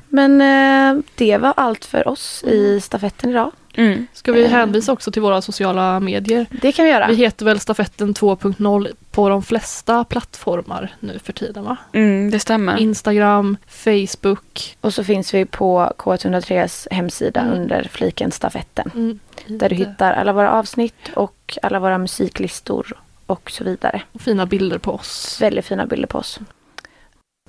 Men 0.10 0.42
eh, 0.42 1.04
det 1.16 1.38
var 1.38 1.54
allt 1.58 1.86
för 1.86 2.08
oss 2.08 2.44
i 2.44 2.82
stafetten 2.82 3.30
idag. 3.30 3.52
Mm. 3.76 4.08
Ska 4.14 4.32
vi 4.32 4.48
hänvisa 4.48 4.92
också 4.92 5.12
till 5.12 5.22
våra 5.22 5.42
sociala 5.42 6.00
medier? 6.00 6.46
Det 6.62 6.72
kan 6.72 6.86
vi 6.86 6.92
göra. 6.92 7.08
Vi 7.08 7.16
heter 7.16 7.46
väl 7.46 7.60
stafetten 7.60 8.14
2.0 8.14 8.88
på 9.12 9.30
de 9.30 9.44
flesta 9.44 10.04
plattformar 10.04 10.94
nu 11.00 11.20
för 11.20 11.34
tiden 11.34 11.64
va? 11.64 11.78
Mm, 11.94 12.32
det 12.32 12.40
stämmer. 12.40 12.78
Instagram, 12.78 13.58
Facebook. 13.68 14.78
Och 14.82 14.94
så 14.94 15.04
finns 15.04 15.34
vi 15.34 15.46
på 15.46 15.92
K103s 15.98 16.88
hemsida 16.92 17.40
Mm. 17.42 17.54
under 17.54 17.84
fliken 17.92 18.32
stafetten. 18.32 18.92
Mm, 18.96 19.20
Där 19.48 19.70
du 19.70 19.76
hittar 19.76 20.14
alla 20.14 20.34
våra 20.34 20.52
avsnitt 20.52 20.96
och 21.16 21.58
alla 21.62 21.80
våra 21.80 21.98
musiklistor 21.98 22.98
och 23.26 23.52
så 23.52 23.64
vidare. 23.64 24.02
Fina 24.20 24.46
bilder 24.46 24.78
på 24.78 24.92
oss. 24.92 25.38
Väldigt 25.42 25.66
fina 25.66 25.86
bilder 25.86 26.08
på 26.08 26.18
oss. 26.18 26.40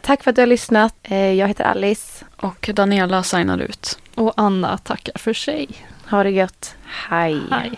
Tack 0.03 0.23
för 0.23 0.31
att 0.31 0.37
du 0.37 0.43
har 0.43 0.47
lyssnat. 0.47 0.95
Eh, 1.03 1.33
Jag 1.33 1.49
heter 1.49 1.65
Alice. 1.65 2.25
Och 2.37 2.71
Daniela 2.75 3.23
signar 3.23 3.59
ut. 3.59 3.99
Och 4.15 4.33
Anna 4.37 4.79
tackar 4.79 5.19
för 5.19 5.33
sig. 5.33 5.69
Ha 6.11 6.23
det 6.23 6.31
gött. 6.31 6.77
Hej. 7.11 7.41
Hej. 7.51 7.73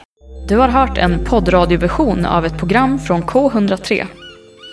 Du 0.48 0.56
har 0.56 0.68
hört 0.68 0.98
en 0.98 1.24
poddradioversion 1.24 2.26
av 2.26 2.46
ett 2.46 2.58
program 2.58 2.98
från 2.98 3.22
K103. 3.22 4.06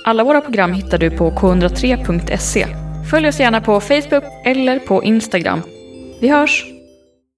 Alla 0.05 0.23
våra 0.23 0.41
program 0.41 0.73
hittar 0.73 0.97
du 0.97 1.11
på 1.11 1.31
k103.se. 1.31 2.67
Följ 3.11 3.27
oss 3.27 3.39
gärna 3.39 3.61
på 3.61 3.79
Facebook 3.79 4.23
eller 4.45 4.79
på 4.79 5.03
Instagram. 5.03 5.61
Vi 6.21 6.27
hörs! 6.29 6.72